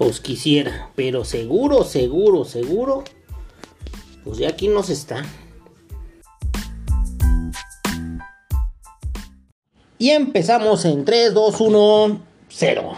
Pues 0.00 0.18
quisiera, 0.18 0.90
pero 0.96 1.26
seguro, 1.26 1.84
seguro, 1.84 2.46
seguro, 2.46 3.04
pues 4.24 4.38
ya 4.38 4.48
aquí 4.48 4.66
nos 4.66 4.88
está. 4.88 5.26
Y 9.98 10.08
empezamos 10.08 10.86
en 10.86 11.04
3, 11.04 11.34
2, 11.34 11.60
1, 11.60 12.20
0. 12.48 12.92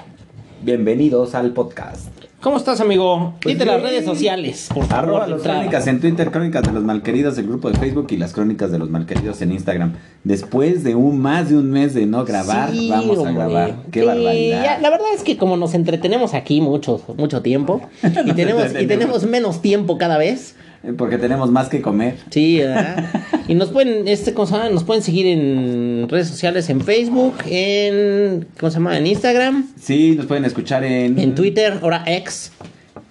Bienvenidos 0.63 1.35
al 1.35 1.53
podcast. 1.53 2.22
¿Cómo 2.43 2.57
estás, 2.57 2.81
amigo? 2.81 3.35
Pues 3.41 3.55
Dite 3.55 3.65
las 3.65 3.81
redes 3.81 4.05
sociales, 4.05 4.69
por 4.75 4.85
favor. 4.87 5.23
Arroba 5.23 5.37
entrada. 5.37 5.61
crónicas 5.61 5.87
en 5.87 6.01
Twitter, 6.01 6.31
crónicas 6.33 6.63
de 6.65 6.73
los 6.73 6.83
malqueridos 6.83 7.37
del 7.37 7.47
grupo 7.47 7.71
de 7.71 7.79
Facebook 7.79 8.09
y 8.11 8.17
las 8.17 8.33
crónicas 8.33 8.73
de 8.73 8.81
los 8.81 8.91
malqueridos 8.91 9.41
en 9.43 9.53
Instagram. 9.53 9.93
Después 10.25 10.83
de 10.83 10.97
un 10.97 11.21
más 11.21 11.51
de 11.51 11.57
un 11.57 11.71
mes 11.71 11.95
de 11.95 12.05
no 12.07 12.25
grabar, 12.25 12.73
Sí, 12.73 12.91
vamos 12.91 13.25
a 13.25 13.31
grabar. 13.31 13.77
Qué 13.93 14.01
Sí, 14.01 14.07
barbaridad. 14.07 14.65
ya, 14.65 14.79
la 14.81 14.91
verdad 14.91 15.07
es 15.15 15.23
que 15.23 15.37
como 15.37 15.57
nos 15.57 15.75
entretenemos 15.75 16.35
aquí 16.35 16.61
mucho, 16.61 17.01
mucho 17.17 17.43
tiempo 17.43 17.81
y 18.27 18.33
tenemos, 18.33 18.65
y 18.79 18.87
tenemos 18.89 19.25
menos 19.25 19.63
tiempo 19.63 19.97
cada 19.97 20.19
vez. 20.19 20.57
Porque 20.99 21.17
tenemos 21.19 21.51
más 21.51 21.69
que 21.69 21.81
comer. 21.81 22.17
Sí, 22.31 22.59
¿verdad? 22.59 23.05
y 23.49 23.55
nos 23.55 23.71
pueden, 23.71 24.09
este, 24.09 24.35
¿cómo 24.35 24.47
se 24.47 24.55
llama? 24.55 24.69
Nos 24.71 24.83
pueden 24.85 25.03
seguir 25.03 25.27
en 25.27 26.07
redes 26.09 26.27
sociales, 26.29 26.69
en 26.71 26.81
Facebook, 26.81 27.35
en, 27.47 28.47
¿cómo 28.59 28.71
se 28.71 28.79
llama? 28.79 28.99
En 28.99 29.07
Instagram, 29.07 29.69
Sí, 29.81 30.15
nos 30.17 30.27
pueden 30.27 30.45
escuchar 30.45 30.83
en... 30.85 31.19
en 31.19 31.35
Twitter, 31.35 31.79
ahora 31.83 32.03
X, 32.07 32.51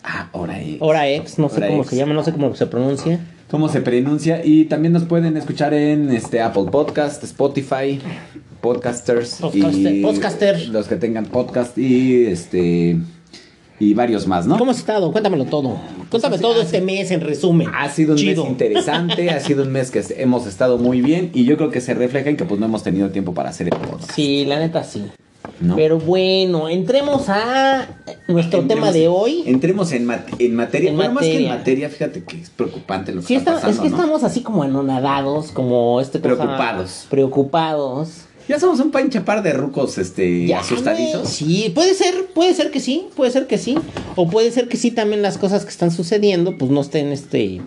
Ah, 0.03 0.30
ahora 0.34 0.59
es. 0.59 0.81
ahora 0.81 1.07
X, 1.09 1.38
no 1.39 1.47
sé 1.47 1.57
Hora 1.57 1.67
cómo 1.67 1.84
se 1.84 1.95
llama, 1.95 2.13
no 2.13 2.23
sé 2.23 2.31
cómo 2.34 2.55
se 2.55 2.66
pronuncia. 2.67 3.20
¿Cómo 3.49 3.70
se 3.70 3.81
pronuncia? 3.81 4.41
Y 4.44 4.66
también 4.66 4.94
nos 4.94 5.03
pueden 5.03 5.38
escuchar 5.38 5.73
en 5.73 6.09
este 6.11 6.41
Apple 6.41 6.66
Podcast, 6.72 7.23
Spotify, 7.23 7.99
Podcasters 8.61 9.41
Podcaster- 9.41 9.95
y 9.95 10.02
Podcaster. 10.02 10.67
los 10.69 10.88
que 10.88 10.95
tengan 10.95 11.25
podcast 11.25 11.77
y 11.77 12.25
este 12.25 12.97
y 13.81 13.93
varios 13.93 14.27
más, 14.27 14.45
¿no? 14.45 14.57
¿Cómo 14.57 14.71
has 14.71 14.77
estado? 14.77 15.11
Cuéntamelo 15.11 15.45
todo. 15.45 15.77
Cuéntame 16.09 16.35
así- 16.35 16.41
todo 16.43 16.61
este 16.61 16.81
mes 16.81 17.09
en 17.11 17.21
resumen. 17.21 17.67
Ha 17.75 17.89
sido 17.89 18.13
un 18.13 18.17
Chido. 18.19 18.43
mes 18.43 18.51
interesante, 18.51 19.29
ha 19.31 19.39
sido 19.39 19.63
un 19.63 19.71
mes 19.71 19.89
que 19.91 20.03
hemos 20.17 20.45
estado 20.47 20.77
muy 20.77 21.01
bien 21.01 21.31
y 21.33 21.45
yo 21.45 21.57
creo 21.57 21.71
que 21.71 21.81
se 21.81 21.93
refleja 21.93 22.29
en 22.29 22.37
que 22.37 22.45
pues 22.45 22.59
no 22.59 22.67
hemos 22.67 22.83
tenido 22.83 23.09
tiempo 23.09 23.33
para 23.33 23.49
hacer 23.49 23.67
el 23.67 23.75
podcast, 23.79 24.11
Sí, 24.11 24.45
la 24.45 24.59
neta 24.59 24.83
sí. 24.83 25.03
¿no? 25.59 25.75
Pero 25.75 25.99
bueno, 25.99 26.69
entremos 26.69 27.27
a 27.29 27.87
nuestro 28.27 28.61
Entremos- 28.61 28.67
tema 28.67 28.91
de 28.91 29.07
hoy. 29.07 29.43
Entremos 29.45 29.91
en, 29.91 30.05
mat- 30.05 30.27
en 30.39 30.55
materia. 30.55 30.89
En 30.91 30.95
bueno, 30.95 31.13
más 31.13 31.23
que 31.23 31.29
en 31.29 31.33
materia. 31.43 31.57
materia, 31.57 31.89
fíjate 31.89 32.23
que 32.23 32.41
es 32.41 32.49
preocupante 32.49 33.11
lo 33.13 33.21
que 33.21 33.27
Sí, 33.27 33.35
está, 33.35 33.52
está- 33.55 33.67
pasando, 33.67 33.75
es 33.75 33.83
que 33.83 33.89
¿no? 33.89 33.95
estamos 34.03 34.23
así 34.23 34.41
como 34.41 34.63
anonadados, 34.63 35.52
como 35.52 35.99
este 36.02 36.19
cosa- 36.19 36.35
Preocupados. 36.35 37.05
Preocupados. 37.09 38.09
Ya 38.47 38.59
somos 38.59 38.80
un 38.80 38.92
pinche 38.92 39.22
par 39.22 39.44
de 39.44 39.53
rucos 39.53 39.97
este, 39.97 40.45
Ya, 40.47 40.59
asustadizos. 40.59 41.30
Sí, 41.30 41.72
puede 41.73 41.94
ser, 41.94 42.25
puede 42.34 42.53
ser 42.53 42.72
que 42.72 42.80
sí, 42.80 43.06
puede 43.16 43.31
ser 43.31 43.48
que 43.48 43.58
sí. 43.58 43.75
O 44.16 44.30
puede 44.30 44.52
ser 44.52 44.67
que 44.67 44.78
sí 44.78 44.92
también 44.92 45.22
las 45.22 45.38
cosas 45.38 45.64
que 45.64 45.70
están 45.70 45.92
sucediendo, 45.92 46.58
pues 46.58 46.72
no 46.72 46.81
estén 46.81 47.11
este 47.11 47.61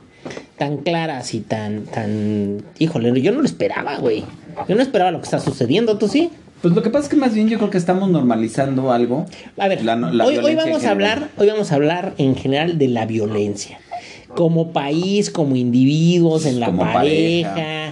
tan 0.58 0.78
claras 0.78 1.34
y 1.34 1.41
tan, 1.41 1.84
tan. 1.84 2.62
Híjole, 2.78 3.20
yo 3.20 3.33
no 3.33 3.41
lo 3.41 3.47
esperaba, 3.47 3.97
güey. 3.98 4.25
Yo 4.69 4.75
no 4.77 4.83
esperaba 4.83 5.11
lo 5.11 5.19
que 5.19 5.25
está 5.25 5.41
sucediendo, 5.41 5.98
¿tú 5.98 6.08
sí? 6.08 6.31
Pues 6.62 6.75
lo 6.75 6.83
que 6.83 6.88
pasa 6.91 7.05
es 7.05 7.11
que 7.11 7.16
más 7.16 7.34
bien 7.34 7.48
yo 7.48 7.59
creo 7.59 7.69
que 7.70 7.77
estamos 7.78 8.09
normalizando 8.09 8.91
algo. 8.92 9.27
A 9.59 9.69
ver, 9.69 9.84
La- 9.84 9.97
la 9.97 10.25
hoy, 10.25 10.38
hoy 10.38 10.55
vamos 10.55 10.84
a 10.84 10.91
hablar, 10.92 11.28
hoy 11.36 11.48
vamos 11.48 11.72
a 11.72 11.75
hablar 11.75 12.14
en 12.19 12.36
general 12.36 12.78
de 12.78 12.88
la 12.88 13.05
violencia. 13.05 13.78
Como 14.34 14.72
país, 14.72 15.31
como 15.31 15.55
individuos, 15.56 16.47
en 16.47 16.59
la 16.61 16.66
Como 16.66 16.81
pareja, 16.83 17.50
pareja. 17.55 17.83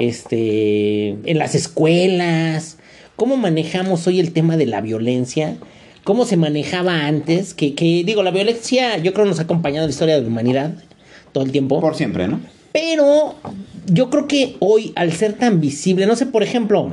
Este, 0.00 1.10
en 1.10 1.38
las 1.38 1.54
escuelas. 1.54 2.78
¿Cómo 3.16 3.36
manejamos 3.36 4.06
hoy 4.06 4.18
el 4.18 4.32
tema 4.32 4.56
de 4.56 4.66
la 4.66 4.80
violencia? 4.80 5.56
¿Cómo 6.04 6.24
se 6.24 6.36
manejaba 6.36 7.06
antes? 7.06 7.54
Que, 7.54 7.74
que 7.74 8.02
digo, 8.04 8.22
la 8.22 8.30
violencia 8.30 8.96
yo 8.96 9.12
creo 9.12 9.26
nos 9.26 9.38
ha 9.38 9.42
acompañado 9.42 9.84
en 9.84 9.90
la 9.90 9.92
historia 9.92 10.16
de 10.16 10.22
la 10.22 10.28
humanidad 10.28 10.74
todo 11.32 11.44
el 11.44 11.52
tiempo. 11.52 11.80
Por 11.80 11.94
siempre, 11.94 12.26
¿no? 12.26 12.40
Pero 12.72 13.34
yo 13.86 14.10
creo 14.10 14.26
que 14.26 14.56
hoy, 14.60 14.92
al 14.96 15.12
ser 15.12 15.34
tan 15.34 15.60
visible, 15.60 16.06
no 16.06 16.16
sé, 16.16 16.26
por 16.26 16.42
ejemplo, 16.42 16.92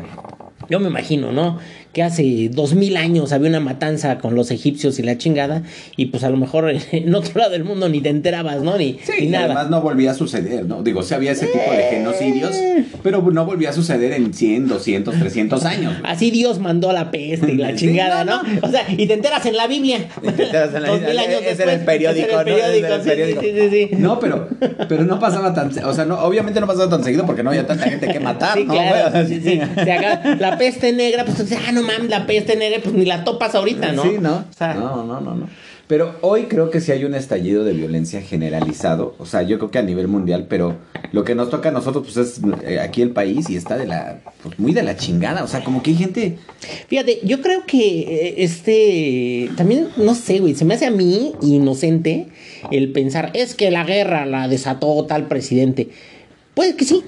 yo 0.69 0.79
me 0.79 0.87
imagino, 0.87 1.31
¿no? 1.31 1.59
Que 1.93 2.03
hace 2.03 2.49
dos 2.51 2.75
mil 2.75 2.95
años 2.95 3.31
había 3.31 3.49
una 3.49 3.59
matanza 3.59 4.19
con 4.19 4.35
los 4.35 4.51
egipcios 4.51 4.99
y 4.99 5.03
la 5.03 5.17
chingada, 5.17 5.63
y 5.95 6.07
pues 6.07 6.23
a 6.23 6.29
lo 6.29 6.37
mejor 6.37 6.71
en 6.91 7.15
otro 7.15 7.39
lado 7.39 7.51
del 7.51 7.63
mundo 7.63 7.89
ni 7.89 8.01
te 8.01 8.09
enterabas, 8.09 8.61
¿no? 8.61 8.77
Ni, 8.77 8.99
Sí, 9.03 9.13
ni 9.21 9.27
nada. 9.27 9.45
además 9.45 9.69
no 9.69 9.81
volvía 9.81 10.11
a 10.11 10.13
suceder, 10.13 10.65
¿no? 10.65 10.83
Digo, 10.83 11.01
sí 11.01 11.13
había 11.15 11.31
ese 11.31 11.47
tipo 11.47 11.71
de 11.71 11.83
genocidios, 11.89 12.55
pero 13.01 13.21
no 13.31 13.45
volvía 13.45 13.69
a 13.69 13.73
suceder 13.73 14.13
en 14.13 14.33
100, 14.33 14.67
200, 14.67 15.15
300 15.17 15.65
años. 15.65 15.95
Así 16.03 16.29
Dios 16.29 16.59
mandó 16.59 16.89
a 16.89 16.93
la 16.93 17.09
peste 17.09 17.53
y 17.53 17.57
la 17.57 17.69
Sí, 17.77 17.87
chingada, 17.87 18.23
no, 18.23 18.43
¿no? 18.43 18.49
O 18.61 18.69
sea, 18.69 18.83
y 18.95 19.07
te 19.07 19.13
enteras 19.13 19.45
en 19.47 19.57
la 19.57 19.65
Biblia. 19.67 20.07
Y 20.21 20.27
te 20.31 20.43
enteras 20.43 20.73
en 20.75 20.81
la- 20.83 20.89
Dos 20.89 21.01
mil 21.01 21.17
años 21.17 21.41
ese 21.47 21.63
era 21.63 21.73
el 21.73 21.79
después, 21.79 21.97
periódico, 21.97 22.37
¿no? 22.37 22.43
Periódico. 23.03 23.97
No, 23.97 24.19
pero, 24.19 24.49
pero 24.87 25.03
no 25.05 25.19
pasaba 25.19 25.53
tan, 25.53 25.71
o 25.83 25.93
sea, 25.93 26.05
no, 26.05 26.19
obviamente 26.19 26.59
no 26.59 26.67
pasaba 26.67 26.89
tan 26.89 27.03
seguido 27.03 27.25
porque 27.25 27.43
no 27.43 27.49
había 27.49 27.65
tanta 27.65 27.85
gente 27.89 28.07
que 28.07 28.19
matar, 28.19 28.57
Sí, 28.57 28.65
¿no? 28.65 28.73
claro. 28.73 29.27
Sí, 29.27 29.41
sí. 29.43 29.59
La 30.39 30.57
peste 30.57 30.91
negra, 30.93 31.25
pues 31.25 31.37
ah, 31.67 31.71
no 31.71 31.76
mames, 31.83 32.09
la 32.09 32.25
peste 32.25 32.55
negra, 32.55 32.79
pues 32.83 32.95
ni 32.95 33.05
la 33.05 33.23
topas 33.23 33.55
ahorita, 33.55 33.91
¿no? 33.91 34.03
Sí, 34.03 34.17
¿no? 34.19 34.45
O 34.49 34.53
sea, 34.57 34.73
no, 34.73 35.03
no, 35.03 35.21
no, 35.21 35.35
no. 35.35 35.47
Pero 35.87 36.17
hoy 36.19 36.43
creo 36.43 36.69
que 36.69 36.81
sí 36.81 36.91
hay 36.91 37.05
un 37.05 37.15
estallido 37.15 37.63
de 37.63 37.71
violencia 37.71 38.21
generalizado, 38.21 39.15
o 39.19 39.25
sea, 39.25 39.43
yo 39.43 39.57
creo 39.57 39.71
que 39.71 39.79
a 39.79 39.83
nivel 39.83 40.09
mundial, 40.09 40.47
pero 40.49 40.75
lo 41.13 41.23
que 41.23 41.33
nos 41.33 41.49
toca 41.49 41.69
a 41.69 41.71
nosotros 41.71 42.03
pues 42.03 42.17
es 42.17 42.41
eh, 42.65 42.81
aquí 42.81 43.01
el 43.01 43.11
país 43.11 43.49
y 43.49 43.55
está 43.55 43.77
de 43.77 43.87
la 43.87 44.19
pues 44.43 44.59
muy 44.59 44.73
de 44.73 44.83
la 44.83 44.97
chingada, 44.97 45.45
o 45.45 45.47
sea, 45.47 45.63
como 45.63 45.81
que 45.81 45.91
hay 45.91 45.95
gente 45.95 46.39
Fíjate, 46.89 47.21
yo 47.23 47.41
creo 47.41 47.65
que 47.65 47.99
eh, 47.99 48.35
este 48.39 49.49
también 49.55 49.87
no 49.95 50.13
sé, 50.13 50.39
güey, 50.39 50.55
se 50.55 50.65
me 50.65 50.73
hace 50.73 50.87
a 50.87 50.91
mí 50.91 51.33
inocente 51.41 52.27
el 52.69 52.91
pensar 52.91 53.31
es 53.33 53.55
que 53.55 53.71
la 53.71 53.85
guerra 53.85 54.25
la 54.25 54.49
desató 54.49 55.05
tal 55.05 55.27
presidente. 55.27 55.89
Puede 56.53 56.75
que 56.75 56.83
sí, 56.83 57.01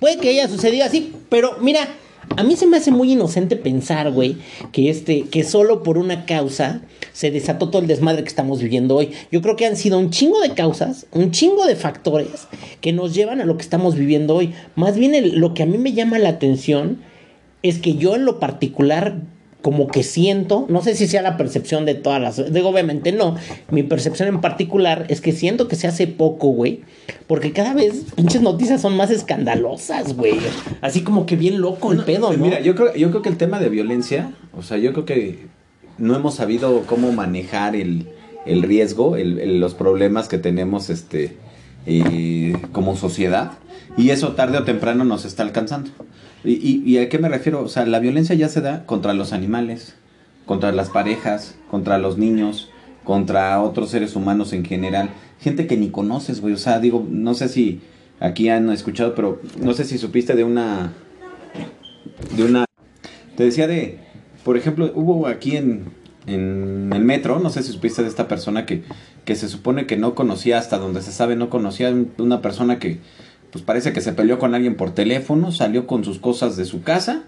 puede 0.00 0.18
que 0.18 0.28
haya 0.28 0.48
sucedido 0.48 0.84
así, 0.84 1.14
pero 1.30 1.56
mira, 1.62 1.88
a 2.36 2.42
mí 2.42 2.56
se 2.56 2.66
me 2.66 2.76
hace 2.76 2.90
muy 2.90 3.12
inocente 3.12 3.56
pensar, 3.56 4.10
güey, 4.10 4.36
que 4.72 4.90
este 4.90 5.22
que 5.22 5.44
solo 5.44 5.82
por 5.82 5.98
una 5.98 6.24
causa 6.26 6.82
se 7.12 7.30
desató 7.30 7.68
todo 7.68 7.82
el 7.82 7.88
desmadre 7.88 8.22
que 8.22 8.28
estamos 8.28 8.60
viviendo 8.60 8.96
hoy. 8.96 9.10
Yo 9.32 9.42
creo 9.42 9.56
que 9.56 9.66
han 9.66 9.76
sido 9.76 9.98
un 9.98 10.10
chingo 10.10 10.40
de 10.40 10.54
causas, 10.54 11.06
un 11.12 11.30
chingo 11.30 11.66
de 11.66 11.76
factores 11.76 12.46
que 12.80 12.92
nos 12.92 13.14
llevan 13.14 13.40
a 13.40 13.44
lo 13.44 13.56
que 13.56 13.62
estamos 13.62 13.96
viviendo 13.96 14.36
hoy. 14.36 14.52
Más 14.76 14.96
bien 14.96 15.40
lo 15.40 15.54
que 15.54 15.62
a 15.62 15.66
mí 15.66 15.78
me 15.78 15.92
llama 15.92 16.18
la 16.18 16.28
atención 16.28 17.00
es 17.62 17.78
que 17.78 17.94
yo 17.94 18.14
en 18.14 18.24
lo 18.24 18.38
particular 18.38 19.20
como 19.62 19.88
que 19.88 20.04
siento, 20.04 20.66
no 20.68 20.82
sé 20.82 20.94
si 20.94 21.08
sea 21.08 21.20
la 21.20 21.36
percepción 21.36 21.84
de 21.84 21.94
todas 21.94 22.20
las, 22.22 22.52
digo 22.52 22.68
obviamente 22.68 23.10
no, 23.10 23.34
mi 23.70 23.82
percepción 23.82 24.28
en 24.28 24.40
particular 24.40 25.06
es 25.08 25.20
que 25.20 25.32
siento 25.32 25.66
que 25.66 25.74
se 25.74 25.88
hace 25.88 26.06
poco, 26.06 26.48
güey, 26.48 26.82
porque 27.26 27.52
cada 27.52 27.74
vez 27.74 28.04
pinches 28.14 28.40
noticias 28.40 28.80
son 28.80 28.96
más 28.96 29.10
escandalosas, 29.10 30.14
güey, 30.16 30.34
así 30.80 31.00
como 31.02 31.26
que 31.26 31.34
bien 31.36 31.60
loco 31.60 31.90
el 31.92 32.04
pedo, 32.04 32.32
¿no? 32.32 32.38
Mira, 32.38 32.60
yo 32.60 32.74
creo, 32.76 32.94
yo 32.94 33.10
creo 33.10 33.22
que 33.22 33.28
el 33.30 33.36
tema 33.36 33.58
de 33.58 33.68
violencia, 33.68 34.32
o 34.56 34.62
sea, 34.62 34.78
yo 34.78 34.92
creo 34.92 35.04
que 35.04 35.46
no 35.98 36.14
hemos 36.14 36.36
sabido 36.36 36.84
cómo 36.86 37.10
manejar 37.10 37.74
el, 37.74 38.06
el 38.46 38.62
riesgo, 38.62 39.16
el- 39.16 39.40
el- 39.40 39.58
los 39.60 39.74
problemas 39.74 40.28
que 40.28 40.38
tenemos 40.38 40.88
este 40.88 41.36
eh, 41.86 42.54
como 42.72 42.96
sociedad, 42.96 43.52
y 43.98 44.10
eso 44.10 44.32
tarde 44.32 44.58
o 44.58 44.64
temprano 44.64 45.04
nos 45.04 45.24
está 45.24 45.42
alcanzando. 45.42 45.90
Y, 46.44 46.82
y- 46.90 46.98
a 46.98 47.08
qué 47.08 47.18
me 47.18 47.28
refiero? 47.28 47.62
O 47.62 47.68
sea, 47.68 47.84
la 47.84 47.98
violencia 47.98 48.34
ya 48.34 48.48
se 48.48 48.60
da 48.60 48.86
contra 48.86 49.12
los 49.12 49.32
animales, 49.32 49.96
contra 50.46 50.72
las 50.72 50.88
parejas, 50.88 51.56
contra 51.70 51.98
los 51.98 52.16
niños, 52.16 52.70
contra 53.04 53.60
otros 53.60 53.90
seres 53.90 54.16
humanos 54.16 54.52
en 54.52 54.64
general. 54.64 55.10
Gente 55.40 55.66
que 55.66 55.76
ni 55.76 55.88
conoces, 55.90 56.40
güey. 56.40 56.54
O 56.54 56.58
sea, 56.58 56.78
digo, 56.78 57.06
no 57.10 57.34
sé 57.34 57.48
si 57.48 57.80
aquí 58.20 58.48
han 58.48 58.70
escuchado, 58.70 59.14
pero 59.14 59.40
no 59.60 59.74
sé 59.74 59.84
si 59.84 59.98
supiste 59.98 60.34
de 60.34 60.44
una 60.44 60.92
de 62.36 62.44
una... 62.44 62.64
Te 63.36 63.44
decía 63.44 63.66
de, 63.66 63.98
por 64.44 64.56
ejemplo, 64.56 64.90
hubo 64.94 65.26
aquí 65.26 65.56
en, 65.56 65.84
en 66.26 66.90
el 66.92 67.04
metro, 67.04 67.38
no 67.38 67.50
sé 67.50 67.62
si 67.62 67.72
supiste 67.72 68.02
de 68.02 68.08
esta 68.08 68.28
persona 68.28 68.66
que, 68.66 68.82
que 69.24 69.36
se 69.36 69.48
supone 69.48 69.86
que 69.86 69.96
no 69.96 70.14
conocía, 70.14 70.58
hasta 70.58 70.78
donde 70.78 71.02
se 71.02 71.12
sabe, 71.12 71.36
no 71.36 71.48
conocía 71.50 71.94
una 72.18 72.42
persona 72.42 72.78
que, 72.78 72.98
pues 73.50 73.64
parece 73.64 73.92
que 73.92 74.00
se 74.00 74.12
peleó 74.12 74.38
con 74.38 74.54
alguien 74.54 74.74
por 74.76 74.90
teléfono, 74.94 75.52
salió 75.52 75.86
con 75.86 76.04
sus 76.04 76.18
cosas 76.18 76.56
de 76.56 76.64
su 76.64 76.82
casa, 76.82 77.22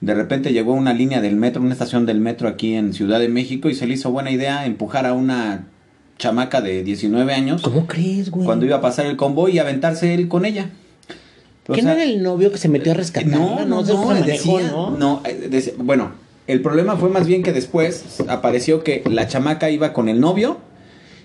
de 0.00 0.14
repente 0.14 0.52
llegó 0.52 0.72
a 0.72 0.76
una 0.76 0.92
línea 0.92 1.20
del 1.20 1.36
metro, 1.36 1.62
una 1.62 1.72
estación 1.72 2.06
del 2.06 2.20
metro 2.20 2.48
aquí 2.48 2.74
en 2.74 2.92
Ciudad 2.92 3.18
de 3.20 3.28
México 3.28 3.68
y 3.68 3.74
se 3.74 3.86
le 3.86 3.94
hizo 3.94 4.10
buena 4.10 4.30
idea 4.30 4.66
empujar 4.66 5.06
a 5.06 5.14
una 5.14 5.66
chamaca 6.18 6.60
de 6.60 6.84
19 6.84 7.32
años 7.34 7.62
¿Cómo 7.62 7.86
crees, 7.86 8.30
güey? 8.30 8.44
cuando 8.46 8.66
iba 8.66 8.76
a 8.76 8.80
pasar 8.80 9.06
el 9.06 9.16
convoy 9.16 9.52
y 9.52 9.58
aventarse 9.58 10.14
él 10.14 10.28
con 10.28 10.44
ella. 10.44 10.70
¿Qué 11.72 11.80
no 11.82 11.90
era 11.92 12.04
el 12.04 12.22
novio 12.22 12.52
que 12.52 12.58
se 12.58 12.68
metió 12.68 12.92
a 12.92 12.94
rescatar? 12.94 13.30
no, 13.30 13.64
no, 13.64 13.82
no, 13.82 14.04
manejó, 14.06 14.24
decía, 14.26 14.70
¿no? 14.70 14.90
no, 14.90 15.22
eh, 15.24 15.48
decía- 15.50 15.72
bueno, 15.78 16.12
el 16.46 16.60
problema 16.60 16.96
fue 16.96 17.08
más 17.08 17.26
bien 17.26 17.42
que 17.42 17.52
después 17.52 18.20
apareció 18.28 18.84
que 18.84 19.02
la 19.10 19.26
chamaca 19.28 19.70
iba 19.70 19.94
con 19.94 20.10
el 20.10 20.20
novio 20.20 20.58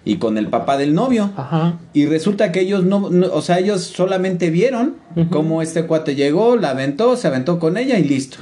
y 0.05 0.15
con 0.17 0.37
el 0.37 0.47
papá 0.47 0.77
del 0.77 0.93
novio. 0.93 1.31
Ajá. 1.35 1.79
Y 1.93 2.05
resulta 2.05 2.51
que 2.51 2.61
ellos 2.61 2.83
no, 2.83 3.09
no- 3.09 3.27
o 3.33 3.41
sea, 3.41 3.59
ellos 3.59 3.81
solamente 3.83 4.49
vieron 4.49 4.95
cómo 5.29 5.61
este 5.61 5.85
cuate 5.85 6.15
llegó, 6.15 6.55
la 6.55 6.71
aventó, 6.71 7.15
se 7.17 7.27
aventó 7.27 7.59
con 7.59 7.77
ella 7.77 7.99
y 7.99 8.03
listo. 8.03 8.37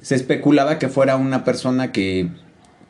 Se 0.00 0.14
especulaba 0.14 0.78
que 0.78 0.88
fuera 0.88 1.16
una 1.16 1.44
persona 1.44 1.92
que, 1.92 2.28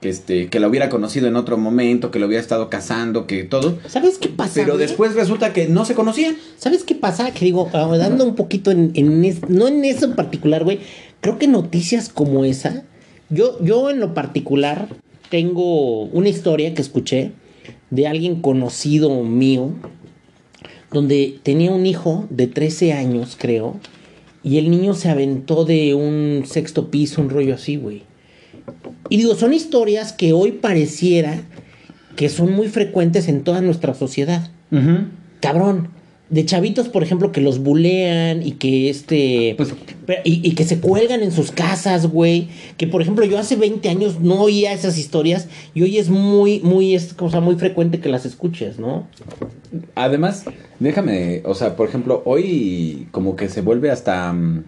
que 0.01 0.09
este 0.11 0.49
que 0.49 0.61
la 0.61 0.69
hubiera 0.69 0.89
conocido 0.89 1.27
en 1.29 1.37
otro 1.37 1.57
momento, 1.59 2.11
que 2.11 2.19
lo 2.19 2.27
hubiera 2.27 2.41
estado 2.41 2.69
casando, 2.71 3.27
que 3.27 3.43
todo. 3.45 3.79
¿Sabes 3.89 4.19
qué 4.19 4.29
pasa? 4.29 4.53
Pero 4.55 4.77
después 4.79 5.15
resulta 5.15 5.53
que 5.53 5.67
no 5.67 5.85
se 5.85 5.95
conocían. 5.95 6.37
¿Sabes 6.57 6.85
qué 6.85 6.95
pasa? 6.95 7.33
Que 7.33 7.45
digo, 7.47 7.69
dando 7.73 8.25
un 8.25 8.35
poquito 8.37 8.71
en, 8.71 8.93
en 8.95 9.25
es- 9.25 9.49
no 9.49 9.67
en 9.67 9.85
eso 9.85 10.05
en 10.05 10.15
particular, 10.15 10.63
güey. 10.65 10.81
Creo 11.21 11.39
que 11.39 11.49
noticias 11.49 12.09
como 12.11 12.45
esa, 12.45 12.85
yo, 13.29 13.59
yo 13.63 13.91
en 13.91 13.99
lo 14.01 14.15
particular 14.15 14.89
tengo 15.31 16.05
una 16.05 16.29
historia 16.29 16.75
que 16.75 16.83
escuché 16.83 17.33
de 17.91 18.07
alguien 18.07 18.41
conocido 18.41 19.23
mío, 19.23 19.73
donde 20.93 21.39
tenía 21.43 21.71
un 21.71 21.87
hijo 21.87 22.27
de 22.31 22.47
13 22.47 22.93
años, 22.93 23.37
creo, 23.39 23.77
y 24.43 24.59
el 24.59 24.71
niño 24.71 24.95
se 24.95 25.11
aventó 25.11 25.65
de 25.65 25.95
un 25.95 26.45
sexto 26.47 26.91
piso, 26.91 27.21
un 27.21 27.31
rollo 27.31 27.55
así, 27.55 27.77
güey. 27.77 28.03
Y 29.09 29.19
digo, 29.19 29.35
son 29.35 29.53
historias 29.53 30.13
que 30.13 30.33
hoy 30.33 30.53
pareciera 30.53 31.43
que 32.17 32.29
son 32.29 32.53
muy 32.53 32.69
frecuentes 32.69 33.29
en 33.29 33.43
toda 33.43 33.61
nuestra 33.61 33.95
sociedad 33.95 34.51
cabrón. 35.41 35.89
De 36.31 36.45
chavitos, 36.47 36.89
por 36.89 37.03
ejemplo, 37.03 37.33
que 37.33 37.41
los 37.41 37.59
bulean 37.59 38.43
y 38.47 38.53
que 38.53 38.89
este. 38.89 39.55
Pues- 39.57 39.75
y 40.25 40.53
que 40.53 40.65
se 40.65 40.81
cuelgan 40.81 41.23
en 41.23 41.31
sus 41.31 41.51
casas, 41.53 42.07
güey. 42.07 42.49
Que 42.77 42.87
por 42.87 43.03
ejemplo, 43.03 43.25
yo 43.25 43.39
hace 43.39 43.57
20 43.57 43.89
años 43.89 44.21
no 44.21 44.41
oía 44.43 44.73
esas 44.73 44.99
historias 44.99 45.49
y 45.75 45.83
hoy 45.83 45.99
es 45.99 46.09
muy, 46.09 46.61
muy, 46.61 46.95
es 46.95 47.15
cosa 47.15 47.41
muy 47.41 47.57
frecuente 47.57 48.01
que 48.01 48.09
las 48.09 48.27
escuches, 48.27 48.79
¿no? 48.79 49.07
Además, 49.95 50.45
déjame, 50.79 51.43
o 51.45 51.55
sea, 51.55 51.77
por 51.77 51.89
ejemplo, 51.89 52.23
hoy 52.25 53.09
como 53.13 53.37
que 53.37 53.49
se 53.49 53.61
vuelve 53.61 53.91
hasta 53.91 54.33
mm, 54.33 54.65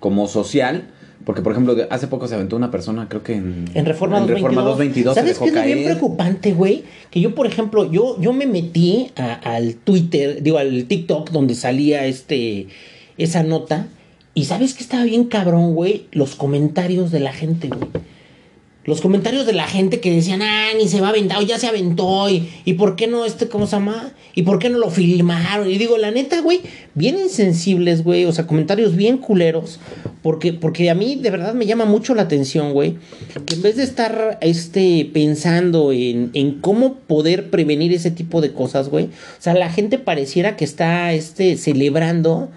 como 0.00 0.26
social, 0.26 0.90
porque 1.24 1.42
por 1.42 1.52
ejemplo, 1.52 1.76
hace 1.90 2.06
poco 2.06 2.26
se 2.28 2.34
aventó 2.34 2.56
una 2.56 2.70
persona, 2.70 3.08
creo 3.08 3.22
que 3.22 3.34
en, 3.34 3.64
En 3.74 3.84
Reforma 3.86 4.18
en 4.18 4.26
222. 4.26 4.40
Reforma 4.42 4.62
222 4.62 5.14
se 5.14 5.20
¿Sabes 5.20 5.38
qué 5.38 5.58
es 5.58 5.64
bien 5.66 5.84
preocupante, 5.84 6.52
güey? 6.52 6.84
Que 7.10 7.20
yo, 7.20 7.34
por 7.34 7.46
ejemplo, 7.46 7.90
yo, 7.90 8.20
yo 8.20 8.32
me 8.32 8.46
metí 8.46 9.10
a- 9.16 9.34
al 9.34 9.74
Twitter, 9.74 10.42
digo, 10.42 10.58
al 10.58 10.84
TikTok 10.84 11.30
donde 11.30 11.54
salía 11.54 12.06
este 12.06 12.68
esa 13.18 13.42
nota. 13.42 13.86
Y 14.34 14.46
¿sabes 14.46 14.74
qué 14.74 14.82
estaba 14.82 15.04
bien 15.04 15.24
cabrón, 15.24 15.74
güey? 15.74 16.06
Los 16.12 16.34
comentarios 16.34 17.10
de 17.10 17.20
la 17.20 17.32
gente, 17.32 17.68
güey. 17.68 17.80
Los 18.84 19.00
comentarios 19.00 19.46
de 19.46 19.52
la 19.52 19.68
gente 19.68 20.00
que 20.00 20.10
decían, 20.10 20.42
ah, 20.42 20.70
ni 20.76 20.88
se 20.88 21.00
va 21.00 21.08
a 21.08 21.10
aventar, 21.10 21.38
o 21.38 21.42
ya 21.42 21.56
se 21.56 21.68
aventó, 21.68 22.28
y, 22.28 22.48
y 22.64 22.74
por 22.74 22.96
qué 22.96 23.06
no, 23.06 23.24
este, 23.24 23.46
¿cómo 23.46 23.66
se 23.66 23.76
llama? 23.76 24.12
¿Y 24.34 24.42
por 24.42 24.58
qué 24.58 24.70
no 24.70 24.78
lo 24.78 24.90
filmaron? 24.90 25.70
Y 25.70 25.78
digo, 25.78 25.98
la 25.98 26.10
neta, 26.10 26.40
güey, 26.40 26.62
bien 26.94 27.16
insensibles, 27.16 28.02
güey, 28.02 28.24
o 28.24 28.32
sea, 28.32 28.48
comentarios 28.48 28.96
bien 28.96 29.18
culeros, 29.18 29.78
porque, 30.20 30.52
porque 30.52 30.90
a 30.90 30.96
mí 30.96 31.14
de 31.14 31.30
verdad 31.30 31.54
me 31.54 31.66
llama 31.66 31.84
mucho 31.84 32.14
la 32.16 32.22
atención, 32.22 32.72
güey, 32.72 32.96
que 33.46 33.54
en 33.54 33.62
vez 33.62 33.76
de 33.76 33.84
estar, 33.84 34.38
este, 34.40 35.08
pensando 35.12 35.92
en, 35.92 36.30
en 36.34 36.60
cómo 36.60 36.94
poder 36.94 37.50
prevenir 37.50 37.92
ese 37.92 38.10
tipo 38.10 38.40
de 38.40 38.52
cosas, 38.52 38.88
güey, 38.88 39.04
o 39.04 39.40
sea, 39.42 39.54
la 39.54 39.70
gente 39.70 39.98
pareciera 39.98 40.56
que 40.56 40.64
está, 40.64 41.12
este, 41.12 41.56
celebrando 41.56 42.50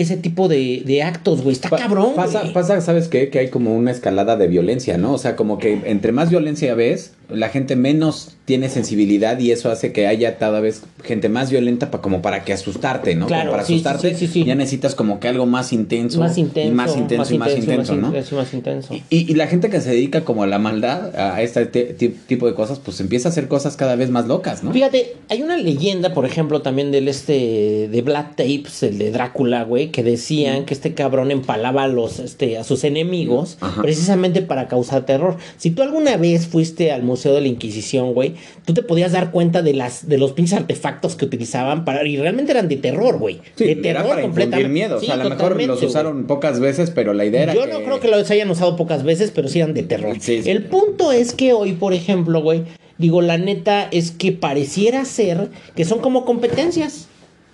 ese 0.00 0.16
tipo 0.16 0.48
de, 0.48 0.82
de 0.84 1.02
actos, 1.02 1.42
güey, 1.42 1.52
está 1.54 1.68
Pa- 1.68 1.78
cabrón, 1.78 2.12
Pasa, 2.16 2.40
güey. 2.42 2.52
pasa, 2.52 2.80
¿sabes 2.80 3.08
qué? 3.08 3.28
Que 3.30 3.38
hay 3.40 3.48
como 3.48 3.74
una 3.74 3.90
escalada 3.90 4.36
de 4.36 4.46
violencia, 4.48 4.98
¿no? 4.98 5.12
O 5.12 5.18
sea, 5.18 5.36
como 5.36 5.58
que 5.58 5.80
entre 5.84 6.12
más 6.12 6.30
violencia 6.30 6.74
ves, 6.74 7.12
la 7.28 7.48
gente 7.50 7.76
menos 7.76 8.30
tiene 8.44 8.68
sensibilidad 8.70 9.38
y 9.38 9.50
eso 9.50 9.70
hace 9.70 9.92
que 9.92 10.06
haya 10.06 10.38
cada 10.38 10.60
vez 10.60 10.82
gente 11.04 11.28
más 11.28 11.50
violenta 11.50 11.90
pa- 11.90 12.00
como 12.00 12.22
para 12.22 12.44
que 12.44 12.52
asustarte, 12.54 13.14
¿no? 13.14 13.26
Claro, 13.26 13.42
como 13.46 13.52
para 13.52 13.64
sí, 13.66 13.74
asustarte 13.74 14.14
sí, 14.14 14.44
ya 14.44 14.54
necesitas 14.54 14.94
como 14.94 15.20
que 15.20 15.28
algo 15.28 15.44
más 15.44 15.72
intenso. 15.74 16.18
más 16.20 16.38
intenso, 16.38 16.72
y 16.72 16.74
más 16.74 16.96
intenso 16.96 17.34
y 17.34 17.38
más 17.38 17.54
intenso, 17.56 17.96
¿no? 17.96 18.12
más 18.12 18.54
intenso. 18.54 18.94
Y, 18.94 19.02
y- 19.10 19.30
y 19.30 19.34
la 19.34 19.46
gente 19.48 19.68
que 19.68 19.80
se 19.82 19.90
dedica 19.90 20.24
como 20.24 20.42
a 20.42 20.46
la 20.46 20.58
maldad, 20.58 21.14
a 21.14 21.42
este 21.42 21.66
te- 21.66 21.92
ti- 21.92 22.08
tipo 22.26 22.46
de 22.46 22.54
cosas, 22.54 22.78
pues 22.78 22.98
empieza 23.00 23.28
a 23.28 23.32
hacer 23.32 23.48
cosas 23.48 23.76
cada 23.76 23.94
vez 23.96 24.08
más 24.08 24.26
locas, 24.26 24.64
¿no? 24.64 24.72
Fíjate, 24.72 25.14
hay 25.28 25.42
una 25.42 25.58
leyenda, 25.58 26.14
por 26.14 26.24
ejemplo, 26.24 26.62
también 26.62 26.90
del 26.90 27.08
este 27.08 27.88
de 27.90 28.02
Black 28.02 28.36
Tapes, 28.36 28.82
el 28.82 28.96
de 28.96 29.10
Drácula, 29.10 29.64
güey, 29.64 29.90
que 29.90 30.02
decían 30.02 30.64
que 30.64 30.72
este 30.72 30.94
cabrón 30.94 31.30
empalaba 31.30 31.84
a 31.84 31.88
los 31.88 32.18
este 32.18 32.56
a 32.56 32.64
sus 32.64 32.84
enemigos 32.84 33.58
Ajá. 33.60 33.82
precisamente 33.82 34.40
para 34.40 34.68
causar 34.68 35.04
terror. 35.04 35.36
Si 35.58 35.70
tú 35.70 35.82
alguna 35.82 36.16
vez 36.16 36.46
fuiste 36.46 36.90
al 36.92 37.02
Museo 37.02 37.17
de 37.24 37.40
la 37.40 37.48
Inquisición, 37.48 38.14
güey, 38.14 38.34
tú 38.64 38.74
te 38.74 38.82
podías 38.82 39.12
dar 39.12 39.30
cuenta 39.30 39.62
de 39.62 39.74
las 39.74 40.08
de 40.08 40.18
los 40.18 40.32
pinches 40.32 40.58
artefactos 40.58 41.16
que 41.16 41.24
utilizaban 41.24 41.84
para 41.84 42.06
y 42.06 42.16
realmente 42.16 42.52
eran 42.52 42.68
de 42.68 42.76
terror, 42.76 43.18
güey. 43.18 43.40
Sí, 43.56 43.64
de 43.64 43.72
era 43.72 44.02
terror 44.02 44.08
para 44.08 44.24
infundir 44.24 44.68
miedo. 44.68 44.96
o 44.96 45.00
Sí, 45.00 45.06
sea, 45.06 45.14
a 45.16 45.18
lo 45.24 45.30
mejor 45.30 45.62
los 45.62 45.82
usaron 45.82 46.26
pocas 46.26 46.60
veces, 46.60 46.90
pero 46.90 47.12
la 47.14 47.24
idea 47.24 47.42
era 47.44 47.54
Yo 47.54 47.66
que... 47.66 47.72
no 47.72 47.82
creo 47.82 48.00
que 48.00 48.08
los 48.08 48.30
hayan 48.30 48.50
usado 48.50 48.76
pocas 48.76 49.02
veces, 49.04 49.30
pero 49.34 49.48
sí 49.48 49.58
eran 49.60 49.74
de 49.74 49.82
terror. 49.84 50.16
Sí. 50.20 50.40
El 50.46 50.64
punto 50.64 51.12
es 51.12 51.32
que 51.32 51.52
hoy, 51.52 51.72
por 51.72 51.92
ejemplo, 51.94 52.40
güey, 52.42 52.62
digo, 52.98 53.22
la 53.22 53.38
neta 53.38 53.88
es 53.90 54.10
que 54.10 54.32
pareciera 54.32 55.04
ser 55.04 55.48
que 55.76 55.84
son 55.84 55.98
como 56.00 56.24
competencias. 56.24 57.08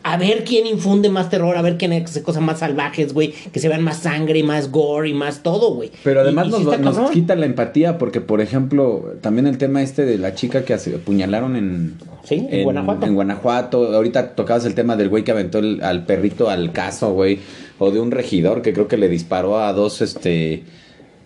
A 0.06 0.18
ver 0.18 0.44
quién 0.44 0.66
infunde 0.66 1.08
más 1.08 1.30
terror, 1.30 1.56
a 1.56 1.62
ver 1.62 1.78
quién 1.78 1.92
hace 1.94 2.22
cosas 2.22 2.42
más 2.42 2.58
salvajes, 2.58 3.14
güey, 3.14 3.32
que 3.52 3.58
se 3.58 3.68
vean 3.68 3.82
más 3.82 3.96
sangre, 4.00 4.42
más 4.42 4.70
gore 4.70 5.08
y 5.08 5.14
más 5.14 5.42
todo, 5.42 5.74
güey. 5.74 5.90
Pero 6.04 6.20
además 6.20 6.48
Y- 6.50 6.60
y 6.60 6.64
nos, 6.64 6.78
nos 6.80 7.10
quita 7.10 7.34
la 7.36 7.46
empatía 7.46 7.96
porque, 7.96 8.20
por 8.20 8.42
ejemplo, 8.42 9.14
también 9.22 9.46
el 9.46 9.56
tema 9.56 9.82
este 9.82 10.04
de 10.04 10.18
la 10.18 10.34
chica 10.34 10.64
que 10.66 10.74
apuñalaron 10.74 11.56
en... 11.56 11.94
Sí, 12.22 12.46
en 12.50 12.64
Guanajuato. 12.64 13.06
En 13.06 13.14
Guanajuato. 13.14 13.94
Ahorita 13.96 14.34
tocabas 14.34 14.66
el 14.66 14.74
tema 14.74 14.94
del 14.96 15.08
güey 15.08 15.24
que 15.24 15.30
aventó 15.32 15.58
el- 15.58 15.82
al 15.82 16.04
perrito 16.04 16.50
al 16.50 16.72
caso, 16.72 17.12
güey. 17.12 17.38
O 17.78 17.90
de 17.90 17.98
un 18.00 18.10
regidor 18.10 18.60
que 18.62 18.72
creo 18.74 18.86
que 18.88 18.98
le 18.98 19.08
disparó 19.08 19.58
a 19.58 19.72
dos, 19.72 20.02
este... 20.02 20.64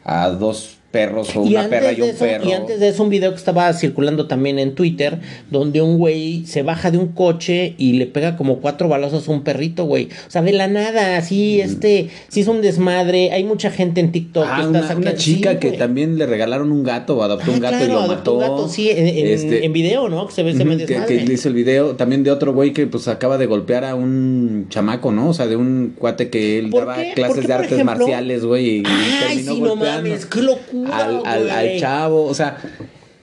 A 0.04 0.31
dos 0.31 0.77
perros 0.98 1.36
o 1.36 1.44
Y 1.44 1.50
una 1.54 1.68
perra 1.68 1.92
y 1.92 2.00
un 2.00 2.08
eso, 2.10 2.18
perro. 2.24 2.48
y 2.48 2.52
antes 2.52 2.80
de 2.80 2.88
eso, 2.88 3.02
un 3.02 3.10
video 3.10 3.30
que 3.30 3.36
estaba 3.36 3.72
circulando 3.72 4.26
también 4.26 4.58
en 4.58 4.74
Twitter, 4.74 5.18
donde 5.50 5.80
un 5.82 5.98
güey 5.98 6.44
se 6.46 6.62
baja 6.62 6.90
de 6.90 6.98
un 6.98 7.08
coche 7.08 7.74
y 7.78 7.92
le 7.94 8.06
pega 8.06 8.36
como 8.36 8.58
cuatro 8.58 8.88
balazos 8.88 9.28
a 9.28 9.32
un 9.32 9.42
perrito, 9.42 9.84
güey. 9.84 10.08
O 10.26 10.30
sea, 10.30 10.42
de 10.42 10.52
la 10.52 10.66
nada, 10.68 11.16
así, 11.16 11.60
este, 11.60 12.08
sí 12.28 12.40
es 12.40 12.48
un 12.48 12.60
desmadre. 12.62 13.30
Hay 13.32 13.44
mucha 13.44 13.70
gente 13.70 14.00
en 14.00 14.12
TikTok 14.12 14.44
Mm. 14.44 14.48
Ah, 14.50 14.56
que 14.56 14.60
está 14.62 14.70
una, 14.70 14.82
sacando- 14.82 15.08
una 15.10 15.14
chica 15.16 15.50
sí, 15.52 15.56
que 15.58 15.68
güey. 15.68 15.78
también 15.78 16.18
le 16.18 16.26
regalaron 16.26 16.70
un 16.72 16.82
gato 16.82 17.16
o 17.18 17.22
adoptó 17.22 17.50
Ah, 17.50 17.54
un 17.54 17.60
gato 17.60 17.84
y 17.84 17.88
lo 17.88 18.06
mató. 18.06 18.34
un 18.34 18.40
gato, 18.40 18.68
sí, 18.68 18.90
en, 18.90 19.06
en- 19.08 19.26
Este, 19.26 19.64
en 19.64 19.72
video, 19.72 20.08
¿no? 20.08 20.26
Que 20.26 20.32
se 20.32 20.42
ve 20.42 20.50
ese 20.50 20.60
Ujú, 20.60 20.68
medio 20.68 20.86
que, 20.86 20.94
que 21.06 21.32
hizo 21.32 21.48
el 21.48 21.54
video 21.54 21.96
también 21.96 22.22
de 22.24 22.30
otro 22.30 22.52
güey 22.52 22.72
que 22.72 22.86
pues 22.86 23.08
acaba 23.08 23.36
de 23.38 23.46
golpear 23.46 23.84
a 23.84 23.94
un 23.94 24.66
chamaco, 24.68 25.12
¿no? 25.12 25.28
O 25.30 25.34
sea, 25.34 25.46
de 25.46 25.56
un 25.56 25.94
cuate 25.98 26.30
que 26.30 26.58
él 26.58 26.70
¿Por 26.70 26.80
daba 26.86 26.96
qué? 27.02 27.12
clases 27.14 27.34
¿Por 27.36 27.42
qué, 27.42 27.48
de 27.48 27.54
artes 27.54 27.72
ejemplo? 27.72 27.96
marciales, 27.98 28.44
güey, 28.44 28.66
y 28.78 28.82
Ay, 28.86 29.36
terminó 29.44 29.54
sí, 29.54 29.60
no 29.60 29.76
mames, 29.76 30.26
qué 30.26 30.43
locura, 30.43 30.87
al, 30.92 31.22
al, 31.24 31.50
al 31.50 31.78
chavo, 31.78 32.24
o 32.24 32.34
sea, 32.34 32.58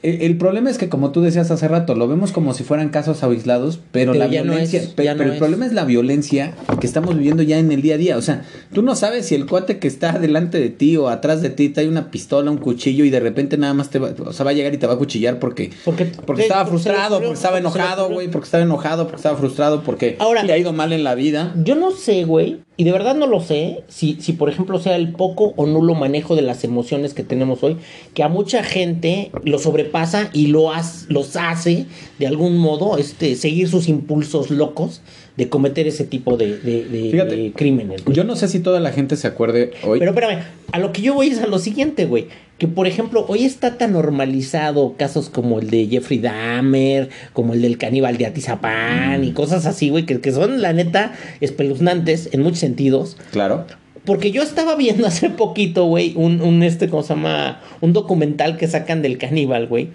el, 0.04 0.22
el 0.22 0.38
problema 0.38 0.70
es 0.70 0.78
que 0.78 0.88
como 0.88 1.10
tú 1.12 1.22
decías 1.22 1.50
hace 1.50 1.68
rato, 1.68 1.96
lo 1.96 2.08
vemos 2.08 2.32
como 2.32 2.54
si 2.54 2.64
fueran 2.64 2.90
casos 2.90 3.24
aislados, 3.24 3.80
pero, 3.92 4.12
Pero 4.12 4.20
la 4.20 4.26
no 4.26 4.32
violencia, 4.44 4.80
es, 4.80 4.90
no 4.90 4.94
pero 4.96 5.32
el 5.32 5.40
problema 5.40 5.66
es 5.66 5.74
la 5.74 5.84
violencia 5.84 6.54
que 6.80 6.86
estamos 6.86 7.16
viviendo 7.18 7.42
ya 7.42 7.58
en 7.58 7.72
el 7.72 7.82
día 7.82 7.96
a 7.96 7.98
día, 7.98 8.16
o 8.18 8.22
sea, 8.22 8.44
tú 8.72 8.84
no 8.84 8.96
sabes 8.96 9.26
si 9.26 9.34
el 9.34 9.48
cuate 9.48 9.80
que 9.80 9.88
está 9.88 10.20
delante 10.20 10.60
de 10.60 10.70
ti 10.70 10.96
o 10.98 11.10
atrás 11.10 11.42
de 11.42 11.50
ti 11.50 11.70
trae 11.70 11.88
una 11.88 12.12
pistola, 12.12 12.52
un 12.52 12.60
cuchillo 12.60 13.04
y 13.04 13.10
de 13.10 13.20
repente 13.20 13.58
nada 13.58 13.74
más 13.74 13.90
te 13.90 13.98
va, 13.98 14.12
o 14.24 14.32
sea, 14.32 14.46
va 14.46 14.52
a 14.52 14.54
llegar 14.54 14.76
y 14.76 14.78
te 14.78 14.86
va 14.86 14.94
a 14.94 14.98
cuchillar 14.98 15.40
porque 15.40 15.72
Porque, 15.84 16.06
porque 16.06 16.44
estaba 16.44 16.68
frustrado, 16.68 17.18
porque 17.18 17.34
estaba 17.34 17.58
enojado, 17.58 18.10
güey, 18.10 18.28
porque 18.28 18.46
estaba 18.46 18.64
enojado, 18.64 19.06
porque 19.06 19.18
estaba 19.18 19.38
frustrado, 19.40 19.82
porque 19.82 20.18
Ahora- 20.20 20.44
le 20.44 20.54
ha 20.54 20.58
ido 20.60 20.72
mal 20.72 20.94
en 20.94 21.04
la 21.04 21.16
vida. 21.16 21.52
Yo 21.64 21.74
no 21.74 21.90
sé, 21.90 22.26
güey, 22.26 22.60
y 22.78 22.84
de 22.84 22.92
verdad 22.92 23.16
no 23.16 23.26
lo 23.28 23.40
sé, 23.42 23.84
si, 23.88 24.18
si 24.20 24.34
por 24.34 24.50
ejemplo 24.50 24.80
sea 24.80 24.96
el 24.96 25.14
poco 25.14 25.54
o 25.56 25.66
nulo 25.66 25.96
manejo 25.96 26.36
de 26.36 26.42
las 26.42 26.64
emociones 26.64 27.14
que 27.14 27.24
tenemos 27.24 27.64
hoy, 27.64 27.78
que 28.14 28.24
a 28.24 28.28
mucha 28.28 28.64
gente 28.64 29.32
lo 29.44 29.60
sobrepasa 29.60 30.30
y 30.34 30.48
lo 30.48 30.72
haz- 30.74 31.06
los 31.10 31.36
hace 31.36 31.86
de 32.20 32.28
algún 32.28 32.58
modo 32.58 32.98
este, 32.98 33.36
seguir 33.36 33.70
sus 33.70 33.88
impulsos 33.88 34.52
locos 34.52 35.02
de 35.38 35.50
cometer 35.50 35.86
ese 35.88 36.06
tipo 36.06 36.38
de, 36.38 36.58
de- 36.60 36.86
de- 36.86 37.12
Fíjate, 37.12 37.36
de 37.36 37.52
crímenes. 37.54 38.04
güey. 38.06 38.16
Yo 38.16 38.24
no 38.24 38.36
sé 38.36 38.48
si 38.48 38.60
toda 38.60 38.80
la 38.80 38.92
gente 38.92 39.16
se 39.18 39.28
acuerde 39.28 39.72
hoy. 39.84 40.00
Pero 40.00 40.12
espérame, 40.12 40.44
a 40.72 40.80
lo 40.80 40.92
que 40.94 41.02
yo 41.02 41.14
voy 41.14 41.28
es 41.28 41.40
a 41.42 41.48
lo 41.48 41.60
siguiente, 41.60 42.06
güey. 42.06 42.28
Que 42.58 42.68
por 42.68 42.88
ejemplo, 42.88 43.26
hoy 43.28 43.44
está 43.44 43.78
tan 43.78 43.94
normalizado 43.94 44.96
casos 44.98 45.30
como 45.30 45.60
el 45.60 45.70
de 45.70 45.88
Jeffrey 45.88 46.20
Dahmer, 46.20 47.10
como 47.34 47.54
el 47.54 47.62
del 47.62 47.78
caníbal 47.78 48.18
de 48.18 48.26
Atizapán 48.26 49.24
y 49.26 49.34
cosas 49.34 49.66
así, 49.66 49.90
güey, 49.90 50.06
que, 50.06 50.22
que 50.22 50.32
son 50.32 50.62
la 50.62 50.72
neta 50.72 51.14
espeluznantes 51.42 52.30
en 52.32 52.42
muchos 52.42 52.60
sentidos. 52.60 53.18
claro. 53.32 53.66
Porque 54.06 54.30
yo 54.32 54.44
estaba 54.44 54.76
viendo 54.76 55.08
hace 55.08 55.32
poquito, 55.32 55.86
güey, 55.86 56.14
un, 56.16 56.42
un 56.42 56.62
este, 56.64 56.90
¿cómo 56.90 57.04
se 57.04 57.16
llama? 57.16 57.62
Un 57.82 57.92
documental 57.92 58.56
que 58.56 58.68
sacan 58.68 59.02
del 59.02 59.18
caníbal, 59.18 59.68
güey. 59.68 59.90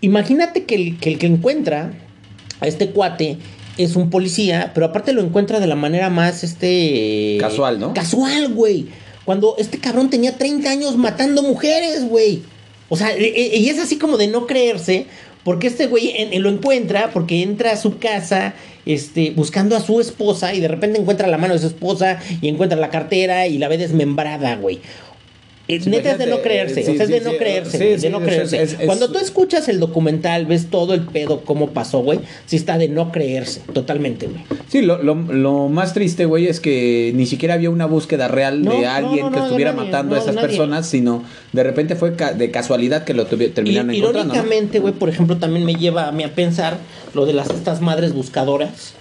Imagínate 0.00 0.64
que 0.64 0.74
el, 0.74 0.98
que 0.98 1.10
el 1.10 1.18
que 1.18 1.26
encuentra 1.26 1.92
a 2.60 2.66
este 2.66 2.90
cuate 2.90 3.38
es 3.78 3.96
un 3.96 4.10
policía, 4.10 4.72
pero 4.74 4.86
aparte 4.86 5.12
lo 5.12 5.22
encuentra 5.22 5.60
de 5.60 5.66
la 5.66 5.76
manera 5.76 6.10
más, 6.10 6.44
este... 6.44 7.36
Casual, 7.40 7.78
¿no? 7.78 7.94
Casual, 7.94 8.52
güey. 8.52 8.88
Cuando 9.24 9.54
este 9.58 9.78
cabrón 9.78 10.10
tenía 10.10 10.36
30 10.36 10.70
años 10.70 10.96
matando 10.96 11.42
mujeres, 11.42 12.04
güey. 12.04 12.42
O 12.88 12.96
sea, 12.96 13.12
e- 13.16 13.22
e- 13.24 13.58
y 13.58 13.68
es 13.68 13.78
así 13.78 13.96
como 13.96 14.16
de 14.16 14.26
no 14.28 14.46
creerse, 14.46 15.06
porque 15.44 15.66
este 15.66 15.86
güey 15.86 16.12
lo 16.38 16.48
encuentra, 16.50 17.10
porque 17.12 17.42
entra 17.42 17.72
a 17.72 17.76
su 17.76 17.98
casa, 17.98 18.54
este, 18.86 19.30
buscando 19.30 19.76
a 19.76 19.80
su 19.80 20.00
esposa 20.00 20.54
y 20.54 20.60
de 20.60 20.68
repente 20.68 21.00
encuentra 21.00 21.26
la 21.28 21.38
mano 21.38 21.54
de 21.54 21.60
su 21.60 21.66
esposa 21.68 22.18
y 22.40 22.48
encuentra 22.48 22.78
la 22.78 22.90
cartera 22.90 23.46
y 23.46 23.58
la 23.58 23.68
ve 23.68 23.78
desmembrada, 23.78 24.56
güey. 24.56 24.80
Eh, 25.68 25.80
Sí, 25.80 25.90
neta 25.90 26.10
es 26.12 26.18
de 26.18 26.26
no 26.26 26.42
creerse, 26.42 26.80
eh, 26.80 26.84
sí, 26.84 26.90
o 26.90 26.94
sea, 26.96 27.04
es 27.04 27.08
sí, 27.08 27.14
de 27.14 27.20
no 27.20 27.36
creerse, 27.38 27.78
sí, 27.78 28.02
de 28.02 28.10
no 28.10 28.18
es- 28.18 28.24
creerse. 28.24 28.62
es- 28.62 28.72
es- 28.80 28.86
Cuando 28.86 29.10
tú 29.12 29.18
escuchas 29.20 29.68
el 29.68 29.78
documental, 29.78 30.44
ves 30.46 30.66
todo 30.70 30.92
el 30.92 31.02
pedo, 31.02 31.42
cómo 31.44 31.70
pasó, 31.70 32.00
güey, 32.00 32.18
sí 32.46 32.56
está 32.56 32.78
de 32.78 32.88
no 32.88 33.12
creerse, 33.12 33.60
totalmente, 33.72 34.26
güey. 34.26 34.42
Sí, 34.68 34.82
lo, 34.82 35.00
lo, 35.02 35.14
lo 35.14 35.68
más 35.68 35.94
triste, 35.94 36.24
güey, 36.24 36.48
es 36.48 36.58
que 36.58 37.12
ni 37.14 37.26
siquiera 37.26 37.54
había 37.54 37.70
una 37.70 37.86
búsqueda 37.86 38.26
real 38.26 38.62
No, 38.64 38.76
de 38.76 38.86
alguien 38.86 39.26
no, 39.26 39.30
que 39.30 39.38
no, 39.38 39.44
estuviera 39.44 39.72
nadie, 39.72 39.84
matando 39.86 40.16
a 40.16 40.18
esas 40.18 40.34
personas, 40.36 40.88
sino 40.88 41.22
de 41.52 41.62
repente 41.62 41.94
fue 41.94 42.16
ca- 42.16 42.32
de 42.32 42.50
casualidad 42.50 43.04
que 43.04 43.14
lo 43.14 43.26
terminaron 43.26 43.94
Y- 43.94 43.98
encontrando. 43.98 44.34
Irónicamente, 44.34 44.80
güey, 44.80 44.94
por 44.94 45.08
ejemplo, 45.10 45.36
también 45.36 45.64
me 45.64 45.76
lleva 45.76 46.08
a 46.08 46.12
mí 46.12 46.24
a 46.24 46.34
pensar 46.34 46.78
lo 47.14 47.24
de 47.24 47.34
las 47.34 47.48
estas 47.50 47.80
madres 47.80 48.12
buscadoras 48.14 48.94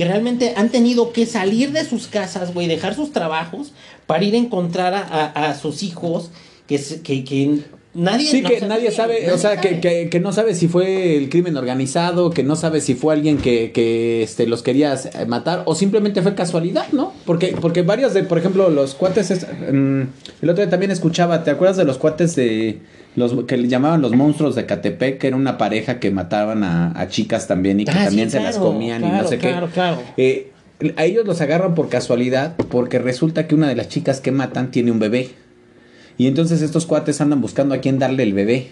que 0.00 0.06
realmente 0.06 0.54
han 0.56 0.70
tenido 0.70 1.12
que 1.12 1.26
salir 1.26 1.72
de 1.72 1.84
sus 1.84 2.06
casas, 2.06 2.54
güey, 2.54 2.66
dejar 2.66 2.94
sus 2.94 3.12
trabajos 3.12 3.72
para 4.06 4.24
ir 4.24 4.32
a 4.34 4.38
encontrar 4.38 4.94
a, 4.94 5.02
a- 5.02 5.50
a 5.50 5.54
sus 5.54 5.82
hijos 5.82 6.30
que, 6.66 6.80
que, 7.04 7.22
que 7.22 7.58
nadie 7.92 8.26
Sí, 8.30 8.40
no, 8.40 8.48
que 8.48 8.62
nadie 8.62 8.90
sabe, 8.92 9.30
o 9.30 9.36
sea, 9.36 9.60
que, 9.60 9.68
sabe. 9.68 9.80
que, 9.82 10.08
que 10.08 10.18
no 10.20 10.32
sabe 10.32 10.54
si 10.54 10.68
fue 10.68 11.18
el 11.18 11.28
crimen 11.28 11.54
organizado, 11.58 12.30
que 12.30 12.42
no 12.42 12.56
sabe 12.56 12.80
si 12.80 12.94
fue 12.94 13.12
alguien 13.12 13.36
que, 13.36 13.72
que 13.72 14.22
este, 14.22 14.46
los 14.46 14.62
quería 14.62 14.94
eh, 14.94 15.26
matar 15.26 15.64
o 15.66 15.74
simplemente 15.74 16.22
fue 16.22 16.34
casualidad, 16.34 16.86
¿no? 16.92 17.12
Porque, 17.26 17.48
porque 17.60 17.82
varios 17.82 18.14
de, 18.14 18.22
por 18.24 18.38
ejemplo, 18.38 18.70
los 18.70 18.94
cuates, 18.94 19.30
es- 19.30 19.46
mm, 19.70 20.02
el 20.40 20.48
otro 20.48 20.62
día 20.62 20.70
también 20.70 20.92
escuchaba, 20.92 21.44
¿te 21.44 21.50
acuerdas 21.50 21.76
de 21.76 21.84
los 21.84 21.98
cuates 21.98 22.34
de 22.36 22.78
los 23.20 23.44
que 23.44 23.56
le 23.56 23.68
llamaban 23.68 24.02
los 24.02 24.12
monstruos 24.16 24.56
de 24.56 24.66
Catepec, 24.66 25.18
que 25.18 25.28
era 25.28 25.36
una 25.36 25.56
pareja 25.58 26.00
que 26.00 26.10
mataban 26.10 26.64
a, 26.64 26.98
a 27.00 27.06
chicas 27.06 27.46
también 27.46 27.78
y 27.78 27.84
que 27.84 27.92
Ah, 27.92 27.98
sí, 28.00 28.04
también 28.06 28.30
se 28.32 28.40
las 28.40 28.56
claro, 28.56 28.72
comían 28.72 29.04
y 29.04 29.08
no 29.08 29.28
sé 29.28 29.38
claro, 29.38 29.66
qué? 29.68 29.72
claro. 29.72 30.02
Eh, 30.16 30.50
a 30.96 31.04
ellos 31.04 31.24
los 31.26 31.40
agarran 31.40 31.74
por 31.76 31.88
casualidad 31.88 32.56
porque 32.56 32.98
resulta 32.98 33.46
que 33.46 33.54
una 33.54 33.68
de 33.68 33.76
las 33.76 33.88
chicas 33.88 34.20
que 34.20 34.32
matan 34.32 34.70
tiene 34.72 34.90
un 34.90 34.98
bebé. 34.98 35.28
Y 36.18 36.26
entonces 36.26 36.60
estos 36.62 36.84
cuates 36.86 37.20
andan 37.20 37.40
buscando 37.40 37.74
a 37.74 37.78
quién 37.78 37.98
darle 37.98 38.24
el 38.24 38.32
bebé. 38.34 38.68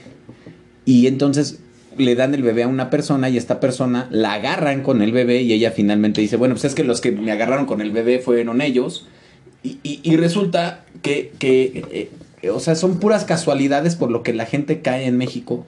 Y 0.84 1.06
entonces 1.06 1.60
le 1.96 2.14
dan 2.14 2.32
el 2.34 2.42
bebé 2.42 2.62
a 2.62 2.68
una 2.68 2.90
persona 2.90 3.28
y 3.28 3.36
esta 3.36 3.58
persona 3.60 4.06
la 4.10 4.34
agarran 4.34 4.82
con 4.82 5.02
el 5.02 5.12
bebé 5.12 5.42
y 5.42 5.52
ella 5.52 5.70
finalmente 5.70 6.20
dice, 6.20 6.36
bueno, 6.36 6.54
pues 6.54 6.64
es 6.64 6.74
que 6.74 6.84
los 6.84 7.00
que 7.00 7.10
me 7.12 7.32
agarraron 7.32 7.66
con 7.66 7.80
el 7.80 7.90
bebé 7.90 8.18
fueron 8.20 8.60
ellos. 8.60 9.06
Y, 9.62 9.78
y- 9.82 10.00
y 10.02 10.16
resulta 10.16 10.84
que, 11.02 11.32
que, 11.38 11.84
eh, 11.90 12.10
o 12.52 12.60
sea, 12.60 12.74
son 12.76 13.00
puras 13.00 13.24
casualidades 13.24 13.96
por 13.96 14.10
lo 14.10 14.22
que 14.22 14.32
la 14.32 14.46
gente 14.46 14.80
cae 14.80 15.06
en 15.06 15.16
México. 15.16 15.66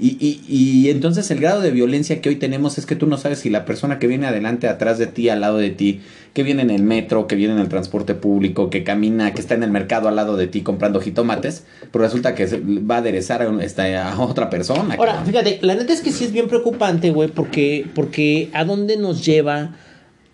Y, 0.00 0.16
y- 0.18 0.40
y 0.48 0.90
entonces 0.90 1.30
el 1.30 1.40
grado 1.40 1.60
de 1.60 1.70
violencia 1.70 2.20
que 2.20 2.30
hoy 2.30 2.36
tenemos 2.36 2.78
es 2.78 2.86
que 2.86 2.96
tú 2.96 3.06
no 3.06 3.18
sabes 3.18 3.40
si 3.40 3.50
la 3.50 3.64
persona 3.64 3.98
que 3.98 4.06
viene 4.06 4.26
adelante, 4.26 4.66
atrás 4.66 4.98
de 4.98 5.06
ti, 5.06 5.28
al 5.28 5.40
lado 5.42 5.58
de 5.58 5.70
ti, 5.70 6.00
que 6.32 6.42
viene 6.42 6.62
en 6.62 6.70
el 6.70 6.82
metro, 6.82 7.26
que 7.26 7.36
viene 7.36 7.54
en 7.54 7.60
el 7.60 7.68
transporte 7.68 8.14
público, 8.14 8.70
que 8.70 8.82
camina, 8.82 9.34
que 9.34 9.40
está 9.40 9.54
en 9.54 9.62
el 9.62 9.70
mercado 9.70 10.08
al 10.08 10.16
lado 10.16 10.36
de 10.36 10.46
ti 10.46 10.62
comprando 10.62 11.00
jitomates, 11.00 11.64
pero 11.92 12.04
resulta 12.04 12.34
que 12.34 12.46
va 12.46 12.96
a 12.96 12.98
aderezar 12.98 13.42
a, 13.42 13.48
un- 13.48 13.60
este, 13.60 13.96
a 13.96 14.18
otra 14.20 14.48
persona. 14.50 14.94
Ahora, 14.96 15.22
fíjate, 15.24 15.58
la 15.62 15.74
neta 15.74 15.92
es 15.92 16.00
que 16.00 16.12
sí 16.12 16.24
es 16.24 16.32
bien 16.32 16.48
preocupante, 16.48 17.10
güey, 17.10 17.28
porque, 17.28 17.86
porque 17.94 18.48
a 18.54 18.64
dónde 18.64 18.96
nos 18.96 19.24
lleva 19.24 19.76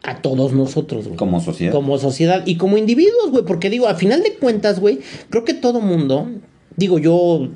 a 0.06 0.22
todos 0.22 0.52
nosotros, 0.52 1.04
güey. 1.06 1.16
Como 1.16 1.40
sociedad. 1.40 1.72
Como 1.72 1.98
sociedad 1.98 2.42
y 2.46 2.56
como 2.56 2.78
individuos, 2.78 3.30
güey, 3.30 3.44
porque 3.44 3.68
digo, 3.70 3.88
a 3.88 3.94
final 3.96 4.22
de 4.22 4.34
cuentas, 4.34 4.80
güey, 4.80 5.00
creo 5.30 5.44
que 5.44 5.52
todo 5.54 5.80
mundo, 5.80 6.28
digo 6.76 6.98
yo, 6.98 7.48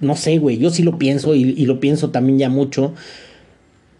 no 0.00 0.16
sé, 0.16 0.38
güey, 0.38 0.58
yo 0.58 0.70
sí 0.70 0.82
lo 0.82 0.98
pienso 0.98 1.34
y, 1.34 1.42
y 1.56 1.64
lo 1.66 1.78
pienso 1.80 2.10
también 2.10 2.38
ya 2.38 2.48
mucho. 2.48 2.92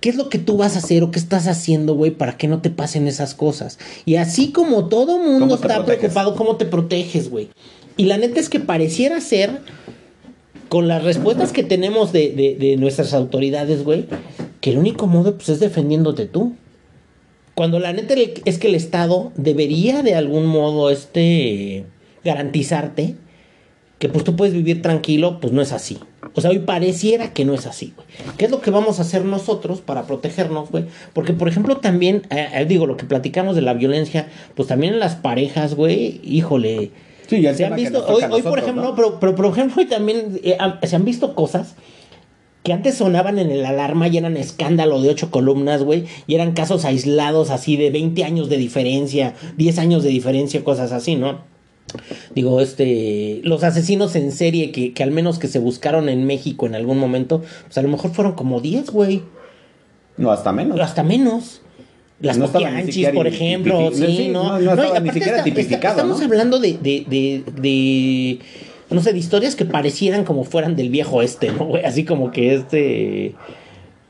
¿Qué 0.01 0.09
es 0.09 0.17
lo 0.17 0.29
que 0.29 0.39
tú 0.41 0.57
vas 0.57 0.75
a 0.75 0.81
hacer 0.81 1.05
o 1.05 1.13
qué 1.13 1.21
estás 1.21 1.47
haciendo, 1.47 1.95
güey, 1.95 2.11
para 2.11 2.37
que 2.37 2.49
no 2.49 2.61
te 2.61 2.71
pasen 2.71 3.07
esas 3.07 3.37
cosas? 3.37 3.79
Y 4.05 4.17
así 4.17 4.51
como 4.51 4.89
todo 4.89 5.19
mundo 5.19 5.39
¿Cómo 5.47 5.57
te 5.59 5.63
está 5.63 5.77
proteges? 5.77 5.99
preocupado, 6.01 6.35
¿cómo 6.35 6.57
te 6.57 6.65
proteges, 6.65 7.31
güey? 7.31 7.51
Y 7.97 8.07
la 8.07 8.19
neta 8.19 8.41
es 8.41 8.49
que 8.49 8.59
pareciera 8.59 9.21
ser, 9.21 9.61
con 10.69 10.89
las 10.89 11.05
respuestas 11.05 11.53
que 11.53 11.63
tenemos 11.63 12.13
de, 12.13 12.33
de- 12.33 12.57
de 12.59 12.77
nuestras 12.79 13.15
autoridades, 13.15 13.85
güey, 13.85 14.07
que 14.61 14.71
el 14.71 14.79
único 14.79 15.07
modo, 15.07 15.37
pues, 15.37 15.51
es 15.51 15.61
defendiéndote 15.61 16.27
tú. 16.27 16.55
Cuando 17.55 17.79
la 17.79 17.93
neta 17.93 18.15
es 18.45 18.59
que 18.59 18.69
el 18.69 18.75
Estado 18.75 19.33
debería 19.37 20.03
de 20.03 20.15
algún 20.15 20.47
modo, 20.47 20.91
este, 20.91 21.85
garantizarte 22.25 23.17
que 23.99 24.09
pues 24.09 24.25
tú 24.25 24.35
puedes 24.35 24.53
vivir 24.53 24.83
tranquilo, 24.83 25.39
pues 25.41 25.53
no 25.53 25.63
es 25.63 25.71
así. 25.71 25.99
O 26.35 26.41
sea, 26.41 26.51
hoy 26.51 26.59
pareciera 26.59 27.33
que 27.33 27.45
no 27.45 27.55
es 27.55 27.67
así, 27.67 27.93
güey. 27.95 28.09
¿Qué 28.37 28.47
es 28.47 28.51
lo 28.51 28.61
que 28.61 28.73
vamos 28.73 28.99
a 28.99 29.03
hacer 29.03 29.25
nosotros 29.25 29.81
para 29.81 30.09
protegernos, 30.09 30.71
güey? 30.71 30.87
Porque, 31.13 31.35
por 31.35 31.47
ejemplo, 31.47 31.77
también, 31.77 32.23
eh, 32.31 32.49
eh, 32.53 32.65
digo, 32.65 32.87
lo 32.87 32.97
que 32.97 33.05
platicamos 33.05 33.55
de 33.55 33.63
la 33.63 33.75
violencia, 33.75 34.27
pues 34.57 34.67
también 34.67 34.95
en 34.95 34.99
las 34.99 35.15
parejas, 35.15 35.77
güey, 35.77 36.21
híjole. 36.25 36.91
Sí, 37.29 37.43
ya 37.43 37.55
se 37.55 37.65
han 37.65 37.77
visto, 37.77 38.05
hoy, 38.05 38.43
por 38.43 38.59
ejemplo, 38.59 38.83
¿no? 38.83 38.95
pero, 38.97 39.21
pero 39.21 39.37
por 39.37 39.47
ejemplo, 39.47 39.81
hoy 39.81 39.87
también 39.87 40.41
eh, 40.43 40.59
se 40.83 40.97
han 40.97 41.05
visto 41.05 41.37
cosas 41.37 41.77
que 42.63 42.73
antes 42.73 42.95
sonaban 42.97 43.39
en 43.39 43.51
el 43.51 43.65
alarma 43.65 44.09
y 44.09 44.19
eran 44.19 44.37
escándalo 44.37 45.01
de 45.01 45.09
ocho 45.09 45.31
columnas, 45.31 45.83
güey, 45.83 46.05
y 46.27 46.35
eran 46.35 46.53
casos 46.53 46.85
aislados 46.85 47.51
así 47.51 47.77
de 47.77 47.91
20 47.91 48.25
años 48.25 48.49
de 48.49 48.57
diferencia, 48.57 49.35
10 49.57 49.79
años 49.79 50.03
de 50.05 50.11
diferencia, 50.11 50.63
cosas 50.63 50.93
así, 50.93 51.17
¿no? 51.17 51.41
Digo, 52.35 52.61
este, 52.61 53.41
los 53.43 53.65
asesinos 53.65 54.15
en 54.15 54.33
serie 54.33 54.71
que, 54.71 54.95
que 54.95 55.03
al 55.03 55.11
menos 55.11 55.39
que 55.39 55.49
se 55.49 55.59
buscaron 55.59 56.09
en 56.09 56.25
México 56.25 56.67
en 56.67 56.75
algún 56.75 56.99
momento, 56.99 57.43
pues 57.65 57.77
a 57.77 57.83
lo 57.83 57.89
mejor 57.89 58.13
fueron 58.13 58.33
como 58.35 58.61
10, 58.61 58.91
güey, 58.91 59.23
No, 60.17 60.31
hasta 60.31 60.53
menos. 60.53 60.81
hasta 60.81 61.03
menos. 61.03 61.63
Las 62.21 62.39
No 62.39 62.47
por 62.47 63.27
ejemplo, 63.27 63.91
sí, 63.93 64.29
¿no? 64.33 64.45
no, 64.45 64.59
no 64.61 64.61
y 64.61 64.69
estaba 64.69 65.01
ni 65.01 65.11
siquiera 65.11 65.43
tipificado, 65.43 65.97
Estamos 65.97 66.23
hablando 66.23 66.61
de, 66.61 66.75
de, 66.75 67.05
de, 67.09 67.43
de, 67.61 68.39
no 68.93 69.01
sé, 69.01 69.13
de 69.13 69.19
historias 69.19 69.57
que 69.57 69.65
parecieran 69.65 70.25
como 70.25 70.45
fueran 70.45 70.77
del 70.77 70.91
viejo 70.91 71.23
este, 71.23 71.51
¿no, 71.53 71.67
güey? 71.67 71.85
Así 71.85 72.05
como 72.05 72.31
que 72.31 72.55
este, 72.55 73.35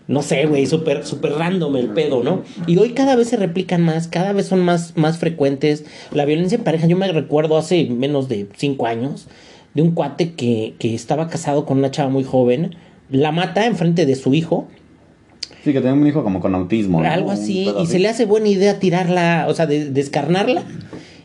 no 0.08 0.22
sé, 0.22 0.46
güey, 0.46 0.66
súper, 0.66 1.04
súper 1.06 1.32
random 1.32 1.76
el 1.76 1.88
pedo, 1.90 2.22
¿no? 2.22 2.42
Y 2.66 2.76
hoy 2.78 2.90
cada 2.90 3.16
vez 3.16 3.28
se 3.28 3.36
replican 3.36 3.82
más, 3.82 4.08
cada 4.08 4.32
vez 4.32 4.46
son 4.46 4.60
más, 4.60 4.96
más 4.96 5.18
frecuentes. 5.18 5.84
La 6.12 6.24
violencia 6.24 6.56
en 6.56 6.64
pareja, 6.64 6.86
yo 6.86 6.96
me 6.96 7.10
recuerdo 7.10 7.56
hace 7.56 7.84
menos 7.86 8.28
de 8.28 8.46
cinco 8.56 8.86
años, 8.86 9.26
de 9.74 9.82
un 9.82 9.92
cuate 9.92 10.32
que, 10.34 10.74
que 10.78 10.94
estaba 10.94 11.28
casado 11.28 11.64
con 11.64 11.78
una 11.78 11.90
chava 11.90 12.10
muy 12.10 12.24
joven, 12.24 12.74
la 13.10 13.32
mata 13.32 13.66
enfrente 13.66 14.04
de 14.06 14.14
su 14.16 14.34
hijo. 14.34 14.68
Sí, 15.64 15.72
que 15.72 15.80
tenía 15.80 15.94
un 15.94 16.06
hijo 16.06 16.24
como 16.24 16.40
con 16.40 16.54
autismo. 16.56 17.00
¿no? 17.02 17.08
Algo 17.08 17.30
así, 17.30 17.64
y 17.64 17.68
así. 17.82 17.86
se 17.86 17.98
le 18.00 18.08
hace 18.08 18.24
buena 18.26 18.48
idea 18.48 18.80
tirarla, 18.80 19.46
o 19.48 19.54
sea, 19.54 19.66
de- 19.66 19.90
descarnarla. 19.90 20.64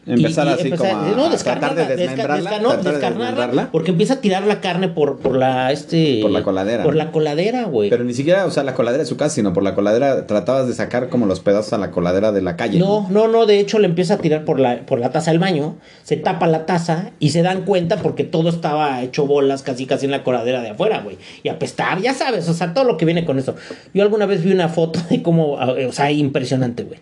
Empezar 0.07 0.47
Y- 0.47 0.49
y 0.49 0.53
así 0.53 0.71
como 0.71 0.89
a- 0.95 1.11
no, 1.15 1.25
a 1.25 1.29
descarnarla, 1.29 1.75
tratar 1.75 1.75
de 1.75 1.95
desmembrarla, 1.97 2.49
desca- 2.51 2.61
no, 2.61 2.69
tratar 2.69 2.83
de 2.85 2.91
descarnarla, 2.91 3.25
desmembrarla. 3.27 3.71
porque 3.71 3.91
empieza 3.91 4.13
a 4.15 4.21
tirar 4.21 4.43
la 4.47 4.61
carne 4.61 4.87
por, 4.87 5.17
por 5.19 5.35
la, 5.35 5.71
este... 5.71 6.19
Por 6.21 6.31
la 6.31 6.43
coladera. 6.43 6.83
Por 6.83 6.95
la 6.95 7.11
coladera, 7.11 7.65
güey. 7.65 7.89
Pero 7.89 8.03
ni 8.05 8.13
siquiera, 8.13 8.45
o 8.45 8.51
sea, 8.51 8.63
la 8.63 8.73
coladera 8.73 9.03
de 9.03 9.07
su 9.07 9.17
casa, 9.17 9.35
sino 9.35 9.51
por 9.53 9.63
la 9.63 9.75
coladera, 9.75 10.25
tratabas 10.25 10.67
de 10.67 10.73
sacar 10.73 11.09
como 11.09 11.25
los 11.25 11.41
pedazos 11.41 11.73
a 11.73 11.77
la 11.77 11.91
coladera 11.91 12.31
de 12.31 12.41
la 12.41 12.55
calle. 12.55 12.79
No, 12.79 13.07
no, 13.09 13.27
no, 13.27 13.45
de 13.45 13.59
hecho 13.59 13.79
le 13.79 13.87
empieza 13.87 14.13
a 14.15 14.17
tirar 14.17 14.45
por 14.45 14.59
la, 14.59 14.85
por 14.85 14.99
la 14.99 15.11
taza 15.11 15.31
del 15.31 15.39
baño, 15.39 15.75
se 16.03 16.15
tapa 16.17 16.47
la 16.47 16.65
taza 16.65 17.11
y 17.19 17.31
se 17.31 17.41
dan 17.41 17.63
cuenta 17.63 17.97
porque 17.97 18.23
todo 18.23 18.49
estaba 18.49 19.01
hecho 19.01 19.25
bolas 19.27 19.61
casi 19.61 19.85
casi 19.85 20.05
en 20.05 20.11
la 20.11 20.23
coladera 20.23 20.61
de 20.61 20.69
afuera, 20.69 21.01
güey. 21.01 21.17
Y 21.43 21.49
apestar, 21.49 22.01
ya 22.01 22.13
sabes, 22.13 22.47
o 22.47 22.53
sea, 22.53 22.73
todo 22.73 22.85
lo 22.85 22.95
que 22.97 23.05
viene 23.05 23.25
con 23.25 23.37
eso. 23.39 23.55
Yo 23.93 24.03
alguna 24.03 24.25
vez 24.25 24.43
vi 24.43 24.51
una 24.53 24.69
foto 24.69 24.99
de 25.09 25.21
cómo, 25.21 25.53
o 25.53 25.91
sea, 25.91 26.11
impresionante, 26.11 26.83
güey. 26.83 26.99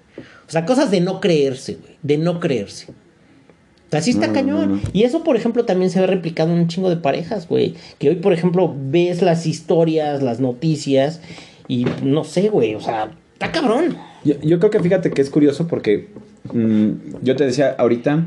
O 0.48 0.52
sea, 0.52 0.66
cosas 0.66 0.92
de 0.92 1.02
no 1.02 1.20
creerse, 1.22 1.76
güey, 1.82 1.94
de 2.04 2.18
no 2.18 2.40
creerse. 2.40 2.92
O 2.92 3.92
sea, 3.92 4.02
sí 4.02 4.12
está 4.12 4.28
No, 4.28 4.34
cañón. 4.34 4.70
no, 4.70 4.76
no. 4.78 4.82
Y 4.94 5.04
eso, 5.04 5.24
por 5.24 5.36
ejemplo, 5.36 5.66
también 5.66 5.90
se 5.90 6.00
ve 6.00 6.08
replicado 6.08 6.52
en 6.54 6.60
un 6.60 6.68
chingo 6.68 6.90
de 6.90 6.98
parejas, 6.98 7.48
güey. 7.48 7.76
Que 8.00 8.10
hoy, 8.10 8.16
por 8.16 8.34
ejemplo, 8.34 8.74
ves 8.78 9.22
las 9.22 9.46
historias, 9.46 10.22
las 10.22 10.40
noticias 10.40 11.22
y 11.68 11.86
no 12.04 12.24
sé, 12.24 12.50
güey, 12.50 12.76
o 12.76 12.80
sea, 12.80 13.12
está 13.34 13.52
cabrón. 13.52 13.96
Yo, 14.24 14.36
yo 14.42 14.60
creo 14.60 14.72
que 14.72 14.80
fíjate 14.80 15.12
que 15.12 15.22
es 15.22 15.30
curioso 15.30 15.68
porque 15.68 16.10
mm, 16.52 16.90
yo 17.22 17.36
te 17.36 17.46
decía 17.46 17.76
ahorita, 17.78 18.26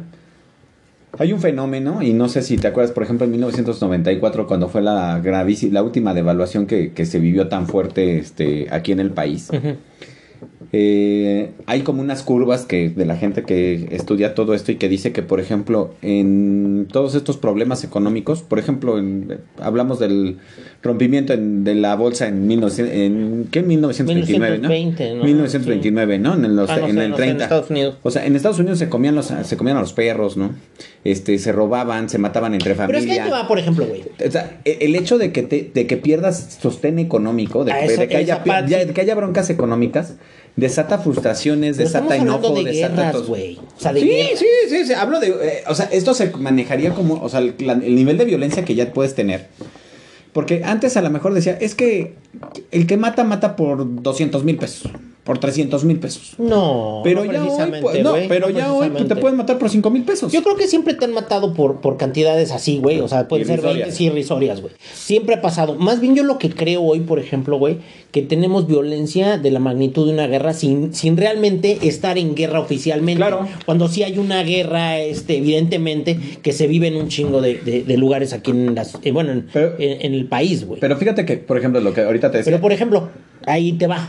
hay 1.18 1.32
un 1.32 1.40
fenómeno, 1.40 2.02
y 2.02 2.12
no 2.12 2.28
sé 2.28 2.42
si 2.42 2.56
te 2.56 2.68
acuerdas, 2.68 2.92
por 2.92 3.02
ejemplo, 3.02 3.24
en 3.24 3.32
1994, 3.32 4.46
cuando 4.46 4.68
fue 4.68 4.82
la 4.82 5.18
gravísima, 5.20 5.74
la 5.74 5.82
última 5.82 6.14
devaluación 6.14 6.66
que, 6.66 6.92
que 6.92 7.06
se 7.06 7.18
vivió 7.18 7.48
tan 7.48 7.66
fuerte 7.66 8.18
este, 8.18 8.68
aquí 8.70 8.92
en 8.92 9.00
el 9.00 9.10
país. 9.10 9.48
Ujú. 9.52 9.76
Eh, 10.72 11.50
hay 11.64 11.80
como 11.80 12.02
unas 12.02 12.22
curvas 12.22 12.66
que 12.66 12.90
de 12.90 13.06
la 13.06 13.16
gente 13.16 13.42
que 13.44 13.88
estudia 13.92 14.34
todo 14.34 14.52
esto 14.52 14.70
y 14.70 14.76
que 14.76 14.88
dice 14.88 15.12
que, 15.12 15.22
por 15.22 15.40
ejemplo, 15.40 15.94
en 16.02 16.86
todos 16.92 17.14
estos 17.14 17.38
problemas 17.38 17.84
económicos, 17.84 18.42
por 18.42 18.58
ejemplo, 18.58 18.98
en- 18.98 19.38
hablamos 19.60 19.98
del 19.98 20.36
rompimiento 20.82 21.32
en- 21.32 21.64
de 21.64 21.74
la 21.74 21.96
bolsa 21.96 22.28
en, 22.28 22.46
1900 22.46 22.94
en 22.94 23.48
¿qué? 23.50 23.62
1929, 23.62 24.58
1920, 24.58 25.10
¿no? 25.10 25.16
¿no? 25.20 25.24
1929, 25.24 26.18
¿no? 26.18 26.34
En, 26.34 26.54
los- 26.56 26.68
Ah, 26.70 26.76
no 26.80 26.86
en 26.88 26.96
sé, 26.96 27.04
el 27.04 27.10
no 27.10 27.16
sé, 27.16 27.22
en 27.22 27.28
30. 27.28 27.44
Estados 27.44 27.70
Unidos. 27.70 27.96
O 28.02 28.10
sea, 28.10 28.26
en 28.26 28.36
Estados 28.36 28.58
Unidos 28.58 28.78
se 28.78 28.88
comían 28.90 29.14
los 29.14 29.26
se 29.42 29.56
comían 29.56 29.78
a 29.78 29.80
los 29.80 29.94
perros, 29.94 30.36
¿no? 30.36 30.50
Este, 31.04 31.38
se 31.38 31.50
robaban, 31.52 32.10
se 32.10 32.18
mataban 32.18 32.52
entre 32.52 32.74
Pero 32.74 32.86
familia. 32.88 32.98
es 33.00 33.06
que 33.06 33.20
ahí 33.22 33.26
te 33.28 33.32
va, 33.32 33.48
por 33.48 33.58
ejemplo, 33.58 33.86
güey. 33.86 34.02
O 34.26 34.30
sea, 34.30 34.60
e- 34.66 34.78
el 34.82 34.94
hecho 34.96 35.16
de 35.16 35.32
que, 35.32 35.42
te- 35.42 35.70
de 35.72 35.86
que 35.86 35.96
pierdas 35.96 36.58
sostén 36.60 36.98
económico, 36.98 37.64
de, 37.64 37.72
Ah, 37.72 37.84
eso- 37.84 38.00
de 38.02 38.08
que, 38.08 38.16
haya, 38.18 38.42
de 38.44 38.92
que 38.92 39.00
haya 39.00 39.14
broncas 39.14 39.48
económicas, 39.50 40.16
desata 40.58 40.98
frustraciones, 40.98 41.76
desata 41.76 42.16
enojo, 42.16 42.54
de 42.54 42.64
desata 42.64 42.94
guerras, 42.96 43.12
todo. 43.12 43.26
güey. 43.28 43.56
O 43.76 43.80
sea, 43.80 43.92
de 43.92 44.00
sí, 44.00 44.10
sí, 44.36 44.46
sí, 44.68 44.84
sí, 44.86 44.92
hablo 44.92 45.20
de, 45.20 45.28
eh, 45.28 45.62
o 45.68 45.74
sea, 45.74 45.86
esto 45.92 46.14
se 46.14 46.30
manejaría 46.32 46.92
como, 46.94 47.14
o 47.22 47.28
sea, 47.28 47.40
el, 47.40 47.54
la- 47.60 47.74
el 47.74 47.94
nivel 47.94 48.18
de 48.18 48.24
violencia 48.24 48.64
que 48.64 48.74
ya 48.74 48.92
puedes 48.92 49.14
tener. 49.14 49.46
Porque 50.32 50.62
antes 50.64 50.96
a 50.96 51.02
lo 51.02 51.10
mejor 51.10 51.32
decía, 51.32 51.56
es 51.60 51.74
que 51.74 52.14
el 52.70 52.86
que 52.86 52.96
mata, 52.96 53.24
mata 53.24 53.56
por 53.56 54.02
200 54.02 54.44
mil 54.44 54.56
pesos, 54.56 54.90
por 55.28 55.36
300 55.36 55.84
mil 55.84 55.98
pesos. 56.00 56.32
No, 56.38 57.02
Pero 57.04 57.22
no 57.22 57.30
ya 57.30 57.40
hoy, 57.42 57.46
precisamente, 57.48 57.82
pues, 57.82 58.02
no, 58.02 58.14
pero 58.28 58.48
no 58.48 58.58
ya 58.58 58.72
hoy 58.72 58.88
pues, 58.88 59.08
te 59.08 59.14
pueden 59.16 59.36
matar 59.36 59.58
por 59.58 59.68
5 59.68 59.90
mil 59.90 60.02
pesos. 60.02 60.32
Yo 60.32 60.42
creo 60.42 60.56
que 60.56 60.66
siempre 60.66 60.94
te 60.94 61.04
han 61.04 61.12
matado 61.12 61.52
por, 61.52 61.82
por 61.82 61.98
cantidades 61.98 62.50
así, 62.50 62.78
güey. 62.78 63.00
O 63.00 63.08
sea, 63.08 63.28
pueden 63.28 63.46
ser 63.46 63.58
Irrisorias. 63.58 63.86
20, 63.88 63.94
sí, 63.98 64.04
irrisorias, 64.06 64.62
güey. 64.62 64.72
Siempre 64.94 65.34
ha 65.34 65.42
pasado. 65.42 65.74
Más 65.74 66.00
bien 66.00 66.16
yo 66.16 66.22
lo 66.24 66.38
que 66.38 66.48
creo 66.48 66.80
hoy, 66.82 67.00
por 67.00 67.18
ejemplo, 67.18 67.58
güey, 67.58 67.76
que 68.10 68.22
tenemos 68.22 68.66
violencia 68.66 69.36
de 69.36 69.50
la 69.50 69.58
magnitud 69.58 70.06
de 70.06 70.14
una 70.14 70.26
guerra 70.28 70.54
sin, 70.54 70.94
sin 70.94 71.18
realmente 71.18 71.78
estar 71.82 72.16
en 72.16 72.34
guerra 72.34 72.60
oficialmente. 72.60 73.18
Claro. 73.18 73.46
Cuando 73.66 73.86
sí 73.88 74.02
hay 74.04 74.16
una 74.16 74.42
guerra, 74.44 74.98
este, 74.98 75.36
evidentemente, 75.36 76.18
que 76.42 76.52
se 76.54 76.66
vive 76.66 76.86
en 76.88 76.96
un 76.96 77.08
chingo 77.08 77.42
de, 77.42 77.56
de- 77.56 77.82
de 77.82 77.96
lugares 77.98 78.32
aquí 78.32 78.50
en 78.50 78.74
las, 78.74 78.94
eh, 79.02 79.12
bueno, 79.12 79.32
en, 79.32 79.46
Pero- 79.52 79.74
en- 79.78 80.00
en 80.06 80.14
el 80.14 80.24
país, 80.24 80.64
güey. 80.64 80.80
Pero 80.80 80.96
fíjate 80.96 81.26
que, 81.26 81.36
por 81.36 81.58
ejemplo, 81.58 81.80
lo 81.82 81.92
que 81.92 82.00
ahorita 82.00 82.30
te 82.30 82.38
decía. 82.38 82.50
Pero 82.50 82.62
por 82.62 82.72
ejemplo, 82.72 83.10
ahí 83.44 83.72
te 83.72 83.86
va. 83.86 84.08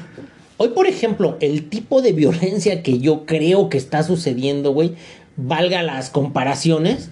Hoy, 0.61 0.69
por 0.75 0.87
ejemplo, 0.87 1.37
el 1.39 1.69
tipo 1.69 2.01
de 2.01 2.11
violencia 2.11 2.83
que 2.83 2.99
yo 2.99 3.25
creo 3.25 3.69
que 3.69 3.77
está 3.77 4.03
sucediendo, 4.03 4.73
güey, 4.73 4.95
valga 5.37 5.83
las 5.83 6.09
comparaciones, 6.09 7.09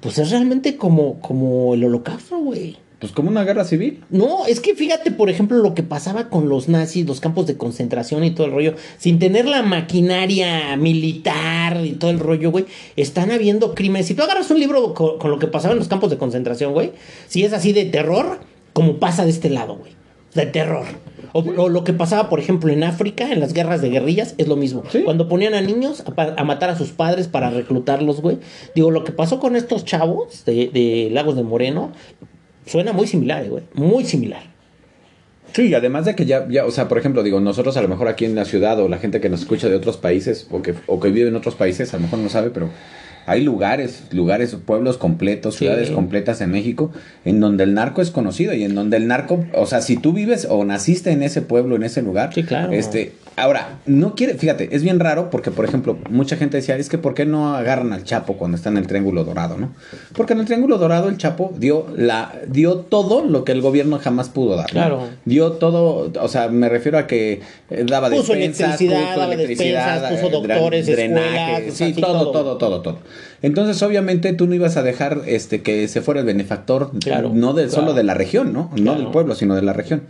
pues 0.00 0.18
es 0.18 0.30
realmente 0.30 0.76
como, 0.76 1.18
como 1.20 1.72
el 1.72 1.82
holocausto, 1.82 2.36
güey. 2.38 2.76
pues 2.98 3.12
como 3.12 3.30
una 3.30 3.44
guerra 3.44 3.64
civil. 3.64 4.04
No, 4.10 4.44
es 4.46 4.60
que 4.60 4.74
fíjate, 4.74 5.10
por 5.10 5.30
ejemplo, 5.30 5.56
lo 5.56 5.74
que 5.74 5.82
pasaba 5.82 6.28
con 6.28 6.50
los 6.50 6.68
nazis, 6.68 7.06
los 7.06 7.20
campos 7.20 7.46
de 7.46 7.56
concentración 7.56 8.22
y 8.22 8.32
todo 8.32 8.46
el 8.46 8.52
rollo, 8.52 8.74
sin 8.98 9.18
tener 9.18 9.46
la 9.46 9.62
maquinaria 9.62 10.76
militar 10.76 11.82
y 11.82 11.92
todo 11.92 12.10
el 12.10 12.18
rollo, 12.18 12.50
güey, 12.50 12.66
están 12.96 13.30
habiendo 13.30 13.74
crímenes. 13.74 14.08
Si 14.08 14.14
tú 14.14 14.22
agarras 14.22 14.50
un 14.50 14.60
libro 14.60 14.92
con, 14.92 15.18
con 15.18 15.30
lo 15.30 15.38
que 15.38 15.46
pasaba 15.46 15.72
en 15.72 15.78
los 15.78 15.88
campos 15.88 16.10
de 16.10 16.18
concentración, 16.18 16.74
güey, 16.74 16.92
si 17.28 17.44
es 17.44 17.54
así 17.54 17.72
de 17.72 17.86
terror, 17.86 18.40
como 18.74 18.98
pasa 18.98 19.24
de 19.24 19.30
este 19.30 19.48
lado, 19.48 19.76
güey. 19.76 19.92
De 20.34 20.44
terror. 20.44 20.84
O, 21.32 21.40
o 21.40 21.68
lo 21.68 21.84
que 21.84 21.92
pasaba, 21.92 22.28
por 22.28 22.40
ejemplo, 22.40 22.72
en 22.72 22.84
África, 22.84 23.30
en 23.32 23.40
las 23.40 23.52
guerras 23.52 23.82
de 23.82 23.90
guerrillas, 23.90 24.34
es 24.38 24.48
lo 24.48 24.56
mismo. 24.56 24.82
Sí. 24.90 25.02
Cuando 25.04 25.28
ponían 25.28 25.54
a 25.54 25.60
niños 25.60 26.02
a, 26.16 26.44
matar 26.44 26.70
a 26.70 26.76
sus 26.76 26.90
padres 26.90 27.28
para 27.28 27.50
reclutarlos, 27.50 28.20
güey. 28.20 28.38
Digo, 28.74 28.90
lo 28.90 29.04
que 29.04 29.12
pasó 29.12 29.40
con 29.40 29.56
estos 29.56 29.84
chavos 29.84 30.44
de, 30.44 30.70
de 30.72 31.08
Lagos 31.12 31.36
de 31.36 31.42
Moreno, 31.42 31.92
Suena 32.70 32.92
muy 32.92 33.08
similar, 33.08 33.44
eh, 33.44 33.48
güey. 33.48 33.64
Muy 33.74 34.04
similar. 34.04 34.42
Sí, 35.52 35.74
además 35.74 36.04
de 36.04 36.14
que 36.14 36.26
ya, 36.26 36.46
ya, 36.48 36.64
o 36.64 36.70
sea, 36.70 36.86
por 36.86 36.98
ejemplo, 36.98 37.24
digo, 37.24 37.40
nosotros 37.40 37.76
a 37.76 37.82
lo 37.82 37.88
mejor 37.88 38.06
aquí 38.06 38.24
en 38.24 38.36
la 38.36 38.44
ciudad 38.44 38.78
o 38.78 38.88
la 38.88 38.98
gente 38.98 39.20
que 39.20 39.28
nos 39.28 39.40
escucha 39.40 39.68
de 39.68 39.74
otros 39.74 39.96
países 39.96 40.46
o 40.52 40.62
que, 40.62 40.74
o 40.86 41.00
que 41.00 41.10
vive 41.10 41.28
en 41.28 41.34
otros 41.34 41.56
países, 41.56 41.92
a 41.92 41.96
lo 41.96 42.04
mejor 42.04 42.20
no 42.20 42.28
sabe, 42.28 42.50
pero 42.50 42.70
hay 43.30 43.44
lugares, 43.44 44.02
lugares, 44.10 44.56
pueblos 44.66 44.98
completos, 44.98 45.54
Sí. 45.54 45.60
ciudades 45.60 45.90
completas 45.90 46.40
en 46.40 46.50
México, 46.50 46.90
en 47.24 47.38
donde 47.38 47.62
el 47.62 47.74
narco 47.74 48.02
es 48.02 48.10
conocido 48.10 48.54
y 48.54 48.64
en 48.64 48.74
donde 48.74 48.96
el 48.96 49.06
narco, 49.06 49.44
o 49.54 49.66
sea, 49.66 49.82
si 49.82 49.96
tú 49.96 50.12
vives 50.12 50.48
o 50.50 50.64
naciste 50.64 51.12
en 51.12 51.22
ese 51.22 51.40
pueblo, 51.40 51.76
en 51.76 51.84
ese 51.84 52.02
lugar, 52.02 52.34
Sí, 52.34 52.42
claro. 52.42 52.72
este, 52.72 53.12
ahora, 53.36 53.78
no 53.86 54.14
quiere, 54.14 54.34
fíjate, 54.34 54.68
es 54.74 54.82
bien 54.82 55.00
raro 55.00 55.30
porque, 55.30 55.50
por 55.50 55.64
ejemplo, 55.64 55.98
mucha 56.10 56.36
gente 56.36 56.56
decía, 56.58 56.76
es 56.76 56.88
que 56.88 56.98
¿por 56.98 57.14
qué 57.14 57.26
no 57.26 57.54
agarran 57.56 57.92
al 57.92 58.04
Chapo 58.04 58.36
cuando 58.36 58.56
está 58.56 58.68
en 58.68 58.76
el 58.76 58.86
Triángulo 58.86 59.24
Dorado, 59.24 59.56
no? 59.56 59.70
Porque 60.14 60.32
en 60.34 60.40
el 60.40 60.46
Triángulo 60.46 60.78
Dorado 60.78 61.08
el 61.08 61.16
Chapo 61.16 61.52
dio 61.56 61.86
la, 61.96 62.32
dio 62.46 62.76
todo 62.76 63.24
lo 63.24 63.44
que 63.44 63.52
el 63.52 63.60
gobierno 63.62 63.98
jamás 63.98 64.28
pudo 64.28 64.56
dar. 64.56 64.66
¿no? 64.66 64.72
Claro. 64.72 65.08
dio 65.24 65.52
todo, 65.52 66.12
o 66.20 66.28
sea, 66.28 66.48
me 66.48 66.68
refiero 66.68 66.98
a 66.98 67.06
que 67.06 67.40
eh, 67.70 67.84
daba 67.86 68.10
Puso 68.10 68.34
despensas, 68.34 68.80
electricidad, 68.80 69.16
daba 69.16 69.36
despensas, 69.36 70.12
puso 70.12 70.28
doctores, 70.30 70.86
drenaje, 70.86 71.68
escuelas, 71.68 71.74
sí, 71.76 71.92
todo, 72.00 72.12
todo. 72.30 72.32
todo, 72.32 72.58
todo, 72.58 72.80
todo. 72.82 72.98
Entonces, 73.42 73.82
obviamente, 73.82 74.34
tú 74.34 74.46
no 74.46 74.54
ibas 74.54 74.76
a 74.76 74.82
dejar 74.82 75.22
este 75.26 75.62
que 75.62 75.88
se 75.88 76.02
fuera 76.02 76.20
el 76.20 76.26
benefactor, 76.26 76.90
Claro, 77.02 77.30
no 77.32 77.54
de, 77.54 77.64
claro. 77.64 77.80
solo 77.80 77.94
de 77.94 78.02
la 78.04 78.12
región, 78.14 78.52
¿no? 78.52 78.70
No 78.76 78.82
Claro. 78.82 78.98
del 78.98 79.08
pueblo, 79.08 79.34
sino 79.34 79.54
de 79.54 79.62
la 79.62 79.72
región. 79.72 80.02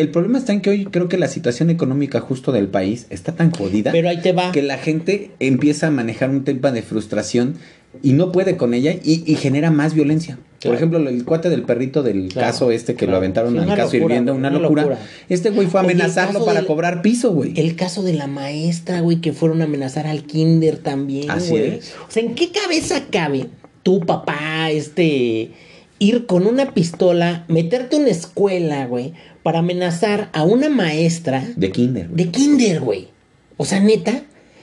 El 0.00 0.10
problema 0.10 0.38
está 0.38 0.52
en 0.52 0.60
que 0.60 0.70
hoy 0.70 0.84
creo 0.86 1.08
que 1.08 1.18
la 1.18 1.28
situación 1.28 1.70
económica 1.70 2.20
justo 2.20 2.52
del 2.52 2.68
país 2.68 3.06
está 3.10 3.32
tan 3.34 3.50
jodida 3.50 3.92
Pero 3.92 4.08
ahí 4.08 4.18
te 4.18 4.32
va. 4.32 4.52
que 4.52 4.62
la 4.62 4.78
gente 4.78 5.30
empieza 5.40 5.88
a 5.88 5.90
manejar 5.90 6.30
un 6.30 6.44
tema 6.44 6.70
de 6.72 6.82
frustración 6.82 7.56
y 8.02 8.12
no 8.12 8.32
puede 8.32 8.56
con 8.56 8.74
ella 8.74 8.92
y, 8.92 9.22
y 9.30 9.36
genera 9.36 9.70
más 9.70 9.94
violencia. 9.94 10.38
Por 10.62 10.74
ejemplo, 10.74 10.98
el 10.98 11.24
cuate 11.24 11.50
del 11.50 11.62
perrito 11.62 12.02
del 12.02 12.28
Claro, 12.28 12.48
caso 12.48 12.70
este 12.72 12.94
que 12.94 12.98
claro. 13.06 13.12
lo 13.12 13.16
aventaron 13.18 13.52
Sí, 13.54 13.58
al 13.60 13.66
caso 13.68 13.82
locura, 13.94 13.98
hirviendo, 14.14 14.34
una, 14.34 14.48
una 14.50 14.58
locura. 14.58 14.82
locura. 14.82 15.00
Este 15.28 15.50
güey 15.50 15.68
fue 15.68 15.80
a 15.80 15.84
amenazarlo 15.84 16.44
para 16.44 16.58
del- 16.60 16.66
cobrar 16.66 17.00
piso, 17.00 17.30
güey. 17.32 17.52
El 17.56 17.76
caso 17.76 18.02
de 18.02 18.14
la 18.14 18.26
maestra, 18.26 19.00
güey, 19.00 19.20
que 19.20 19.32
fueron 19.32 19.60
a 19.62 19.64
amenazar 19.64 20.06
al 20.08 20.24
kinder 20.24 20.78
también, 20.78 21.30
Así 21.30 21.50
güey. 21.50 21.76
es. 21.78 21.94
O 22.08 22.10
sea, 22.10 22.22
¿en 22.24 22.34
qué 22.34 22.50
cabeza 22.50 23.04
cabe 23.10 23.46
tu 23.84 24.00
papá, 24.00 24.70
este, 24.70 25.52
ir 26.00 26.26
con 26.26 26.46
una 26.46 26.74
pistola, 26.74 27.44
meterte 27.48 27.96
a 27.96 28.00
una 28.00 28.10
escuela, 28.10 28.84
güey, 28.86 29.14
para 29.42 29.60
amenazar 29.60 30.30
a 30.32 30.44
una 30.44 30.68
maestra 30.68 31.46
De 31.56 31.70
kinder. 31.70 32.08
de 32.08 32.28
kinder, 32.30 32.80
güey? 32.80 33.08
O 33.56 33.64
sea, 33.64 33.80
neta. 33.80 34.22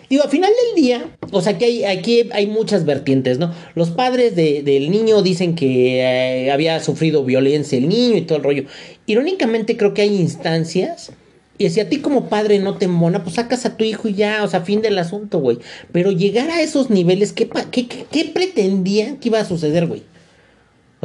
Digo, 0.09 0.23
al 0.23 0.29
final 0.29 0.51
del 0.75 0.83
día, 0.83 1.05
o 1.31 1.41
sea, 1.41 1.57
que 1.57 1.65
hay, 1.65 1.83
aquí 1.85 2.29
hay 2.31 2.45
muchas 2.45 2.85
vertientes, 2.85 3.39
¿no? 3.39 3.51
Los 3.73 3.89
padres 3.89 4.35
de- 4.35 4.61
del 4.61 4.91
niño 4.91 5.23
dicen 5.23 5.55
que 5.55 5.99
eh, 6.01 6.51
había 6.51 6.79
sufrido 6.79 7.25
violencia 7.25 7.77
el 7.77 7.89
niño 7.89 8.15
y 8.17 8.21
todo 8.21 8.37
el 8.37 8.43
rollo. 8.43 8.65
Irónicamente, 9.07 9.77
creo 9.77 9.93
que 9.95 10.03
hay 10.03 10.15
instancias. 10.15 11.11
Y 11.57 11.69
si 11.69 11.79
a 11.79 11.89
ti 11.89 11.97
como 11.97 12.25
padre 12.29 12.59
no 12.59 12.75
te 12.77 12.85
embona, 12.85 13.23
pues 13.23 13.35
sacas 13.35 13.65
a 13.65 13.77
tu 13.77 13.83
hijo 13.85 14.07
y 14.09 14.13
ya, 14.13 14.43
o 14.43 14.47
sea, 14.47 14.61
fin 14.61 14.81
del 14.81 14.97
asunto, 14.99 15.39
güey. 15.39 15.57
Pero 15.91 16.11
llegar 16.11 16.49
a 16.51 16.61
esos 16.61 16.89
niveles, 16.89 17.31
¿qué, 17.33 17.47
qué, 17.71 17.87
qué, 17.87 18.05
qué 18.11 18.25
pretendían 18.25 19.17
que 19.17 19.29
iba 19.29 19.39
a 19.39 19.45
suceder, 19.45 19.87
güey? 19.87 20.03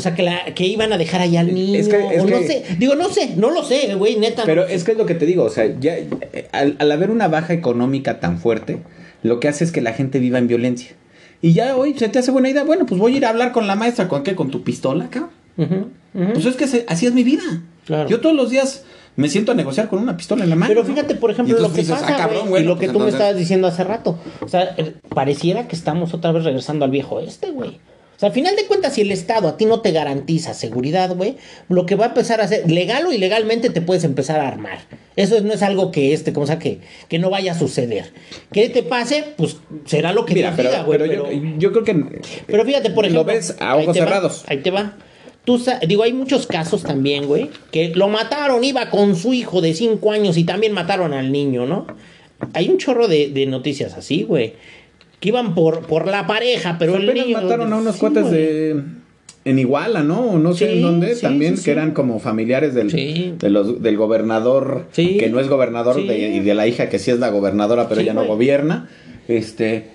O 0.00 0.02
sea, 0.02 0.14
que, 0.14 0.22
la, 0.22 0.46
que 0.54 0.66
iban 0.66 0.92
a 0.92 0.98
dejar 0.98 1.20
allá 1.20 1.40
al 1.40 1.54
niño. 1.54 1.78
Es 1.78 1.88
que- 1.88 2.14
es 2.14 2.22
o 2.22 2.26
no 2.26 2.38
que- 2.38 2.46
sé. 2.46 2.64
Digo, 2.78 2.94
no 2.94 3.10
sé, 3.10 3.34
no 3.36 3.50
lo 3.50 3.62
sé, 3.62 3.94
güey, 3.96 4.16
neta. 4.18 4.44
Pero 4.46 4.62
no 4.62 4.68
sé. 4.68 4.74
es 4.74 4.84
que 4.84 4.92
es 4.92 4.98
lo 4.98 5.04
que 5.04 5.14
te 5.14 5.26
digo, 5.26 5.44
o 5.44 5.50
sea, 5.50 5.66
ya 5.78 5.94
al, 6.52 6.76
al 6.78 6.92
haber 6.92 7.10
una 7.10 7.28
baja 7.28 7.52
económica 7.52 8.18
tan 8.18 8.38
fuerte, 8.38 8.78
lo 9.22 9.38
que 9.40 9.48
hace 9.48 9.64
es 9.64 9.72
que 9.72 9.82
la 9.82 9.92
gente 9.92 10.18
viva 10.18 10.38
en 10.38 10.48
violencia. 10.48 10.92
Y 11.42 11.52
ya 11.52 11.76
hoy 11.76 11.94
se 11.98 12.08
te 12.08 12.18
hace 12.18 12.30
buena 12.30 12.48
idea, 12.48 12.64
bueno, 12.64 12.86
pues 12.86 12.98
voy 12.98 13.14
a 13.14 13.16
ir 13.18 13.24
a 13.26 13.28
hablar 13.28 13.52
con 13.52 13.66
la 13.66 13.74
maestra, 13.76 14.08
¿con 14.08 14.22
qué? 14.22 14.34
¿Con 14.34 14.50
tu 14.50 14.62
pistola, 14.64 15.08
cabrón? 15.10 15.90
Pues 16.12 16.46
es 16.46 16.56
que 16.56 16.66
se- 16.66 16.84
así 16.88 17.06
es 17.06 17.12
mi 17.12 17.22
vida. 17.22 17.42
Claro. 17.86 18.08
Yo 18.08 18.20
todos 18.20 18.34
los 18.34 18.50
días 18.50 18.84
me 19.16 19.28
siento 19.28 19.52
a 19.52 19.54
negociar 19.54 19.88
con 19.88 19.98
una 19.98 20.16
pistola 20.16 20.44
en 20.44 20.50
la 20.50 20.56
mano. 20.56 20.70
Pero 20.72 20.84
fíjate, 20.84 21.14
por 21.16 21.30
ejemplo, 21.30 21.58
lo 21.58 21.70
que 21.72 21.80
dices, 21.80 21.94
pasa, 21.98 22.14
ah, 22.14 22.16
cabrón, 22.16 22.48
güey, 22.48 22.62
y 22.62 22.66
lo 22.66 22.76
que 22.78 22.86
pues 22.86 22.92
tú 22.92 23.00
me 23.00 23.10
estabas 23.10 23.36
diciendo 23.36 23.66
hace 23.68 23.84
rato. 23.84 24.18
O 24.40 24.48
sea, 24.48 24.74
eh, 24.76 24.94
pareciera 25.14 25.66
que 25.68 25.76
estamos 25.76 26.14
otra 26.14 26.32
vez 26.32 26.44
regresando 26.44 26.84
al 26.84 26.90
viejo 26.90 27.20
este, 27.20 27.50
güey. 27.50 27.78
O 28.20 28.22
sea, 28.22 28.28
al 28.28 28.34
final 28.34 28.54
de 28.54 28.66
cuentas, 28.66 28.92
si 28.92 29.00
el 29.00 29.10
Estado 29.12 29.48
a 29.48 29.56
ti 29.56 29.64
no 29.64 29.80
te 29.80 29.92
garantiza 29.92 30.52
seguridad, 30.52 31.14
güey, 31.16 31.36
lo 31.70 31.86
que 31.86 31.94
va 31.94 32.04
a 32.04 32.08
empezar 32.08 32.42
a 32.42 32.44
hacer, 32.44 32.70
legal 32.70 33.06
o 33.06 33.12
ilegalmente, 33.14 33.70
te 33.70 33.80
puedes 33.80 34.04
empezar 34.04 34.40
a 34.40 34.48
armar. 34.48 34.80
Eso 35.16 35.40
no 35.40 35.54
es 35.54 35.62
algo 35.62 35.90
que, 35.90 36.12
este, 36.12 36.34
como 36.34 36.46
sea, 36.46 36.58
que, 36.58 36.80
que 37.08 37.18
no 37.18 37.30
vaya 37.30 37.52
a 37.52 37.58
suceder. 37.58 38.12
Que 38.52 38.68
te 38.68 38.82
pase, 38.82 39.24
pues 39.38 39.56
será 39.86 40.12
lo 40.12 40.26
que 40.26 40.34
Mira, 40.34 40.54
te 40.54 40.62
diga, 40.64 40.82
güey. 40.82 40.98
pero 40.98 41.10
Pero, 41.10 41.32
yo, 41.32 41.50
yo 41.58 41.72
creo 41.72 41.84
que... 41.84 42.20
pero 42.46 42.66
fíjate, 42.66 42.90
por 42.90 43.04
Lo 43.04 43.10
ejemplo. 43.10 43.24
ves 43.24 43.56
a 43.58 43.72
ahí 43.72 43.84
ojos 43.84 43.96
va, 43.96 44.04
cerrados. 44.04 44.44
ahí 44.48 44.58
te 44.58 44.70
va. 44.70 44.98
Tú 45.46 45.58
digo, 45.88 46.02
hay 46.02 46.12
muchos 46.12 46.46
casos 46.46 46.82
también, 46.82 47.26
güey, 47.26 47.48
que 47.72 47.88
lo 47.94 48.08
mataron, 48.08 48.62
iba 48.62 48.90
con 48.90 49.16
su 49.16 49.32
hijo 49.32 49.62
de 49.62 49.72
5 49.72 50.12
años 50.12 50.36
y 50.36 50.44
también 50.44 50.74
mataron 50.74 51.14
al 51.14 51.32
niño, 51.32 51.64
¿no? 51.64 51.86
Hay 52.52 52.68
un 52.68 52.76
chorro 52.76 53.08
de, 53.08 53.28
de 53.30 53.46
noticias 53.46 53.94
así, 53.94 54.24
güey. 54.24 54.52
Que 55.20 55.28
iban 55.28 55.54
por, 55.54 55.80
por 55.86 56.06
la 56.08 56.26
pareja, 56.26 56.76
pero 56.78 56.96
el 56.96 57.08
apenas 57.08 57.26
niño. 57.26 57.40
mataron 57.42 57.72
a 57.72 57.76
unos 57.76 57.94
Sí, 57.94 58.00
cuates 58.00 58.30
de... 58.30 58.82
En 59.42 59.58
Iguala, 59.58 60.02
¿no? 60.02 60.20
O 60.32 60.38
no 60.38 60.52
sé 60.52 60.66
Sí, 60.66 60.72
en 60.76 60.82
dónde, 60.82 61.14
sí, 61.14 61.22
también, 61.22 61.56
sí, 61.56 61.64
que 61.64 61.70
eran 61.70 61.92
como 61.92 62.20
familiares 62.20 62.74
del, 62.74 62.90
Sí. 62.90 63.34
de 63.38 63.48
los, 63.48 63.82
del 63.82 63.96
gobernador, 63.96 64.86
que 64.94 65.28
no 65.30 65.40
es 65.40 65.48
gobernador, 65.48 65.96
de- 65.96 66.28
y 66.36 66.40
de 66.40 66.54
la 66.54 66.66
hija 66.66 66.90
que 66.90 66.98
sí 66.98 67.10
es 67.10 67.18
la 67.20 67.30
gobernadora, 67.30 67.88
pero 67.88 68.02
ya 68.02 68.12
no 68.12 68.26
gobierna. 68.26 68.90
Este, 69.28 69.88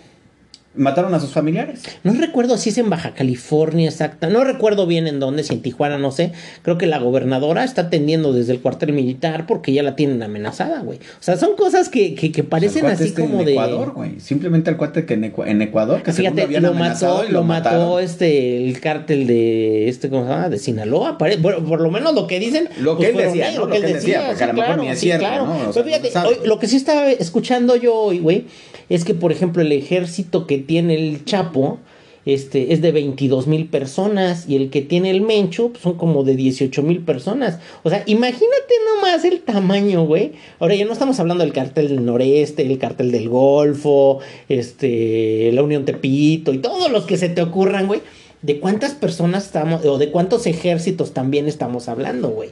mataron 0.78 1.14
a 1.14 1.20
sus 1.20 1.32
familiares. 1.32 1.84
No 2.04 2.14
recuerdo 2.14 2.58
si 2.58 2.70
es 2.70 2.78
en 2.78 2.90
Baja 2.90 3.14
California 3.14 3.88
exacta. 3.90 4.28
No 4.30 4.44
recuerdo 4.44 4.86
bien 4.88 5.08
en 5.08 5.20
dónde, 5.20 5.44
si 5.44 5.54
en 5.54 5.62
Tijuana, 5.62 5.98
no 5.98 6.12
sé. 6.12 6.32
Creo 6.62 6.78
que 6.78 6.86
la 6.88 7.00
gobernadora 7.00 7.64
está 7.64 7.84
atendiendo 7.84 8.34
desde 8.34 8.54
el 8.54 8.62
cuartel 8.62 8.94
militar 8.94 9.46
porque 9.48 9.74
ya 9.74 9.84
la 9.84 9.96
tienen 9.96 10.22
amenazada, 10.24 10.82
güey. 10.82 10.98
O 11.00 11.22
sea, 11.24 11.38
son 11.38 11.56
cosas 11.56 11.90
que, 11.90 12.16
que, 12.16 12.32
que 12.32 12.44
parecen 12.44 12.86
así 12.86 13.06
este 13.06 13.22
como 13.22 13.40
en 13.42 13.46
de. 13.46 13.52
Ecuador, 13.54 13.94
güey. 13.94 14.20
Simplemente 14.20 14.70
el 14.70 14.78
cuate 14.78 15.06
que 15.06 15.14
en, 15.16 15.24
Ecua- 15.34 15.48
en 15.48 15.62
Ecuador, 15.62 16.04
que 16.04 16.12
Fíjate, 16.14 16.44
habían 16.44 16.64
lo 16.64 16.74
mató, 16.74 17.24
y 17.28 17.32
lo 17.32 17.44
mató 17.44 18.00
este, 18.00 18.68
el 18.68 18.80
cártel 18.80 19.28
de, 19.28 19.90
este, 19.90 20.10
¿cómo 20.10 20.24
se 20.26 20.30
llama? 20.30 20.50
De 20.50 20.58
Sinaloa, 20.60 21.18
pare- 21.18 21.38
bueno, 21.38 21.64
por 21.66 21.82
lo 21.82 21.92
menos 21.92 22.14
lo 22.14 22.28
que 22.28 22.40
dicen. 22.40 22.70
Lo 22.80 22.98
pues 22.98 23.10
que 23.10 23.18
él 23.18 23.26
decía. 23.28 23.52
Lo 23.54 23.68
que 23.68 23.78
él 23.78 23.84
decía, 23.84 24.24
porque 24.28 24.44
a 24.44 24.48
lo 24.48 24.54
mejor 24.54 24.78
ni 24.80 24.88
es 24.90 25.00
cierto, 25.00 25.26
¿no? 25.46 25.70
O 25.70 25.74
sea, 25.74 25.84
Pero 25.84 25.86
fíjate, 25.86 26.12
no 26.14 26.28
hoy- 26.30 26.38
lo 26.46 26.60
que 26.60 26.68
sí 26.68 26.76
estaba 26.76 27.10
escuchando 27.12 27.76
yo 27.76 27.94
hoy, 27.96 28.20
güey, 28.20 28.46
es 28.89 29.06
que, 29.06 29.13
por 29.13 29.32
ejemplo, 29.32 29.62
el 29.62 29.71
ejército 29.71 30.48
que 30.48 30.58
tiene 30.58 30.95
el 30.95 31.26
Chapo 31.26 31.80
este, 32.26 32.74
es 32.74 32.82
de 32.82 32.91
22 32.91 33.45
mil 33.45 33.67
personas 33.67 34.50
y 34.50 34.56
el 34.56 34.69
que 34.71 34.82
tiene 34.82 35.12
el 35.12 35.21
Mencho 35.21 35.69
pues, 35.69 35.84
son 35.84 35.93
como 35.93 36.24
de 36.24 36.36
18 36.36 36.82
mil 36.82 37.02
personas. 37.02 37.60
O 37.84 37.89
sea, 37.89 38.04
imagínate 38.08 38.74
nomás 38.95 39.24
el 39.26 39.41
tamaño, 39.41 40.06
güey. 40.06 40.34
Ahora 40.60 40.76
ya 40.76 40.86
no 40.86 40.93
estamos 40.93 41.19
hablando 41.19 41.43
del 41.43 41.54
cartel 41.54 41.88
del 41.88 42.04
noreste, 42.04 42.63
el 42.63 42.80
cartel 42.80 43.12
del 43.12 43.30
Golfo, 43.30 44.19
este, 44.50 45.52
la 45.54 45.62
Unión 45.62 45.86
Tepito 45.86 46.52
y 46.52 46.58
todos 46.58 46.91
los 46.91 47.06
que 47.06 47.17
se 47.17 47.30
te 47.30 47.41
ocurran, 47.41 47.88
güey. 47.88 48.02
¿De 48.41 48.60
cuántas 48.60 48.93
personas 48.93 49.45
estamos, 49.45 49.84
o 49.86 49.98
de 49.98 50.12
cuántos 50.12 50.45
ejércitos 50.45 51.13
también 51.13 51.48
estamos 51.48 51.89
hablando, 51.89 52.30
güey? 52.30 52.50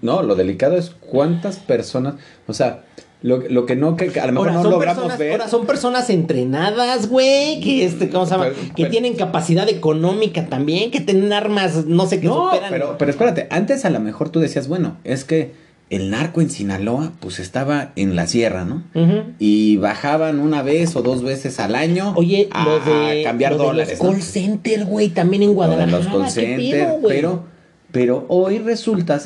No, 0.00 0.22
lo 0.22 0.34
delicado 0.34 0.78
es 0.78 0.90
cuántas 0.90 1.58
personas, 1.58 2.14
o 2.46 2.54
sea, 2.54 2.84
lo, 3.26 3.38
lo 3.48 3.66
que 3.66 3.74
no, 3.76 3.96
que 3.96 4.20
a 4.20 4.26
lo 4.26 4.32
mejor 4.32 4.52
no 4.52 4.62
logramos 4.64 4.96
personas, 4.98 5.18
ver. 5.18 5.32
Ahora 5.32 5.48
son 5.48 5.66
personas 5.66 6.10
entrenadas, 6.10 7.08
güey, 7.08 7.60
que 7.60 7.84
este, 7.84 8.08
¿cómo 8.08 8.24
se 8.26 8.32
llama? 8.32 8.44
Pero- 8.54 8.60
que 8.74 8.82
pero- 8.84 8.90
tienen 8.90 9.14
capacidad 9.16 9.68
económica 9.68 10.46
también, 10.46 10.90
que 10.90 11.00
tienen 11.00 11.32
armas, 11.32 11.86
no 11.86 12.06
sé 12.06 12.20
qué 12.20 12.28
No, 12.28 12.50
superan. 12.50 12.70
pero, 12.70 12.96
pero 12.98 13.10
espérate, 13.10 13.48
antes 13.50 13.84
a 13.84 13.90
lo 13.90 14.00
mejor 14.00 14.28
tú 14.30 14.38
decías, 14.40 14.68
bueno, 14.68 14.96
es 15.04 15.24
que 15.24 15.52
el 15.90 16.10
narco 16.10 16.40
en 16.40 16.50
Sinaloa, 16.50 17.12
pues 17.20 17.38
estaba 17.38 17.92
en 17.96 18.16
la 18.16 18.26
sierra, 18.26 18.64
¿no? 18.64 18.82
Ujú. 18.94 19.22
Y 19.38 19.76
bajaban 19.76 20.40
una 20.40 20.62
vez 20.62 20.94
o 20.96 21.02
dos 21.02 21.22
veces 21.22 21.60
al 21.60 21.74
año 21.76 22.12
Oye, 22.16 22.48
a, 22.52 22.64
lo 22.64 22.80
de, 22.80 23.22
cambiar 23.22 23.52
lo 23.52 23.58
de 23.58 23.64
dólares. 23.64 23.98
los 23.98 24.02
¿no? 24.08 24.12
call 24.12 24.22
center, 24.22 24.84
güey, 24.84 25.08
también 25.10 25.42
en 25.42 25.48
Lo 25.48 25.52
de 25.52 25.56
Guadalajara. 25.56 25.98
los 25.98 26.06
call 26.08 26.24
¿qué 26.24 26.30
center, 26.30 26.88
pero, 27.06 27.44
pero 27.92 28.24
hoy 28.28 28.58
resulta 28.58 29.20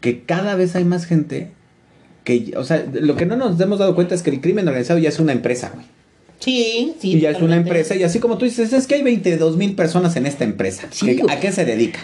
que 0.00 0.22
cada 0.24 0.54
vez 0.56 0.74
hay 0.76 0.84
más 0.84 1.04
gente 1.06 1.52
que, 2.24 2.52
o 2.56 2.64
sea, 2.64 2.84
lo 2.92 3.16
que 3.16 3.26
no 3.26 3.36
nos 3.36 3.60
hemos 3.60 3.78
dado 3.78 3.94
cuenta 3.94 4.14
es 4.14 4.22
que 4.22 4.30
el 4.30 4.40
crimen 4.40 4.66
organizado 4.68 4.98
ya 4.98 5.08
es 5.08 5.18
una 5.18 5.32
empresa, 5.32 5.70
güey. 5.74 5.86
Sí, 6.38 6.94
sí. 6.98 7.12
y 7.16 7.20
ya 7.20 7.30
es 7.30 7.42
una 7.42 7.56
empresa, 7.56 7.94
y 7.96 8.02
así 8.02 8.18
como 8.18 8.38
tú 8.38 8.46
dices, 8.46 8.72
es 8.72 8.86
que 8.86 8.94
hay 8.94 9.02
22 9.02 9.58
mil 9.58 9.74
personas 9.74 10.16
en 10.16 10.24
esta 10.24 10.44
empresa. 10.44 10.86
Sí, 10.90 11.04
¿Que- 11.06 11.22
güey. 11.22 11.34
¿A 11.36 11.38
qué 11.38 11.52
se 11.52 11.66
dedica? 11.66 12.00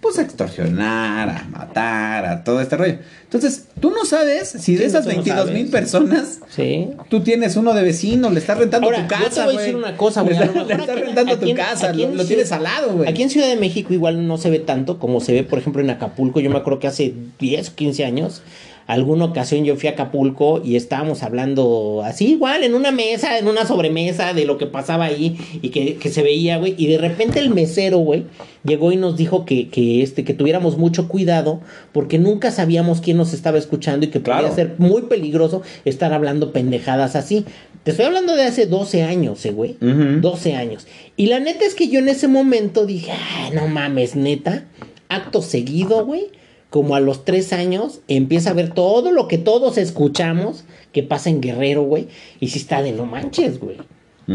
Pues 0.00 0.18
a 0.18 0.22
extorsionar, 0.22 1.28
a 1.30 1.48
matar, 1.50 2.26
a 2.26 2.44
todo 2.44 2.60
este 2.60 2.76
rollo. 2.76 2.96
Entonces, 3.22 3.68
tú 3.80 3.90
no 3.90 4.04
sabes 4.04 4.48
si 4.50 4.72
de 4.74 4.78
Sí, 4.80 4.84
esas 4.84 5.04
tú 5.04 5.10
no 5.10 5.16
22 5.16 5.50
mil 5.52 5.68
personas, 5.70 6.40
Sí. 6.50 6.88
tú 7.08 7.20
tienes 7.20 7.56
uno 7.56 7.72
de 7.74 7.82
vecino, 7.84 8.28
le 8.30 8.40
estás 8.40 8.58
rentando 8.58 8.86
Ahora, 8.88 9.02
tu 9.02 9.08
casa, 9.08 9.24
yo 9.24 9.30
te 9.30 9.44
voy 9.44 9.56
a 9.56 9.60
decir 9.60 9.76
una 9.76 9.96
cosa, 9.96 10.22
güey. 10.22 10.36
Le, 10.38 10.46
lo 10.46 10.62
estás- 10.62 10.86
le 10.86 10.94
rentando 10.94 11.32
aquí 11.34 11.50
tu 11.50 11.56
casa, 11.56 11.88
aquí 11.90 11.98
lo, 12.02 12.04
en 12.04 12.10
lo 12.10 12.24
Ciudad- 12.24 12.28
tienes 12.28 12.52
al 12.52 12.62
lado, 12.64 12.92
güey. 12.96 13.08
Aquí 13.08 13.22
en 13.22 13.30
Ciudad 13.30 13.48
de 13.48 13.56
México 13.56 13.94
igual 13.94 14.26
no 14.26 14.36
se 14.36 14.50
ve 14.50 14.58
tanto 14.58 14.98
como 14.98 15.20
se 15.20 15.32
ve, 15.32 15.42
por 15.44 15.58
ejemplo, 15.58 15.80
en 15.80 15.88
Acapulco. 15.90 16.40
Yo 16.40 16.50
me 16.50 16.58
acuerdo 16.58 16.80
que 16.80 16.88
hace 16.88 17.14
10 17.38 17.70
o 17.70 17.74
15 17.74 18.04
años, 18.04 18.42
alguna 18.86 19.24
ocasión 19.26 19.64
yo 19.64 19.76
fui 19.76 19.88
a 19.88 19.92
Acapulco 19.92 20.60
y 20.64 20.76
estábamos 20.76 21.22
hablando 21.22 22.02
así 22.04 22.32
igual, 22.32 22.64
en 22.64 22.74
una 22.74 22.90
mesa, 22.90 23.38
en 23.38 23.48
una 23.48 23.66
sobremesa 23.66 24.32
de 24.34 24.44
lo 24.44 24.58
que 24.58 24.66
pasaba 24.66 25.04
ahí 25.06 25.36
y 25.62 25.70
que, 25.70 25.96
que 25.96 26.10
se 26.10 26.22
veía, 26.22 26.58
güey. 26.58 26.74
Y 26.76 26.86
de 26.88 26.98
repente 26.98 27.38
el 27.40 27.50
mesero, 27.50 27.98
güey, 27.98 28.24
llegó 28.64 28.92
y 28.92 28.96
nos 28.96 29.16
dijo 29.16 29.44
que, 29.44 29.68
que, 29.68 30.02
este, 30.02 30.24
que 30.24 30.34
tuviéramos 30.34 30.76
mucho 30.78 31.08
cuidado 31.08 31.60
porque 31.92 32.18
nunca 32.18 32.50
sabíamos 32.50 33.00
quién 33.00 33.16
nos 33.16 33.32
estaba 33.34 33.58
escuchando 33.58 34.06
y 34.06 34.10
que 34.10 34.20
podía 34.20 34.40
Claro. 34.40 34.54
ser 34.54 34.74
muy 34.78 35.02
peligroso 35.02 35.62
estar 35.84 36.12
hablando 36.12 36.52
pendejadas 36.52 37.16
así. 37.16 37.44
Te 37.84 37.90
estoy 37.90 38.06
hablando 38.06 38.34
de 38.34 38.44
hace 38.44 38.66
12 38.66 39.02
años, 39.02 39.44
eh, 39.44 39.50
güey. 39.52 39.76
Ujú. 39.82 40.20
12 40.20 40.54
años. 40.56 40.86
Y 41.16 41.26
la 41.26 41.38
neta 41.38 41.64
es 41.66 41.74
que 41.74 41.88
yo 41.88 41.98
en 42.00 42.08
ese 42.08 42.28
momento 42.28 42.86
dije, 42.86 43.12
ah, 43.12 43.50
no 43.54 43.68
mames, 43.68 44.16
neta. 44.16 44.64
Acto 45.10 45.42
seguido, 45.42 46.04
güey. 46.06 46.28
Como 46.74 46.96
a 46.96 47.00
los 47.00 47.24
3 47.24 47.52
años, 47.52 48.00
empieza 48.08 48.50
a 48.50 48.52
ver 48.52 48.70
todo 48.74 49.12
lo 49.12 49.28
que 49.28 49.38
todos 49.38 49.78
escuchamos 49.78 50.64
que 50.90 51.04
pasa 51.04 51.30
en 51.30 51.40
Guerrero, 51.40 51.84
güey. 51.84 52.08
Y 52.40 52.48
si 52.48 52.58
está 52.58 52.82
de 52.82 52.90
no 52.90 53.06
manches, 53.06 53.60
güey. 53.60 53.76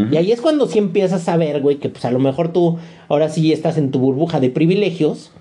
Y 0.09 0.15
ahí 0.15 0.31
es 0.31 0.39
cuando 0.39 0.65
sí 0.65 0.77
empiezas 0.79 1.27
a 1.27 1.35
ver, 1.35 1.59
güey, 1.59 1.79
que 1.79 1.89
pues 1.89 2.05
a 2.05 2.11
lo 2.11 2.19
mejor 2.19 2.53
tú 2.53 2.77
ahora 3.09 3.27
sí 3.27 3.51
estás 3.51 3.77
en 3.77 3.91
tu 3.91 3.99
burbuja 3.99 4.39
de 4.39 4.49
privilegios 4.51 5.31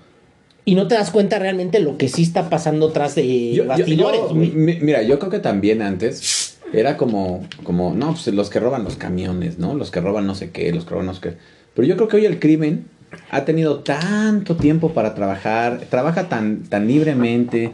y 0.65 0.75
no 0.75 0.89
te 0.89 0.95
das 0.95 1.09
cuenta 1.11 1.39
realmente 1.39 1.79
lo 1.79 1.97
que 1.97 2.09
sí 2.09 2.23
está 2.23 2.49
pasando 2.49 2.89
tras 2.91 3.15
de 3.15 3.53
Yo- 3.53 3.65
bastidores, 3.65 4.19
güey. 4.33 4.51
mira, 4.51 5.01
yo 5.03 5.19
creo 5.19 5.31
que 5.31 5.39
también 5.39 5.81
antes 5.81 6.57
era 6.73 6.97
como, 6.97 7.47
como, 7.63 7.93
no, 7.95 8.11
pues 8.11 8.27
los 8.27 8.49
que 8.49 8.59
roban 8.59 8.83
los 8.83 8.97
camiones, 8.97 9.57
¿no? 9.57 9.73
Los 9.73 9.89
que 9.89 10.01
roban 10.01 10.27
no 10.27 10.35
sé 10.35 10.49
qué, 10.51 10.69
los 10.73 10.83
que 10.83 10.89
roban 10.91 11.05
no 11.05 11.13
sé 11.13 11.21
qué. 11.21 11.33
Pero 11.75 11.87
yo 11.87 11.95
creo 11.95 12.09
que 12.09 12.17
hoy 12.17 12.25
el 12.25 12.39
crimen 12.39 12.87
ha 13.31 13.45
tenido 13.45 13.79
tanto 13.79 14.55
tiempo 14.55 14.93
para 14.93 15.15
trabajar, 15.15 15.81
trabaja 15.89 16.29
tan, 16.29 16.63
tan 16.63 16.87
libremente, 16.87 17.65
eh, 17.65 17.71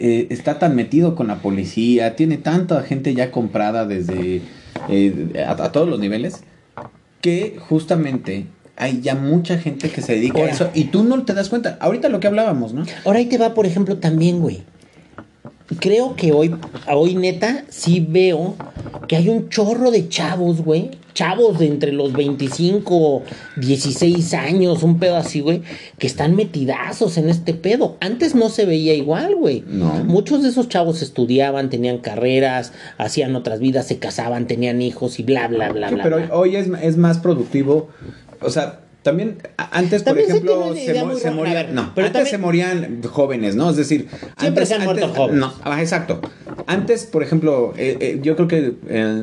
eh, 0.00 0.26
está 0.30 0.58
tan 0.58 0.76
metido 0.76 1.14
con 1.14 1.28
la 1.28 1.36
policía, 1.36 2.16
tiene 2.16 2.36
tanta 2.36 2.82
gente 2.82 3.14
ya 3.14 3.30
comprada 3.30 3.86
desde 3.86 4.42
eh, 4.88 5.44
a, 5.46 5.52
a 5.52 5.72
todos 5.72 5.88
los 5.88 5.98
niveles, 5.98 6.42
que 7.20 7.56
justamente 7.58 8.46
hay 8.76 9.00
ya 9.00 9.14
mucha 9.14 9.58
gente 9.58 9.90
que 9.90 10.00
se 10.00 10.14
dedica 10.14 10.38
Ahora. 10.38 10.52
a 10.52 10.54
eso 10.54 10.70
y 10.74 10.84
tú 10.84 11.04
no 11.04 11.22
te 11.24 11.34
das 11.34 11.48
cuenta. 11.50 11.76
Ahorita 11.80 12.08
lo 12.08 12.18
que 12.18 12.28
hablábamos, 12.28 12.72
¿no? 12.72 12.84
Ahora 13.04 13.18
ahí 13.18 13.26
te 13.26 13.36
va, 13.36 13.52
por 13.54 13.66
ejemplo, 13.66 13.98
también, 13.98 14.40
güey. 14.40 14.62
Creo 15.78 16.16
que 16.16 16.32
hoy, 16.32 16.54
hoy 16.92 17.14
neta, 17.14 17.64
sí 17.68 18.04
veo 18.08 18.56
que 19.06 19.16
hay 19.16 19.28
un 19.28 19.48
chorro 19.48 19.90
de 19.90 20.08
chavos, 20.08 20.62
güey. 20.64 20.90
Chavos 21.14 21.58
de 21.58 21.66
entre 21.66 21.92
los 21.92 22.12
25, 22.12 23.22
16 23.56 24.34
años, 24.34 24.82
un 24.82 24.98
pedo 24.98 25.16
así, 25.16 25.40
güey, 25.40 25.62
que 25.98 26.06
están 26.06 26.34
metidazos 26.36 27.18
en 27.18 27.28
este 27.28 27.52
pedo. 27.54 27.96
Antes 28.00 28.34
no 28.34 28.48
se 28.48 28.64
veía 28.64 28.94
igual, 28.94 29.34
güey. 29.36 29.64
No. 29.66 30.04
Muchos 30.04 30.42
de 30.42 30.48
esos 30.48 30.68
chavos 30.68 31.02
estudiaban, 31.02 31.68
tenían 31.70 31.98
carreras, 31.98 32.72
hacían 32.98 33.34
otras 33.36 33.60
vidas, 33.60 33.86
se 33.86 33.98
casaban, 33.98 34.46
tenían 34.46 34.80
hijos 34.82 35.18
y 35.18 35.22
bla, 35.24 35.48
bla, 35.48 35.70
bla, 35.70 35.88
Sí, 35.88 35.94
bla. 35.94 36.04
pero 36.04 36.16
bla. 36.18 36.28
hoy 36.34 36.56
es, 36.56 36.68
es 36.82 36.96
más 36.96 37.18
productivo. 37.18 37.88
O 38.40 38.50
sea, 38.50 38.80
también 39.02 39.38
antes, 39.56 40.04
También 40.04 40.26
por 40.28 40.36
ejemplo, 40.36 40.74
se, 40.74 41.04
mo- 41.04 41.14
se 41.16 41.28
a 41.28 41.32
morían. 41.32 41.54
ver, 41.54 41.72
No, 41.72 41.92
pero 41.94 42.06
antes 42.08 42.12
también- 42.24 42.26
se 42.30 42.38
morían 42.38 43.02
jóvenes, 43.04 43.56
¿no? 43.56 43.70
Es 43.70 43.76
decir, 43.76 44.08
Siempre 44.38 44.66
se 44.66 44.74
han 44.74 44.84
muerto 44.84 45.08
jóvenes. 45.08 45.40
No, 45.40 45.52
ah, 45.64 45.80
exacto. 45.80 46.20
Antes, 46.66 47.06
por 47.06 47.22
ejemplo, 47.22 47.72
eh, 47.76 47.96
eh, 48.00 48.20
yo 48.22 48.36
creo 48.36 48.48
que 48.48 48.74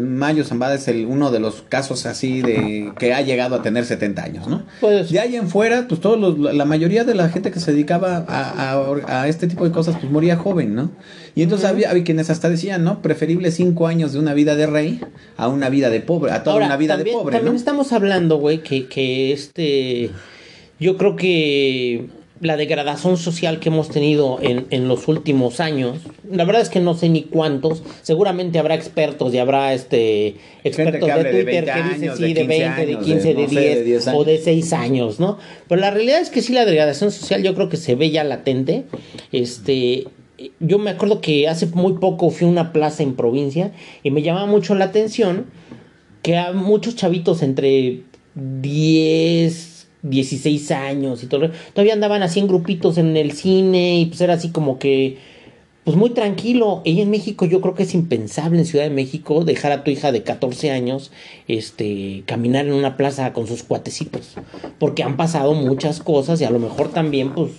Mayo 0.02 0.44
Zambada 0.44 0.76
es 0.76 0.88
el, 0.88 1.06
uno 1.06 1.32
de 1.32 1.40
los 1.40 1.62
casos 1.62 2.06
así 2.06 2.42
de 2.42 2.92
que 2.98 3.14
ha 3.14 3.22
llegado 3.22 3.56
a 3.56 3.62
tener 3.62 3.86
70 3.86 4.24
años, 4.24 4.48
¿no? 4.48 4.64
Pues- 4.82 5.12
de 5.12 5.20
ahí 5.20 5.36
en 5.36 5.48
fuera, 5.50 5.86
pues 5.88 6.02
todos 6.02 6.20
los- 6.20 6.54
la 6.56 6.66
mayoría 6.66 7.04
de 7.04 7.14
la 7.16 7.30
gente 7.30 7.52
que 7.52 7.60
se 7.60 7.72
dedicaba 7.72 8.26
a, 8.28 8.74
a- 8.74 9.22
a 9.22 9.28
este 9.28 9.48
tipo 9.48 9.64
de 9.66 9.72
cosas, 9.72 9.98
pues 10.00 10.12
moría 10.12 10.38
joven, 10.38 10.74
¿no? 10.76 10.92
Y 11.38 11.44
entonces 11.44 11.70
había, 11.70 11.92
había 11.92 12.04
quienes 12.04 12.32
hasta 12.32 12.50
decían, 12.50 12.84
¿no? 12.84 13.04
Preferible 13.04 13.52
cinco 13.52 13.86
años 13.86 14.12
de 14.12 14.18
una 14.18 14.34
vida 14.34 14.56
de 14.56 14.66
rey 14.66 15.00
a 15.38 15.50
una 15.50 15.70
vida 15.70 15.92
de 15.92 16.00
pobre, 16.02 16.32
a 16.32 16.42
toda 16.42 16.56
Ahora, 16.56 16.66
una 16.66 16.78
vida 16.78 16.96
también, 16.96 17.16
de 17.16 17.22
pobre, 17.22 17.36
También 17.36 17.54
¿no? 17.54 17.60
estamos 17.60 17.94
hablando, 17.94 18.38
güey, 18.38 18.64
que, 18.64 18.88
que 18.88 19.34
este. 19.34 20.10
Yo 20.80 20.98
creo 20.98 21.16
que 21.16 22.08
la 22.42 22.58
degradación 22.58 23.18
social 23.18 23.60
que 23.60 23.70
hemos 23.70 23.90
tenido 23.90 24.40
en, 24.42 24.66
en 24.72 24.88
los 24.88 25.08
últimos 25.08 25.60
años, 25.60 26.00
la 26.28 26.44
verdad 26.44 26.64
es 26.64 26.70
que 26.70 26.80
no 26.80 26.96
sé 26.96 27.08
ni 27.08 27.22
cuántos, 27.22 27.84
seguramente 28.02 28.58
habrá 28.58 28.74
expertos 28.74 29.32
y 29.32 29.38
habrá 29.38 29.76
este 29.76 30.38
expertos 30.64 31.08
de 31.08 31.24
de 31.24 31.44
Twitter 31.44 31.66
20 31.66 31.72
que 31.72 31.84
dicen 31.84 32.18
sí, 32.18 32.34
de 32.34 32.48
de 32.48 32.48
15 32.48 32.48
20, 32.48 32.86
de 32.86 32.94
años, 32.94 33.06
15, 33.06 33.28
de, 33.28 33.34
de, 33.36 33.42
no 33.44 33.50
sé, 33.50 33.60
10, 33.60 33.76
de 33.76 33.84
10 33.84 34.08
o 34.08 34.24
de 34.24 34.38
6 34.40 34.74
años, 34.74 35.20
¿no? 35.20 35.38
Pero 35.68 35.82
la 35.82 35.92
realidad 35.92 36.20
es 36.20 36.32
que 36.32 36.42
sí 36.42 36.54
la 36.54 36.66
degradación 36.66 37.12
social 37.12 37.44
yo 37.44 37.54
creo 37.54 37.70
que 37.70 37.78
se 37.78 37.94
ve 37.94 38.10
ya 38.10 38.24
latente. 38.24 38.86
Este, 39.32 40.08
yo 40.60 40.78
me 40.78 40.92
acuerdo 40.92 41.22
que 41.22 41.48
hace 41.48 41.68
muy 41.68 41.94
poco 41.94 42.30
fui 42.30 42.48
a 42.48 42.50
una 42.50 42.72
plaza 42.72 43.04
en 43.04 43.16
provincia 43.16 43.72
y 44.04 44.12
me 44.12 44.22
llamaba 44.22 44.46
mucho 44.46 44.76
la 44.76 44.86
atención 44.86 45.46
que 46.22 46.38
a 46.38 46.54
muchos 46.54 46.96
chavitos 46.96 47.42
entre 47.42 48.04
10, 48.36 49.88
16 50.04 50.72
años 50.72 51.24
y 51.24 51.28
todo, 51.28 51.50
todavía 51.74 51.94
andaban 51.94 52.24
así 52.24 52.40
en 52.40 52.48
grupitos 52.48 52.98
en 52.98 53.18
el 53.18 53.32
cine 53.32 54.00
y 54.00 54.06
pues 54.08 54.22
era 54.22 54.34
así 54.34 54.52
como 54.52 54.78
que, 54.80 55.18
pues 55.88 55.96
muy 55.96 56.10
tranquilo. 56.10 56.82
Y 56.84 57.00
en 57.00 57.10
México 57.10 57.46
yo 57.46 57.62
creo 57.62 57.74
que 57.74 57.84
es 57.84 57.94
impensable 57.94 58.60
en 58.60 58.66
Ciudad 58.66 58.84
de 58.84 58.90
México 58.90 59.46
dejar 59.46 59.72
a 59.72 59.86
tu 59.86 59.90
hija 59.92 60.12
de 60.12 60.22
14 60.22 60.70
años, 60.72 61.14
este, 61.48 62.24
caminar 62.26 62.66
en 62.68 62.74
una 62.74 62.98
plaza 62.98 63.32
con 63.32 63.48
sus 63.48 63.64
cuatecitos, 63.64 64.34
porque 64.80 65.04
han 65.04 65.16
pasado 65.16 65.54
muchas 65.54 66.02
cosas 66.02 66.42
y 66.42 66.44
a 66.44 66.50
lo 66.50 66.60
mejor 66.60 66.90
también, 66.90 67.34
pues, 67.34 67.52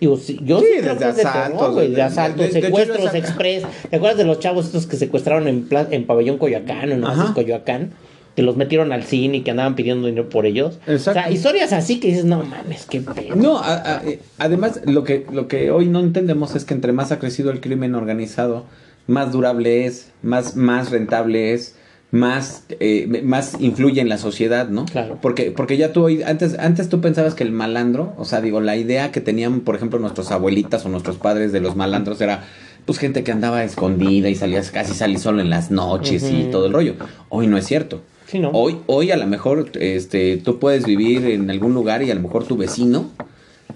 digo, 0.00 0.16
sí, 0.16 0.36
yo 0.42 0.58
Sí, 0.58 0.66
sí, 0.66 0.80
creo 0.80 0.94
desde 0.94 1.04
que 1.04 1.10
es 1.10 1.16
de 1.18 1.22
asaltos, 1.22 1.60
terror, 1.60 1.74
de- 1.76 1.88
de 1.90 1.94
de- 1.94 2.02
asaltos, 2.02 2.40
de- 2.48 2.52
de 2.54 2.62
secuestros, 2.62 2.98
esa- 3.06 3.18
express. 3.18 3.62
¿Te 3.88 3.94
acuerdas 3.94 4.18
de 4.18 4.24
los 4.24 4.40
chavos 4.40 4.66
estos 4.66 4.88
que 4.88 4.96
secuestraron 4.96 5.46
en, 5.46 5.68
en 5.92 6.06
Pabellón 6.06 6.38
Coyoacán, 6.38 6.90
en 6.90 7.02
Coyoacán? 7.34 7.92
Que 8.36 8.42
los 8.42 8.56
metieron 8.56 8.92
al 8.92 9.02
cine 9.04 9.38
y 9.38 9.40
que 9.40 9.50
andaban 9.50 9.74
pidiendo 9.74 10.06
dinero 10.06 10.28
por 10.28 10.44
ellos. 10.46 10.78
Exacto. 10.86 11.18
O 11.20 11.22
sea, 11.24 11.30
historias 11.30 11.72
así 11.72 11.98
que 12.00 12.08
dices, 12.08 12.26
no 12.26 12.44
mames, 12.44 12.84
qué 12.86 13.00
pedo. 13.00 13.34
No, 13.34 13.56
a- 13.58 13.96
a- 13.96 14.02
eh, 14.04 14.20
además 14.38 14.80
lo 14.84 15.02
que, 15.04 15.24
lo 15.32 15.48
que 15.48 15.70
hoy 15.70 15.86
no 15.86 16.00
entendemos 16.00 16.54
es 16.54 16.64
que 16.66 16.74
entre 16.74 16.92
más 16.92 17.10
ha 17.12 17.18
crecido 17.18 17.50
el 17.50 17.60
crimen 17.60 17.94
organizado, 17.94 18.64
más 19.06 19.32
durable 19.32 19.86
es, 19.86 20.10
más, 20.22 20.54
más 20.54 20.90
rentable 20.90 21.54
es, 21.54 21.76
más, 22.10 22.64
eh, 22.78 23.22
más 23.24 23.56
influye 23.58 24.00
en 24.00 24.08
la 24.08 24.18
sociedad, 24.18 24.68
¿no? 24.68 24.84
Claro. 24.84 25.18
Porque, 25.22 25.50
porque 25.50 25.76
ya 25.76 25.92
tú 25.92 26.04
hoy, 26.04 26.22
antes, 26.22 26.58
antes 26.58 26.88
tú 26.88 27.00
pensabas 27.00 27.34
que 27.34 27.42
el 27.42 27.52
malandro, 27.52 28.12
o 28.18 28.24
sea, 28.24 28.40
digo, 28.40 28.60
la 28.60 28.76
idea 28.76 29.12
que 29.12 29.20
tenían, 29.20 29.60
por 29.60 29.76
ejemplo, 29.76 29.98
nuestras 29.98 30.30
abuelitas 30.30 30.84
o 30.84 30.88
nuestros 30.88 31.16
padres 31.16 31.52
de 31.52 31.60
los 31.60 31.74
malandros 31.74 32.20
era 32.20 32.44
pues 32.84 32.98
gente 32.98 33.24
que 33.24 33.32
andaba 33.32 33.64
escondida 33.64 34.28
y 34.28 34.34
salías 34.36 34.70
casi 34.70 34.94
salí 34.94 35.18
solo 35.18 35.40
en 35.40 35.50
las 35.50 35.70
noches 35.72 36.22
y 36.30 36.44
todo 36.52 36.66
el 36.66 36.72
rollo. 36.72 36.94
Hoy 37.30 37.46
no 37.48 37.56
es 37.58 37.66
cierto. 37.66 38.02
Sí, 38.26 38.38
no. 38.38 38.50
Hoy, 38.50 38.78
hoy 38.86 39.10
a 39.12 39.16
lo 39.16 39.26
mejor 39.26 39.70
este, 39.80 40.36
tú 40.38 40.58
puedes 40.58 40.84
vivir 40.84 41.26
en 41.26 41.50
algún 41.50 41.74
lugar 41.74 42.02
y 42.02 42.10
a 42.10 42.14
lo 42.14 42.20
mejor 42.20 42.44
tu 42.44 42.56
vecino, 42.56 43.10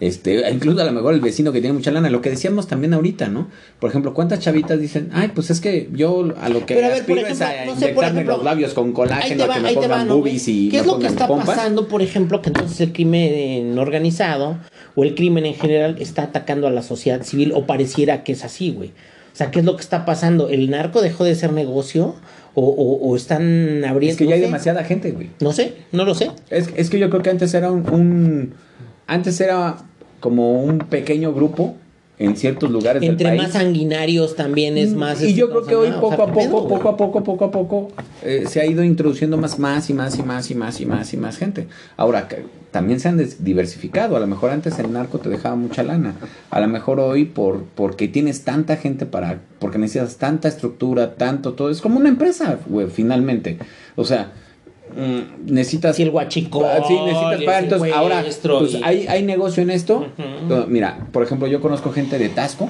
este, 0.00 0.50
incluso 0.50 0.80
a 0.80 0.84
lo 0.84 0.92
mejor 0.92 1.14
el 1.14 1.20
vecino 1.20 1.52
que 1.52 1.60
tiene 1.60 1.74
mucha 1.74 1.90
lana, 1.90 2.08
lo 2.08 2.22
que 2.22 2.30
decíamos 2.30 2.66
también 2.66 2.94
ahorita, 2.94 3.28
¿no? 3.28 3.48
Por 3.78 3.90
ejemplo, 3.90 4.14
¿cuántas 4.14 4.40
chavitas 4.40 4.80
dicen, 4.80 5.10
ay, 5.12 5.30
pues 5.34 5.50
es 5.50 5.60
que 5.60 5.88
yo 5.92 6.32
a 6.40 6.48
lo 6.48 6.64
que 6.64 6.74
Pero 6.74 6.86
a 6.86 6.90
ver, 6.90 7.04
por 7.04 7.18
aspiro 7.18 7.26
es 7.28 7.40
a 7.42 7.64
no 7.66 7.74
sé, 7.74 7.88
por 7.88 8.04
inyectarme 8.04 8.06
ejemplo, 8.06 8.36
los 8.36 8.44
labios 8.44 8.74
con 8.74 8.92
colágeno, 8.92 9.46
va, 9.46 9.54
que 9.54 9.60
me 9.60 9.74
pongan 9.74 9.90
va, 9.90 10.04
¿no, 10.04 10.16
boobies 10.16 10.48
y 10.48 10.68
¿Qué 10.70 10.78
me 10.78 10.80
es 10.80 10.86
lo 10.86 10.98
que 10.98 11.06
está 11.06 11.28
pompas? 11.28 11.46
pasando, 11.46 11.86
por 11.86 12.02
ejemplo, 12.02 12.40
que 12.40 12.48
entonces 12.48 12.80
el 12.80 12.92
crimen 12.92 13.78
organizado 13.78 14.56
o 14.96 15.04
el 15.04 15.14
crimen 15.14 15.44
en 15.46 15.54
general 15.54 15.96
está 16.00 16.22
atacando 16.24 16.66
a 16.66 16.70
la 16.70 16.82
sociedad 16.82 17.22
civil 17.22 17.52
o 17.54 17.66
pareciera 17.66 18.24
que 18.24 18.32
es 18.32 18.44
así, 18.44 18.70
güey? 18.70 18.92
O 19.32 19.36
sea, 19.36 19.50
¿qué 19.50 19.60
es 19.60 19.64
lo 19.64 19.76
que 19.76 19.82
está 19.82 20.04
pasando? 20.04 20.48
¿El 20.48 20.70
narco 20.70 21.00
dejó 21.00 21.24
de 21.24 21.34
ser 21.34 21.52
negocio 21.52 22.14
o, 22.54 22.64
o- 22.64 23.08
o 23.10 23.16
están 23.16 23.84
abriendo? 23.84 24.12
Es 24.12 24.16
que 24.18 24.26
ya 24.26 24.34
hay 24.34 24.40
demasiada 24.40 24.84
gente, 24.84 25.12
güey. 25.12 25.30
No 25.40 25.52
sé, 25.52 25.74
no 25.92 26.04
lo 26.04 26.14
sé. 26.14 26.30
Es, 26.50 26.68
es 26.76 26.90
que 26.90 26.98
yo 26.98 27.08
creo 27.10 27.22
que 27.22 27.30
antes 27.30 27.54
era 27.54 27.70
un, 27.70 27.88
un- 27.90 28.54
antes 29.06 29.40
era 29.40 29.76
como 30.20 30.62
un 30.62 30.78
pequeño 30.78 31.32
grupo 31.32 31.76
en 32.20 32.36
ciertos 32.36 32.70
lugares 32.70 33.02
Entre 33.02 33.28
del 33.30 33.38
más 33.38 33.50
país. 33.50 33.62
sanguinarios 33.64 34.36
también 34.36 34.76
es 34.76 34.92
más... 34.94 35.20
y 35.22 35.28
este, 35.28 35.40
yo 35.40 35.48
creo 35.48 35.64
que 35.64 35.74
hoy 35.74 35.90
poco 35.92 36.16
sea, 36.16 36.24
a 36.24 36.26
¿qué 36.26 36.32
poco, 36.48 36.68
poco 36.68 36.88
a 36.90 36.96
poco, 36.96 37.24
poco 37.24 37.44
a 37.46 37.50
poco 37.50 37.88
eh, 38.22 38.44
se 38.46 38.60
ha 38.60 38.66
ido 38.66 38.84
introduciendo 38.84 39.38
más, 39.38 39.58
más 39.58 39.88
y 39.88 39.94
más 39.94 40.18
y 40.18 40.22
más 40.22 40.50
y 40.50 40.54
más 40.54 40.80
y 40.80 40.86
más 40.86 41.12
y 41.14 41.16
más 41.16 41.38
gente. 41.38 41.66
Ahora 41.96 42.28
también 42.70 43.00
se 43.00 43.08
han 43.08 43.16
des- 43.16 43.42
diversificado. 43.42 44.16
A 44.16 44.20
lo 44.20 44.26
mejor 44.26 44.50
antes 44.50 44.78
el 44.78 44.92
narco 44.92 45.18
te 45.18 45.30
dejaba 45.30 45.56
mucha 45.56 45.82
lana. 45.82 46.14
A 46.50 46.60
lo 46.60 46.68
mejor 46.68 47.00
hoy 47.00 47.24
por 47.24 47.64
porque 47.74 48.06
tienes 48.06 48.44
tanta 48.44 48.76
gente 48.76 49.06
para 49.06 49.40
porque 49.58 49.78
necesitas 49.78 50.16
tanta 50.18 50.46
estructura, 50.48 51.14
tanto 51.14 51.54
todo 51.54 51.70
es 51.70 51.80
como 51.80 51.98
una 51.98 52.10
empresa, 52.10 52.58
güey, 52.66 52.86
finalmente. 52.88 53.56
O 53.96 54.04
sea, 54.04 54.32
mm, 54.96 55.52
necesitas 55.52 55.96
Sí, 55.96 56.02
el 56.02 56.10
guachicol, 56.10 56.64
Ah, 56.66 56.80
Sí, 56.86 56.94
necesitas 56.94 57.42
pagar. 57.44 57.64
Entonces, 57.64 57.92
ahora, 57.92 58.24
pues, 58.58 58.74
y- 58.74 58.80
hay, 58.84 59.06
hay 59.06 59.22
negocio 59.22 59.62
en 59.62 59.70
esto. 59.70 60.06
Entonces, 60.18 60.68
Mira, 60.68 61.06
por 61.12 61.22
ejemplo, 61.22 61.46
yo 61.48 61.60
conozco 61.60 61.90
gente 61.92 62.18
de 62.18 62.28
Tasco 62.28 62.68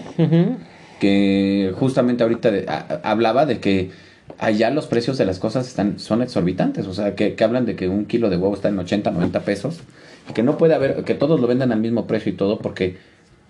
que 0.99 1.73
justamente 1.79 2.23
ahorita 2.23 2.51
de- 2.51 2.67
a- 2.69 3.01
a- 3.03 3.11
hablaba 3.11 3.47
de 3.47 3.59
que 3.61 3.91
allá 4.39 4.71
los 4.71 4.87
precios 4.87 5.19
de 5.19 5.25
las 5.25 5.39
cosas 5.39 5.67
están 5.67 5.99
son 5.99 6.23
exorbitantes. 6.23 6.87
O 6.87 6.95
sea, 6.95 7.15
que, 7.15 7.35
que 7.35 7.45
hablan 7.45 7.67
de 7.67 7.77
que 7.77 7.89
un 7.89 8.05
kilo 8.07 8.31
de 8.31 8.37
huevo 8.37 8.55
está 8.55 8.69
en 8.69 8.79
80, 8.79 9.11
90 9.11 9.41
pesos. 9.41 9.81
Y 10.29 10.33
que 10.33 10.43
no 10.43 10.57
puede 10.59 10.75
haber, 10.75 11.05
que 11.05 11.15
todos 11.15 11.41
lo 11.41 11.47
vendan 11.47 11.73
al 11.73 11.81
mismo 11.81 12.07
precio 12.07 12.31
y 12.33 12.37
todo, 12.37 12.59
porque 12.59 12.97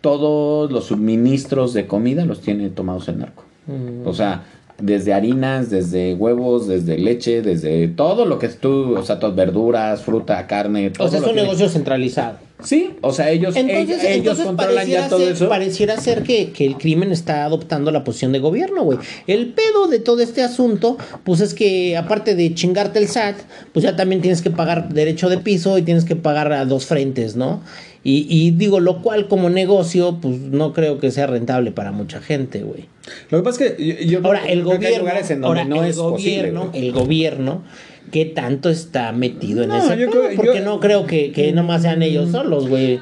todos 0.01 0.71
los 0.73 0.87
suministros 0.87 1.75
de 1.75 1.87
comida 1.87 2.25
los 2.25 2.41
tiene 2.41 2.71
tomados 2.71 3.09
el 3.09 3.19
narco. 3.19 3.45
Mm. 3.67 4.07
O 4.07 4.15
sea, 4.15 4.45
desde 4.81 5.13
harinas, 5.13 5.71
desde 5.71 6.15
huevos, 6.15 6.69
desde 6.69 6.99
leche, 6.99 7.43
desde 7.43 7.89
todo 7.89 8.25
lo 8.25 8.39
que 8.39 8.49
tú, 8.49 8.97
o 8.97 9.03
sea, 9.03 9.19
todas 9.19 9.37
verduras, 9.37 10.03
fruta, 10.03 10.47
carne, 10.47 10.91
todo 10.91 11.07
O 11.07 11.11
sea, 11.11 11.21
es 11.21 11.27
un 11.27 11.37
negocio 11.37 11.69
centralizado. 11.69 12.39
Sí, 12.63 12.91
o 13.01 13.13
sea, 13.13 13.31
ellos, 13.31 13.57
Entonces, 13.57 14.05
ellos, 14.05 14.17
entonces 14.17 14.47
controlan 14.47 14.87
ya 14.87 15.09
todo 15.09 15.21
ser, 15.21 15.33
eso. 15.33 15.49
pareciera 15.49 15.97
ser 15.97 16.23
que, 16.23 16.51
que 16.51 16.67
el 16.67 16.77
crimen 16.77 17.11
está 17.11 17.45
adoptando 17.45 17.91
la 17.91 18.05
posición 18.05 18.33
de 18.33 18.39
gobierno, 18.39 18.83
güey. 18.83 18.99
El 19.27 19.55
pedo 19.55 19.87
de 19.87 19.99
todo 19.99 20.21
este 20.21 20.43
asunto, 20.43 20.99
pues 21.25 21.41
es 21.41 21.55
que 21.55 21.97
aparte 21.97 22.35
de 22.35 22.55
chingarte 22.55 22.99
el 22.99 23.09
SAT, 23.09 23.37
pues 23.73 23.83
ya 23.85 23.97
también 23.97 24.21
tienes 24.21 24.43
que 24.43 24.51
pagar 24.51 24.93
derecho 24.93 25.29
de 25.29 25.39
piso 25.39 25.79
y 25.79 25.83
tienes 25.83 26.05
que 26.05 26.17
pagar 26.17 26.53
a 26.53 26.65
dos 26.65 26.87
frentes, 26.87 27.37
¿no? 27.37 27.63
Y, 28.03 28.27
y 28.31 28.53
digo, 28.53 28.81
lo 28.81 29.03
cual 29.03 29.29
como 29.29 29.51
negocio, 29.51 30.19
pues 30.23 30.39
no 30.39 30.73
creo 30.73 30.99
que 30.99 31.11
sea 31.11 31.27
rentable 31.27 31.71
para 31.71 31.93
mucha 31.93 32.21
gente, 32.21 32.63
güey. 32.63 32.87
Lo 33.31 33.39
que 33.39 33.45
pasa 33.45 33.65
es 33.65 33.73
que 33.75 33.87
yo, 34.07 34.19
yo 34.21 34.27
Ahora, 34.27 34.41
creo 34.43 34.53
el 34.53 34.79
que 34.81 34.87
hay 34.87 34.95
en 34.95 35.05
donde 35.05 35.47
ahora, 35.47 35.65
no 35.65 35.83
el 35.85 35.91
es 35.91 35.97
posible, 35.97 36.39
gobierno, 36.53 36.69
güey. 36.71 36.87
el 36.87 36.93
gobierno, 36.93 37.63
¿qué 38.11 38.25
tanto 38.25 38.71
está 38.71 39.13
metido 39.13 39.63
en 39.65 39.73
ese 39.73 39.99
yo 39.99 40.11
pedo? 40.11 40.23
creo- 40.23 40.37
Porque 40.37 40.59
yo- 40.61 40.65
no 40.65 40.81
creo 40.81 41.07
que, 41.07 41.31
que 41.33 41.53
nomás 41.53 41.83
sean 41.83 42.03
ellos 42.03 42.31
solos, 42.31 42.69
güey. 42.69 43.01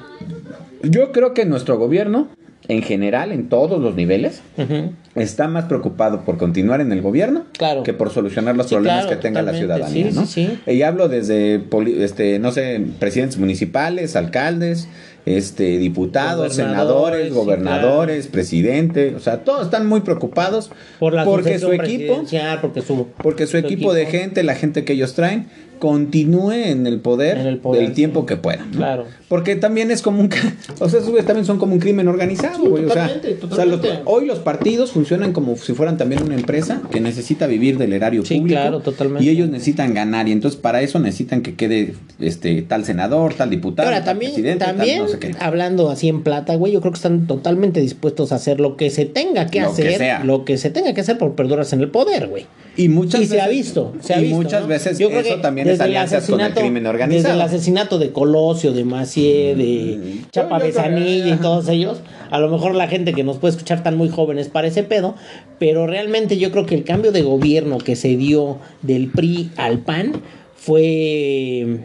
Yo 0.83 1.13
creo 1.13 1.33
que 1.35 1.45
nuestro 1.45 1.79
gobierno, 1.79 2.29
en 2.67 2.83
general, 2.83 3.31
en 3.33 3.49
todos 3.49 3.81
los 3.81 3.95
niveles, 3.95 4.43
Ujú. 4.57 4.93
Está 5.23 5.49
más 5.49 5.65
preocupado 5.65 6.23
por 6.25 6.37
continuar 6.39 6.81
en 6.81 6.93
el 6.93 7.03
gobierno 7.03 7.45
Claro. 7.57 7.83
que 7.83 7.93
por 7.93 8.11
solucionar 8.11 8.57
los 8.57 8.69
Sí, 8.69 8.75
problemas 8.75 9.05
claro, 9.07 9.17
que 9.17 9.23
tenga 9.23 9.43
la 9.43 9.55
ciudadanía, 9.55 10.11
Sí, 10.11 10.15
¿no? 10.17 10.27
sí. 10.27 10.59
Y 10.67 10.83
hablo 10.83 11.09
desde, 11.09 11.63
este, 12.03 12.39
no 12.39 12.53
sé, 12.53 12.81
presidentes 12.99 13.39
municipales, 13.39 14.17
alcaldes, 14.17 14.89
este, 15.27 15.79
diputados, 15.79 16.57
Gobernadores, 16.57 16.57
senadores, 16.57 17.33
gobernadores, 17.35 18.27
presidentes, 18.29 19.15
o 19.15 19.21
sea, 19.21 19.45
todos 19.45 19.65
están 19.67 19.87
muy 19.87 20.01
preocupados 20.01 20.71
Por 20.99 21.13
la 21.13 21.25
porque 21.25 21.59
su 21.59 21.73
equipo, 21.73 22.23
porque 22.63 22.81
su 22.83 23.07
porque 23.23 23.47
su 23.47 23.57
equipo 23.59 23.93
de 23.93 24.07
gente, 24.07 24.43
la 24.43 24.55
gente 24.55 24.85
que 24.85 24.95
ellos 24.95 25.15
traen, 25.15 25.47
continúe 25.79 26.53
en 26.53 26.87
el 26.87 27.01
poder, 27.01 27.39
En 27.39 27.47
el 27.47 27.59
poder, 27.59 27.83
el 27.85 27.93
tiempo 27.93 28.21
sí. 28.21 28.27
que 28.27 28.37
puedan. 28.37 28.71
¿no? 28.73 28.77
Claro. 28.79 29.05
Porque 29.29 29.57
también 29.57 29.91
es 29.91 30.03
como 30.03 30.21
un... 30.21 30.29
ca- 30.29 30.55
O 30.81 30.89
sea, 30.89 30.99
esos 31.01 31.11
güeyes 31.11 31.27
también 31.27 31.45
son 31.45 31.59
como 31.59 31.75
un 31.75 31.81
crimen 31.81 32.09
organizado, 32.09 32.63
Sí, 32.63 32.69
güey. 32.69 32.85
o 32.85 32.91
sea, 32.91 33.09
totalmente, 33.09 33.47
o 33.47 33.55
sea, 33.57 33.65
los- 33.67 33.77
totalmente. 33.81 34.03
hoy 34.11 34.27
los 34.27 34.39
partidos 34.39 34.93
funcionan 34.93 35.33
como 35.33 35.57
si 35.57 35.73
fueran 35.75 35.97
también 35.97 36.23
una 36.23 36.35
empresa 36.35 36.83
que 36.91 37.01
necesita 37.01 37.47
vivir 37.47 37.79
del 37.79 37.93
erario 37.93 38.25
Sí, 38.25 38.39
público. 38.39 38.61
claro, 38.61 38.81
totalmente. 38.81 39.25
Y 39.25 39.29
ellos 39.31 39.49
necesitan 39.49 39.95
ganar. 39.95 40.29
Y 40.29 40.33
entonces 40.33 40.61
para 40.61 40.81
eso 40.83 40.99
necesitan 40.99 41.43
que 41.43 41.55
quede 41.55 41.95
este 42.21 42.63
tal 42.63 42.85
senador, 42.85 43.35
tal 43.35 43.51
diputado, 43.51 43.89
Ahora, 43.89 43.99
tal 44.01 44.15
también, 44.15 44.33
presidente, 44.33 44.65
tal 44.65 44.77
también 44.77 45.03
no 45.03 45.09
sé 45.09 45.19
qué. 45.19 45.35
hablando 45.41 45.91
así 45.91 46.09
en 46.09 46.23
plata, 46.23 46.55
güey, 46.57 46.73
yo 46.73 46.81
creo 46.81 46.93
que 46.93 46.97
están 46.99 47.27
totalmente 47.27 47.81
dispuestos 47.81 48.33
a 48.33 48.37
hacer 48.37 48.61
lo 48.61 48.77
que 48.77 48.91
se 48.91 49.05
tenga 49.05 49.47
que 49.47 49.61
Lo 49.61 49.67
que 49.75 49.83
hacer, 49.83 49.99
sea. 49.99 50.25
lo 50.25 50.45
que 50.45 50.57
se 50.59 50.71
tenga 50.71 50.93
que 50.95 51.01
hacer 51.01 51.19
por 51.19 51.35
perdurarse 51.35 51.77
en 51.77 51.83
el 51.83 51.91
poder, 51.91 52.29
güey. 52.29 52.47
Y 52.79 52.89
muchas 52.89 53.21
y 53.23 53.27
se 53.27 53.41
ha 53.41 53.49
visto, 53.49 53.93
se 54.01 54.15
ha 54.15 54.19
y 54.21 54.25
visto. 54.25 54.37
muchas 54.37 54.63
¿no? 54.63 54.69
veces 54.69 54.99
Yo 54.99 55.09
creo 55.09 55.21
eso 55.21 55.35
que 55.37 55.43
también 55.43 55.67
es 55.67 55.73
desde 55.75 55.85
el 55.85 55.91
alianzas 55.91 56.25
con 56.31 56.41
el 56.41 56.47
asesinato- 56.47 56.61
crimen 56.61 56.87
organizado. 56.87 57.23
Desde 57.23 57.35
el 57.35 57.41
asesinato 57.43 57.99
de 57.99 58.13
Colosio, 58.13 58.73
de 58.73 58.85
Macié, 58.85 59.55
de 59.57 59.97
Mm, 59.99 60.31
Chapa 60.31 60.59
Besanilla 60.59 61.35
y 61.35 61.39
todos 61.39 61.69
ellos, 61.69 61.99
a 62.31 62.39
lo 62.39 62.49
mejor 62.49 62.75
la 62.77 62.87
gente 62.89 63.13
que 63.13 63.25
nos 63.25 63.39
puede 63.39 63.53
escuchar 63.53 63.83
tan 63.83 63.97
muy 63.97 64.09
jóvenes 64.09 64.49
para 64.49 64.69
ese 64.69 64.85
pedo, 64.85 65.17
pero 65.59 65.87
realmente 65.89 66.39
yo 66.39 66.51
creo 66.53 66.67
que 66.67 66.77
el 66.77 66.85
cambio 66.85 67.11
de 67.13 67.23
gobierno 67.23 67.79
que 67.79 67.97
se 67.97 68.17
dio 68.17 68.59
del 68.83 69.09
PRI 69.11 69.51
al 69.57 69.81
PAN 69.81 70.13
fue, 70.57 71.81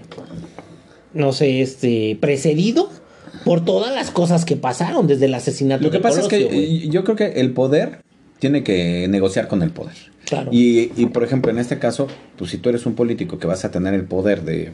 no 1.13 1.31
sé, 1.33 1.61
este, 1.61 2.17
precedido 2.21 2.89
por 3.45 3.65
todas 3.65 3.93
las 3.93 4.11
cosas 4.11 4.45
que 4.45 4.55
pasaron 4.55 5.07
desde 5.07 5.25
el 5.25 5.33
asesinato 5.33 5.83
Lo 5.83 5.89
que 5.91 5.97
de 5.97 6.03
pasa 6.03 6.21
es 6.21 6.27
que 6.27 6.87
yo 6.89 7.03
creo 7.03 7.15
que 7.15 7.41
el 7.41 7.51
poder 7.53 7.99
tiene 8.43 8.61
que 8.61 9.07
negociar 9.07 9.47
con 9.47 9.61
el 9.63 9.69
poder. 9.69 9.95
Claro. 10.25 10.49
Y, 10.51 10.91
y, 10.97 11.05
por 11.05 11.23
ejemplo, 11.23 11.49
en 11.49 11.59
este 11.59 11.79
caso, 11.79 12.07
pues 12.37 12.51
si 12.51 12.57
tú 12.57 12.67
eres 12.67 12.85
un 12.85 12.93
político 12.93 13.39
que 13.39 13.47
vas 13.47 13.63
a 13.63 13.71
tener 13.71 13.93
el 13.93 14.03
poder 14.03 14.41
de, 14.43 14.71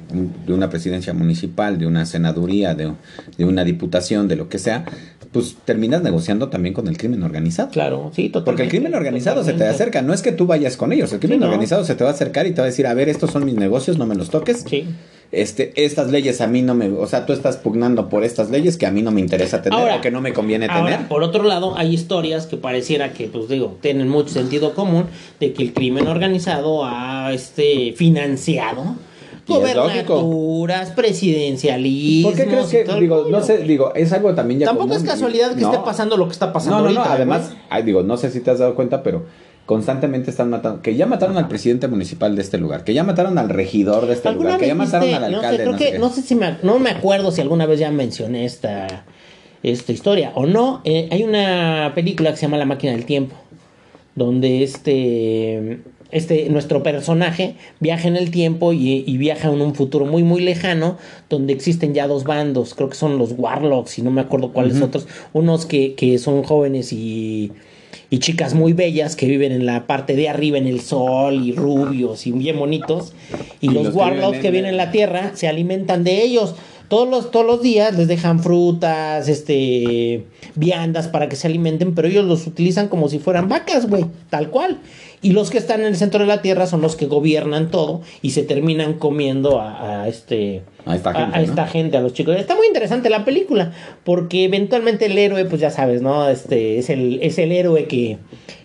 de 0.47 0.53
una 0.53 0.71
presidencia 0.71 1.13
municipal, 1.13 1.77
de 1.77 1.85
una 1.85 2.07
senaduría, 2.07 2.73
de, 2.73 2.93
de 3.37 3.45
una 3.45 3.63
diputación, 3.63 4.27
de 4.27 4.37
lo 4.37 4.49
que 4.49 4.57
sea, 4.57 4.85
pues 5.31 5.55
terminas 5.65 6.01
negociando 6.01 6.49
también 6.49 6.73
con 6.73 6.87
el 6.87 6.97
crimen 6.97 7.21
organizado. 7.21 7.69
Claro, 7.69 8.11
sí, 8.15 8.29
totalmente. 8.29 8.45
Porque 8.45 8.63
el 8.63 8.69
crimen 8.69 8.95
organizado 8.95 9.43
se 9.43 9.53
te 9.53 9.67
acerca, 9.67 10.01
no 10.01 10.13
es 10.15 10.23
que 10.23 10.31
tú 10.31 10.47
vayas 10.47 10.75
con 10.77 10.91
ellos, 10.93 11.13
el 11.13 11.19
crimen 11.19 11.37
Sí, 11.37 11.41
no. 11.41 11.45
organizado 11.45 11.83
se 11.85 11.93
te 11.93 12.03
va 12.03 12.09
a 12.09 12.13
acercar 12.13 12.47
y 12.47 12.51
te 12.51 12.61
va 12.61 12.63
a 12.63 12.69
decir, 12.71 12.87
a 12.87 12.95
ver, 12.95 13.07
estos 13.07 13.29
son 13.29 13.45
mis 13.45 13.53
negocios, 13.55 13.99
no 13.99 14.07
me 14.07 14.15
los 14.15 14.31
toques. 14.31 14.65
Sí. 14.67 14.87
Este, 15.31 15.73
estas 15.85 16.09
leyes 16.09 16.41
a 16.41 16.47
mí 16.47 16.63
no 16.63 16.73
me, 16.73 16.89
o 16.89 17.05
sea, 17.05 17.27
tú 17.27 17.33
estás 17.33 17.57
pugnando 17.57 18.09
por 18.09 18.23
estas 18.23 18.49
leyes 18.49 18.77
que 18.77 18.87
a 18.87 18.91
mí 18.91 19.03
no 19.03 19.11
me 19.11 19.21
interesa 19.21 19.61
tener 19.61 19.77
Ahora- 19.77 19.97
o 19.97 20.01
que 20.01 20.09
no 20.09 20.21
me 20.21 20.33
conviene 20.33 20.65
Ahora, 20.67 20.91
tener. 20.93 21.07
por 21.07 21.21
otro 21.21 21.43
lado, 21.43 21.77
hay 21.77 21.93
historias 21.93 22.47
que 22.47 22.57
pareciera 22.57 23.13
que, 23.13 23.27
pues 23.27 23.47
digo, 23.47 23.77
tienen 23.79 24.09
mucho 24.09 24.29
sentido 24.29 24.73
común 24.73 25.05
de 25.39 25.53
que 25.53 25.61
el 25.61 25.73
crimen 25.73 26.07
organizado 26.07 26.83
ha 26.83 27.31
este, 27.31 27.93
financiado 27.95 28.95
gobernaturas, 29.47 30.91
presidencialismos. 30.91 32.33
¿Por 32.33 32.41
qué 32.41 32.49
crees 32.49 32.67
que, 32.67 32.83
digo, 32.99 33.27
no 33.29 33.41
sé, 33.41 33.57
güey. 33.57 33.67
digo, 33.67 33.93
es 33.95 34.11
algo 34.13 34.33
también 34.35 34.59
ya 34.61 34.65
Tampoco 34.67 34.93
es 34.93 35.03
casualidad 35.03 35.55
que 35.55 35.61
no. 35.61 35.71
esté 35.71 35.83
pasando 35.83 36.17
lo 36.17 36.25
que 36.25 36.33
está 36.33 36.51
pasando 36.53 36.79
No, 36.79 36.83
no, 36.85 36.91
no, 36.91 36.99
ahorita, 37.01 37.15
además, 37.15 37.47
güey. 37.49 37.61
ay, 37.69 37.83
digo, 37.83 38.03
no 38.03 38.17
sé 38.17 38.29
si 38.31 38.39
te 38.41 38.51
has 38.51 38.59
dado 38.59 38.75
cuenta, 38.75 39.03
pero 39.03 39.25
constantemente 39.69 40.31
están 40.31 40.49
matando, 40.49 40.81
que 40.81 40.95
ya 40.95 41.05
mataron 41.05 41.37
al 41.37 41.47
presidente 41.47 41.87
municipal 41.87 42.35
de 42.35 42.41
este 42.41 42.57
lugar, 42.57 42.83
que 42.83 42.95
ya 42.95 43.03
mataron 43.03 43.37
al 43.37 43.49
regidor 43.49 44.07
de 44.07 44.13
este 44.13 44.27
¿Alguna 44.27 44.45
lugar, 44.49 44.59
que 44.59 44.65
ya 44.65 44.73
mataron 44.73 45.07
viste? 45.07 45.23
al 45.23 45.31
no 45.31 45.41
sé, 45.41 45.45
alcalde, 45.45 45.57
creo 45.57 45.71
no 45.73 45.77
que, 45.77 45.91
sé 45.91 45.99
no 45.99 46.09
sé 46.09 46.21
si 46.23 46.33
me, 46.33 46.57
no 46.63 46.79
me 46.79 46.89
acuerdo 46.89 47.31
si 47.31 47.41
alguna 47.41 47.67
vez 47.67 47.79
ya 47.79 47.91
mencioné 47.91 48.45
esta, 48.45 49.05
esta 49.61 49.91
historia 49.91 50.31
o 50.33 50.47
no. 50.47 50.81
Eh, 50.85 51.07
hay 51.11 51.21
una 51.21 51.91
película 51.93 52.31
que 52.31 52.37
se 52.37 52.47
llama 52.47 52.57
La 52.57 52.65
máquina 52.65 52.93
del 52.93 53.05
tiempo, 53.05 53.35
donde 54.15 54.63
este, 54.63 55.81
este 56.09 56.49
nuestro 56.49 56.81
personaje 56.81 57.55
viaja 57.79 58.07
en 58.07 58.17
el 58.17 58.31
tiempo 58.31 58.73
y, 58.73 59.03
y 59.05 59.17
viaja 59.19 59.49
en 59.49 59.61
un 59.61 59.75
futuro 59.75 60.07
muy 60.07 60.23
muy 60.23 60.41
lejano, 60.41 60.97
donde 61.29 61.53
existen 61.53 61.93
ya 61.93 62.07
dos 62.07 62.23
bandos, 62.23 62.73
creo 62.73 62.89
que 62.89 62.95
son 62.95 63.19
los 63.19 63.35
Warlocks 63.37 63.99
y 63.99 64.01
no 64.01 64.09
me 64.09 64.21
acuerdo 64.21 64.51
cuáles 64.51 64.81
otros, 64.81 65.07
unos 65.31 65.67
que, 65.67 65.93
que 65.93 66.17
son 66.17 66.41
jóvenes 66.41 66.91
y 66.91 67.51
y 68.11 68.19
chicas 68.19 68.53
muy 68.55 68.73
bellas 68.73 69.15
que 69.15 69.27
viven 69.27 69.51
en 69.51 69.65
la 69.65 69.85
parte 69.85 70.15
de 70.15 70.29
arriba 70.29 70.57
en 70.57 70.65
el 70.67 70.81
sol 70.81 71.45
y 71.45 71.51
rubios 71.53 72.25
y 72.25 72.31
bien 72.31 72.57
bonitos 72.57 73.13
y, 73.61 73.67
Y 73.67 73.69
los, 73.69 73.83
los 73.85 73.93
que 73.93 73.99
warlocks 73.99 74.21
viven 74.37 74.41
que 74.41 74.47
en 74.47 74.53
vienen 74.53 74.69
en 74.73 74.79
el- 74.79 74.85
la 74.85 74.91
tierra 74.91 75.31
se 75.35 75.47
alimentan 75.47 76.03
de 76.03 76.23
ellos. 76.23 76.55
Todos 76.87 77.07
los 77.07 77.29
todos 77.29 77.45
los 77.45 77.61
días 77.61 77.95
les 77.95 78.07
dejan 78.07 78.39
frutas 78.39 79.29
este 79.29 80.25
viandas 80.55 81.07
para 81.07 81.29
que 81.29 81.35
se 81.35 81.45
alimenten 81.45 81.93
pero 81.93 82.07
ellos 82.07 82.25
los 82.25 82.47
utilizan 82.47 82.87
como 82.87 83.09
si 83.09 83.19
fueran 83.19 83.47
vacas 83.47 83.87
güey 83.87 84.05
tal 84.31 84.49
cual 84.49 84.79
Y 85.21 85.33
los 85.33 85.49
que 85.49 85.57
están 85.57 85.81
en 85.81 85.87
el 85.87 85.95
centro 85.97 86.21
de 86.21 86.27
la 86.27 86.41
Tierra 86.41 86.65
son 86.65 86.81
los 86.81 86.95
que 86.95 87.05
gobiernan 87.05 87.71
todo 87.71 88.01
y 88.21 88.31
se 88.31 88.43
terminan 88.43 88.93
comiendo 88.93 89.59
a, 89.59 90.03
a 90.03 90.07
este 90.07 90.61
A 90.85 90.95
esta 90.95 91.13
gente, 91.13 91.61
a, 91.61 91.67
gente, 91.67 91.97
a 91.97 92.01
los 92.01 92.13
chicos. 92.13 92.37
Está 92.37 92.55
muy 92.55 92.67
interesante 92.67 93.09
la 93.09 93.25
película, 93.25 93.73
porque 94.05 94.45
eventualmente 94.45 95.07
el 95.07 95.17
héroe, 95.17 95.45
pues 95.45 95.59
ya 95.61 95.71
sabes, 95.71 96.01
¿no? 96.01 96.29
Este 96.29 96.79
es 96.79 96.89
el, 96.89 97.19
es 97.21 97.37
el 97.37 97.51
héroe 97.51 97.85
que, 97.85 98.17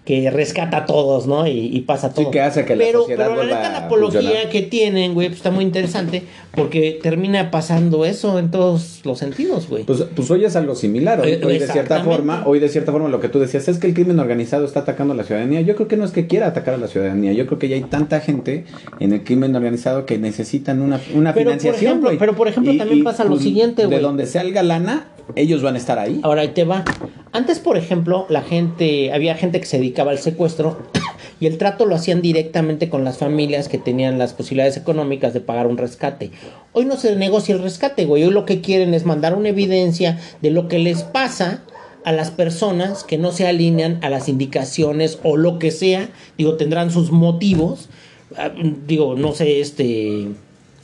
que 0.05 0.31
rescata 0.31 0.77
a 0.77 0.85
todos, 0.87 1.27
¿no? 1.27 1.47
Y, 1.47 1.75
y 1.75 1.81
pasa 1.81 2.12
todo. 2.12 2.31
que 2.31 2.40
hace 2.43 2.67
que 2.67 2.77
la 2.77 2.85
pero, 2.85 3.01
sociedad 3.01 3.27
Pero 3.31 3.43
la 3.45 3.61
la 3.71 3.79
apología 3.87 4.21
funcionar. 4.21 4.49
que 4.51 4.61
tienen, 4.61 5.14
güey, 5.14 5.29
pues 5.29 5.38
está 5.38 5.51
muy 5.51 5.64
interesante, 5.64 6.25
porque 6.55 6.99
termina 7.03 7.51
pasando 7.51 8.05
eso 8.05 8.38
en 8.38 8.51
todos 8.51 9.01
los 9.05 9.19
sentidos, 9.19 9.67
güey. 9.67 9.85
Pues, 9.85 10.05
pues 10.14 10.31
hoy 10.31 10.45
es 10.45 10.57
algo 10.57 10.75
similar. 10.75 11.21
Hoy, 11.23 11.31
Eh, 11.33 11.40
hoy 11.43 11.59
de 11.59 11.67
cierta 11.69 12.05
forma, 12.05 12.43
hoy 12.47 12.61
de 12.61 12.69
cierta 12.69 12.93
forma 12.93 13.09
lo 13.09 13.19
que 13.19 13.31
tú 13.31 13.38
decías 13.40 13.67
es 13.69 13.79
que 13.79 13.87
el 13.87 13.95
crimen 13.95 14.19
organizado 14.21 14.67
está 14.67 14.81
atacando 14.81 15.14
a 15.14 15.17
la 15.17 15.25
ciudadanía. 15.25 15.62
Yo 15.62 15.75
creo 15.75 15.88
que 15.88 15.97
no 15.97 16.05
es 16.05 16.11
que 16.11 16.27
quiera 16.27 16.49
atacar 16.49 16.75
a 16.75 16.79
la 16.79 16.88
ciudadanía. 16.88 17.33
Yo 17.33 17.47
creo 17.47 17.59
que 17.59 17.69
ya 17.71 17.77
hay 17.77 17.83
tanta 17.85 18.21
gente 18.21 18.67
en 19.01 19.14
el 19.14 19.25
crimen 19.25 19.57
organizado 19.57 20.05
que 20.05 20.19
necesitan 20.19 20.83
una, 20.83 21.01
una 21.14 21.33
Pero, 21.33 21.51
por 21.51 21.59
financiación. 21.61 21.93
ejemplo- 21.93 22.11
pero, 22.19 22.35
por 22.37 22.49
ejemplo, 22.49 22.77
también 22.77 23.05
pasa 23.05 23.25
lo 23.25 23.38
siguiente, 23.38 23.83
De 23.83 23.88
güey. 23.88 24.01
donde 24.01 24.27
salga 24.27 24.62
lana, 24.62 25.09
ellos 25.37 25.62
van 25.62 25.74
a 25.74 25.78
estar 25.78 25.98
ahí. 25.98 26.20
Ahora 26.22 26.42
ahí 26.42 26.48
te 26.48 26.64
va. 26.64 26.84
Antes, 27.32 27.58
por 27.58 27.76
ejemplo, 27.76 28.26
la 28.28 28.42
gente, 28.42 29.12
había 29.12 29.34
gente 29.34 29.60
que 29.60 29.66
se 29.66 29.78
dedicaba 29.78 30.10
al 30.10 30.18
secuestro 30.18 30.78
y 31.40 31.46
el 31.46 31.58
trato 31.58 31.87
lo 31.87 31.94
hacían 31.94 32.22
directamente 32.22 32.88
con 32.88 33.04
las 33.04 33.18
familias 33.18 33.68
que 33.68 33.78
tenían 33.78 34.18
las 34.18 34.34
posibilidades 34.34 34.76
económicas 34.76 35.34
de 35.34 35.40
pagar 35.40 35.66
un 35.66 35.76
rescate. 35.76 36.30
Hoy 36.72 36.84
no 36.84 36.96
se 36.96 37.16
negocia 37.16 37.54
el 37.54 37.62
rescate, 37.62 38.04
güey. 38.04 38.24
Hoy 38.24 38.32
lo 38.32 38.46
que 38.46 38.60
quieren 38.60 38.94
es 38.94 39.04
mandar 39.04 39.34
una 39.34 39.48
evidencia 39.48 40.20
de 40.42 40.50
lo 40.50 40.68
que 40.68 40.78
les 40.78 41.02
pasa 41.02 41.64
a 42.04 42.12
las 42.12 42.30
personas 42.30 43.02
que 43.02 43.16
no 43.16 43.32
se 43.32 43.46
alinean 43.46 43.98
a 44.02 44.10
las 44.10 44.28
indicaciones 44.28 45.18
o 45.22 45.37
lo 45.37 45.58
que 45.58 45.70
sea. 45.70 46.10
Digo, 46.37 46.56
tendrán 46.56 46.90
sus 46.90 47.10
motivos. 47.10 47.88
Ah, 48.37 48.50
Digo, 48.87 49.14
no 49.16 49.32
sé, 49.32 49.60
este 49.60 50.28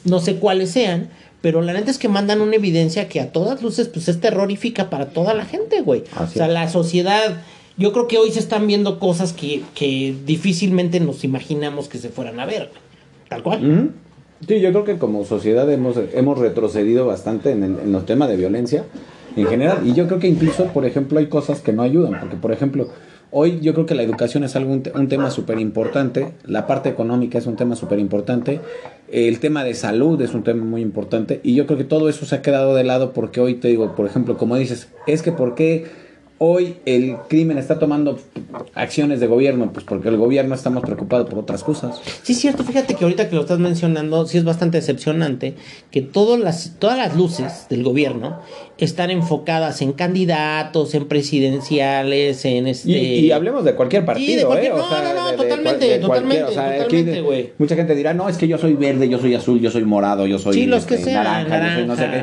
no 0.05 0.21
sé 0.21 0.37
cuáles 0.37 0.71
sean, 0.71 1.11
pero 1.41 1.63
la 1.63 1.73
neta 1.73 1.91
es 1.91 1.99
que 1.99 2.09
mandan 2.09 2.41
una 2.41 2.57
evidencia 2.57 3.09
que 3.09 3.21
a 3.21 3.33
todas 3.33 3.63
luces 3.63 3.89
pues 3.89 4.09
es 4.09 4.21
terrorífica 4.21 4.91
para 4.91 5.07
toda 5.11 5.35
la 5.35 5.45
gente, 5.45 5.81
güey. 5.83 6.05
O 6.23 6.27
sea, 6.27 6.47
es. 6.47 6.53
la 6.53 6.69
sociedad, 6.69 7.43
yo 7.77 7.93
creo 7.93 8.09
que 8.09 8.19
hoy 8.19 8.31
se 8.31 8.41
están 8.41 8.67
viendo 8.67 8.99
cosas 8.99 9.33
que, 9.33 9.63
que 9.75 10.15
difícilmente 10.27 11.01
nos 11.01 11.25
imaginamos 11.25 11.89
que 11.89 11.99
se 11.99 12.09
fueran 12.11 12.41
a 12.41 12.47
ver, 12.47 12.69
güey. 12.71 12.81
tal 13.29 13.43
cual. 13.43 13.91
Sí, 14.47 14.61
yo 14.61 14.71
creo 14.71 14.85
que 14.85 14.97
como 14.99 15.25
sociedad 15.25 15.71
hemos, 15.71 15.97
hemos 16.15 16.39
retrocedido 16.39 17.07
bastante 17.07 17.51
en, 17.53 17.63
el- 17.63 17.79
en 17.81 17.93
los 17.93 18.07
temas 18.07 18.29
de 18.29 18.37
violencia 18.37 18.85
en 19.37 19.47
general. 19.47 19.87
Y 19.87 19.93
yo 19.95 20.07
creo 20.09 20.19
que 20.19 20.29
incluso, 20.29 20.65
por 20.69 20.85
ejemplo, 20.87 21.19
hay 21.19 21.27
cosas 21.27 21.61
que 21.61 21.73
no 21.73 21.83
ayudan. 21.83 22.19
Porque, 22.21 22.37
por 22.37 22.51
ejemplo, 22.53 22.89
hoy 23.33 23.61
yo 23.61 23.75
creo 23.75 23.87
que 23.87 23.95
la 23.95 24.03
educación 24.03 24.45
es 24.45 24.57
algo, 24.57 24.73
un, 24.73 24.83
te- 24.83 24.93
un 24.93 25.09
tema 25.09 25.31
súper 25.31 25.59
importante. 25.59 26.33
La 26.45 26.67
parte 26.67 26.89
económica 26.89 27.39
es 27.39 27.47
un 27.47 27.57
tema 27.57 27.77
súper 27.77 27.99
importante. 27.99 28.61
El 29.11 29.41
tema 29.41 29.65
de 29.65 29.75
salud 29.75 30.21
es 30.23 30.35
un 30.35 30.43
tema 30.45 30.65
muy 30.65 30.83
importante. 30.83 31.41
Y 31.43 31.55
yo 31.55 31.67
creo 31.67 31.79
que 31.79 31.85
todo 31.85 32.09
eso 32.09 32.27
se 32.27 32.37
ha 32.37 32.43
quedado 32.43 32.75
de 32.75 32.85
lado 32.85 33.13
porque 33.13 33.41
hoy 33.41 33.55
te 33.55 33.69
digo, 33.69 33.95
por 33.97 34.07
ejemplo, 34.07 34.37
como 34.37 34.57
dices, 34.57 34.89
es 35.07 35.23
que 35.23 35.33
¿por 35.33 35.55
qué 35.55 35.87
hoy 36.43 36.77
el 36.87 37.17
crimen 37.29 37.59
está 37.59 37.79
tomando 37.79 38.19
acciones 38.75 39.21
de 39.21 39.27
gobierno? 39.27 39.71
Pues 39.75 39.85
porque 39.85 40.09
el 40.09 40.17
gobierno 40.17 40.55
está 40.55 40.71
más 40.71 40.83
preocupado 40.83 41.27
por 41.27 41.39
otras 41.41 41.63
cosas. 41.63 42.01
Sí, 42.23 42.33
es 42.33 42.41
cierto, 42.41 42.65
fíjate 42.65 42.95
que 42.95 43.05
ahorita 43.05 43.29
que 43.29 43.35
lo 43.37 43.43
estás 43.43 43.59
mencionando, 43.59 44.25
sí 44.27 44.39
es 44.39 44.45
bastante 44.45 44.79
decepcionante 44.79 45.55
que 45.91 46.01
todas 46.01 46.41
las, 46.41 46.77
todas 46.79 46.97
las 46.97 47.15
luces 47.15 47.67
del 47.69 47.85
gobierno 47.85 48.41
están 48.79 49.11
enfocadas 49.11 49.83
en 49.83 49.93
candidatos, 49.93 50.95
en 50.95 51.07
presidenciales, 51.07 52.45
en 52.47 52.67
este... 52.67 52.91
Y, 52.91 53.27
y 53.27 53.33
hablemos 53.33 53.63
de 53.65 53.75
cualquier 53.75 54.07
partido, 54.07 54.41
de 54.41 54.47
cualquier- 54.47 54.73
¿eh? 54.73 54.75
O 54.75 54.79
no, 54.79 54.89
sea, 54.89 55.15
no, 55.15 55.31
no, 55.33 55.37
totalmente, 55.37 55.87
de 55.89 55.99
totalmente, 55.99 56.45
o 56.45 56.51
sea, 56.53 56.79
totalmente, 56.79 57.21
güey. 57.21 57.53
Mucha 57.59 57.77
gente 57.77 57.95
dirá, 57.95 58.15
no, 58.15 58.29
es 58.31 58.39
que 58.39 58.49
yo 58.49 58.57
soy 58.57 58.75
verde, 58.75 59.09
yo 59.09 59.19
soy 59.19 59.35
azul, 59.35 59.61
yo 59.61 59.71
soy 59.71 59.85
morado, 59.85 60.27
yo 60.27 60.39
soy 60.39 60.55
Sí, 60.55 60.67
los 60.67 60.87
que 60.87 60.95
este, 60.95 61.11
sean, 61.11 61.25
naranja, 61.25 61.69
yo 61.69 61.75
soy 61.77 61.87
no 61.87 61.97
sé 61.97 62.03
qué. 62.11 62.23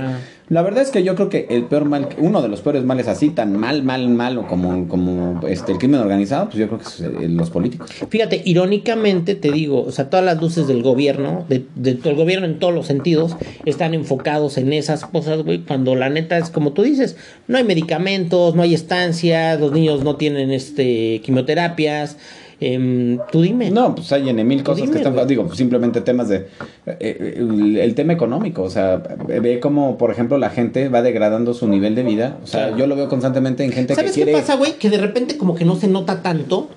La 0.50 0.62
verdad 0.62 0.82
es 0.82 0.92
que 0.92 1.04
yo 1.04 1.16
creo 1.16 1.28
que 1.30 1.46
el 1.50 1.66
peor 1.66 1.84
mal, 1.84 2.08
uno 2.20 2.42
de 2.42 2.48
los 2.48 2.62
peores 2.62 2.86
males 2.86 3.10
así, 3.10 3.32
tan 3.32 3.58
mal, 3.58 3.84
mal, 3.84 4.08
malo 4.08 4.48
como, 4.48 4.88
como 4.88 5.46
este, 5.46 5.74
el 5.74 5.78
crimen 5.78 6.00
organizado, 6.00 6.46
pues 6.46 6.58
yo 6.58 6.68
creo 6.68 6.80
que 6.80 6.86
es 6.86 7.02
eh, 7.02 7.28
los 7.28 7.50
políticos. 7.50 7.92
Fíjate, 8.10 8.42
irónicamente 8.46 9.36
te 9.36 9.52
digo, 9.52 9.84
o 9.84 9.92
sea, 9.92 10.10
todas 10.10 10.24
las 10.24 10.40
luces 10.40 10.66
del 10.66 10.84
gobierno, 10.84 11.46
de, 11.50 11.66
de 11.76 11.96
todo 11.96 12.12
el 12.12 12.16
gobierno 12.16 12.46
en 12.46 12.60
todos 12.60 12.74
los 12.74 12.88
sentidos, 12.88 13.36
están 13.66 13.94
enfocados 13.94 14.58
en 14.58 14.72
esas 14.72 15.06
cosas, 15.06 15.44
güey, 15.44 15.60
cuando 15.60 15.96
la 15.96 16.10
neta 16.10 16.38
es 16.38 16.50
como 16.50 16.72
tú 16.72 16.82
dices, 16.82 17.18
no 17.48 17.58
hay 17.58 17.66
medicamentos, 17.66 18.56
no 18.56 18.62
hay 18.62 18.74
estancias, 18.74 19.60
los 19.60 19.74
niños 19.74 20.06
no 20.06 20.16
tienen 20.16 20.52
este 20.52 21.20
quimioterapias, 21.26 22.16
em, 22.60 23.20
tú 23.32 23.42
dime. 23.42 23.70
No, 23.72 23.94
pues 23.96 24.12
hay 24.12 24.30
en 24.30 24.48
mil 24.48 24.64
cosas 24.64 24.84
Dime, 24.84 24.94
que 25.02 25.08
están, 25.08 25.28
digo, 25.28 25.54
simplemente 25.54 26.02
temas 26.02 26.30
de, 26.30 26.48
eh, 26.86 27.36
el, 27.38 27.78
el 27.78 27.96
tema 27.96 28.14
económico, 28.14 28.64
o 28.64 28.70
sea, 28.70 28.98
ve 28.98 29.60
como, 29.60 29.98
por 29.98 30.12
ejemplo, 30.12 30.38
la 30.38 30.50
gente 30.50 30.90
va 30.90 31.02
degradando 31.02 31.54
su 31.54 31.68
nivel 31.68 31.96
de 31.96 32.04
vida, 32.04 32.38
o 32.44 32.48
sea, 32.48 32.68
Claro. 32.68 32.78
yo 32.78 32.88
lo 32.88 32.96
veo 32.96 33.10
constantemente 33.10 33.64
en 33.64 33.72
gente 33.72 33.94
que 33.94 33.96
¿Sabes 33.96 34.12
qué 34.12 34.24
quiere... 34.24 34.32
pasa, 34.34 34.56
güey? 34.56 34.74
Que 34.80 34.90
de 34.90 34.98
repente 34.98 35.38
como 35.38 35.56
que 35.56 35.66
no 35.66 35.76
se 35.76 35.88
nota 35.88 36.22
tanto. 36.22 36.70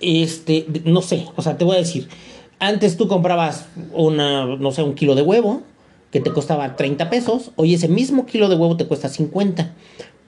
Este, 0.00 0.66
no 0.84 1.00
sé, 1.02 1.26
o 1.36 1.42
sea, 1.42 1.56
te 1.56 1.64
voy 1.64 1.76
a 1.76 1.78
decir. 1.78 2.08
Antes 2.58 2.96
tú 2.96 3.08
comprabas 3.08 3.66
una, 3.92 4.44
no 4.46 4.70
sé, 4.72 4.82
un 4.82 4.94
kilo 4.94 5.14
de 5.14 5.22
huevo 5.22 5.62
que 6.10 6.20
te 6.20 6.30
costaba 6.30 6.76
30 6.76 7.10
pesos. 7.10 7.50
Hoy 7.56 7.74
ese 7.74 7.88
mismo 7.88 8.26
kilo 8.26 8.48
de 8.48 8.56
huevo 8.56 8.76
te 8.76 8.86
cuesta 8.86 9.08
50. 9.08 9.72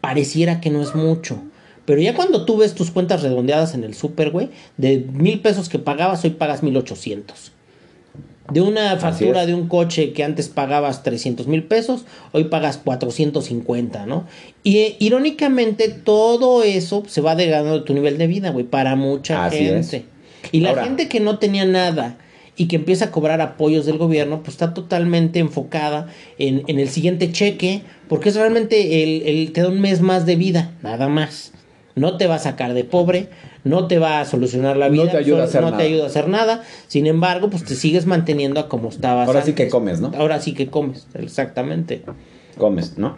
Pareciera 0.01 0.61
que 0.61 0.71
no 0.71 0.81
es 0.83 0.95
mucho. 0.95 1.39
Pero 1.87 2.01
ya 2.03 2.15
cuando 2.15 2.45
tú 2.45 2.57
ves 2.59 2.75
tus 2.75 2.91
cuentas 2.91 3.23
redondeadas 3.23 3.75
en 3.75 3.85
el 3.85 3.95
súper, 3.95 4.31
güey, 4.31 4.51
de 4.77 4.99
mil 5.13 5.41
pesos 5.41 5.69
que 5.69 5.79
pagabas, 5.79 6.23
hoy 6.25 6.31
pagas 6.31 6.63
1800. 6.63 7.53
De 8.53 8.61
una 8.61 8.97
factura 8.99 9.45
de 9.45 9.55
un 9.55 9.67
coche 9.69 10.13
que 10.13 10.23
antes 10.23 10.49
pagabas 10.49 11.03
300 11.03 11.49
mil 11.49 11.65
pesos, 11.65 12.05
hoy 12.33 12.45
pagas 12.45 12.77
450, 12.79 14.07
¿no? 14.07 14.25
Y 14.63 14.79
eh, 14.79 14.97
irónicamente 15.01 15.89
todo 15.89 16.63
eso 16.63 17.03
se 17.09 17.21
va 17.21 17.35
degradando 17.35 17.79
de 17.81 17.85
tu 17.85 17.93
nivel 17.95 18.19
de 18.19 18.27
vida, 18.29 18.51
güey, 18.51 18.65
para 18.65 18.95
mucha 18.95 19.47
Así 19.47 19.59
gente. 19.59 19.97
es. 19.97 20.03
Y 20.53 20.61
la 20.61 20.71
Ahora- 20.71 20.85
gente 20.85 21.09
que 21.09 21.19
no 21.19 21.39
tenía 21.41 21.65
nada 21.65 22.19
y 22.57 22.69
que 22.69 22.77
empieza 22.77 23.07
a 23.07 23.11
cobrar 23.11 23.41
apoyos 23.41 23.85
del 23.85 23.99
gobierno, 23.99 24.39
pues 24.43 24.51
está 24.55 24.75
totalmente 24.75 25.41
enfocada 25.41 26.07
en, 26.39 26.63
en 26.69 26.79
el 26.79 26.89
siguiente 26.89 27.33
cheque, 27.33 27.83
porque 28.09 28.29
es 28.29 28.37
realmente 28.37 29.03
el, 29.03 29.23
el- 29.23 29.53
te 29.53 29.63
da 29.63 29.69
un 29.69 29.81
mes 29.81 30.01
más 30.01 30.25
de 30.25 30.37
vida, 30.37 30.73
nada 30.83 31.09
más. 31.09 31.53
No 31.97 32.19
te 32.19 32.27
va 32.27 32.35
a 32.37 32.39
sacar 32.39 32.75
de 32.75 32.85
pobre, 32.85 33.31
no 33.65 33.87
te 33.89 33.99
va 33.99 34.21
a 34.21 34.25
solucionar 34.27 34.77
la 34.77 34.87
No 34.89 34.93
vida, 34.93 35.11
te 35.13 35.17
ayuda 35.17 35.45
a 35.45 35.47
solo- 35.47 35.49
hacer 35.49 35.61
no 35.63 35.67
nada. 35.71 35.79
te 35.79 35.89
ayuda 35.89 36.05
a 36.05 36.07
hacer 36.07 36.29
nada. 36.29 36.63
Sin 36.89 37.07
embargo, 37.07 37.49
pues 37.51 37.65
te 37.65 37.75
sigues 37.75 38.05
manteniendo 38.07 38.61
a 38.61 38.69
como 38.69 38.91
estabas. 38.91 39.27
Ahora 39.27 39.41
sí 39.43 39.55
que 39.55 39.69
comes, 39.71 40.01
¿no? 40.01 40.13
Ahora 40.17 40.39
sí 40.41 40.53
que 40.55 40.69
comes, 40.69 41.09
exactamente. 41.15 42.03
comes, 42.59 42.97
¿no? 42.99 43.17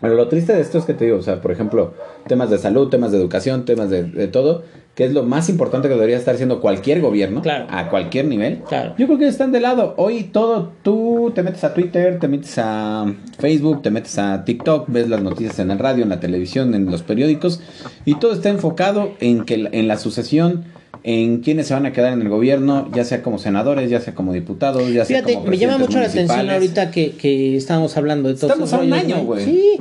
Pero 0.00 0.14
lo 0.14 0.28
triste 0.28 0.52
de 0.54 0.60
esto 0.60 0.76
es 0.76 0.84
que 0.84 0.92
te 0.92 1.06
digo, 1.06 1.16
o 1.16 1.22
sea, 1.22 1.40
por 1.40 1.50
ejemplo, 1.52 1.94
temas 2.28 2.50
de 2.50 2.58
salud, 2.58 2.88
temas 2.90 3.12
de 3.12 3.18
educación, 3.18 3.64
temas 3.64 3.88
de, 3.88 4.04
de 4.04 4.28
todo, 4.28 4.62
que 4.96 5.04
es 5.04 5.12
lo 5.12 5.22
más 5.24 5.48
importante 5.50 5.86
que 5.88 5.94
debería 5.94 6.16
estar 6.16 6.34
haciendo 6.34 6.60
cualquier 6.60 7.00
gobierno, 7.02 7.42
Claro. 7.42 7.66
a 7.68 7.88
cualquier 7.90 8.24
nivel. 8.24 8.60
Claro. 8.66 8.94
Yo 8.98 9.06
creo 9.06 9.18
que 9.18 9.28
están 9.28 9.52
de 9.52 9.60
lado. 9.60 9.92
Hoy 9.98 10.24
todo, 10.24 10.72
tú 10.82 11.30
te 11.34 11.42
metes 11.42 11.62
a 11.64 11.74
Twitter, 11.74 12.18
te 12.18 12.28
metes 12.28 12.54
a 12.56 13.04
Facebook, 13.38 13.82
te 13.82 13.90
metes 13.90 14.18
a 14.18 14.42
TikTok, 14.44 14.86
ves 14.88 15.08
las 15.10 15.20
noticias 15.22 15.58
en 15.58 15.68
la 15.68 15.76
radio, 15.76 16.02
en 16.02 16.08
la 16.08 16.18
televisión, 16.18 16.74
en 16.74 16.86
los 16.86 17.02
periódicos, 17.02 17.60
y 18.06 18.14
todo 18.14 18.32
está 18.32 18.48
enfocado 18.48 19.12
en 19.20 19.44
que 19.44 19.58
la- 19.58 19.70
en 19.70 19.86
la 19.86 19.98
sucesión, 19.98 20.64
en 21.02 21.40
quiénes 21.42 21.66
se 21.66 21.74
van 21.74 21.84
a 21.84 21.92
quedar 21.92 22.14
en 22.14 22.22
el 22.22 22.30
gobierno, 22.30 22.88
ya 22.94 23.04
sea 23.04 23.22
como 23.22 23.38
senadores, 23.38 23.90
ya 23.90 24.00
sea 24.00 24.14
como 24.14 24.32
diputados, 24.32 24.82
ya 24.92 25.04
sea 25.04 25.18
Fíjate, 25.18 25.34
como 25.34 25.46
me 25.50 25.58
llama 25.58 25.76
mucho 25.78 25.98
la 26.00 26.06
atención 26.06 26.48
ahorita 26.50 26.90
que, 26.90 27.10
que 27.12 27.54
estamos 27.56 27.96
hablando 27.98 28.30
de 28.30 28.34
todo 28.36 28.46
Estamos 28.48 28.72
a 28.72 28.78
un 28.78 28.92
año, 28.94 29.18
güey. 29.24 29.44
Sí. 29.44 29.80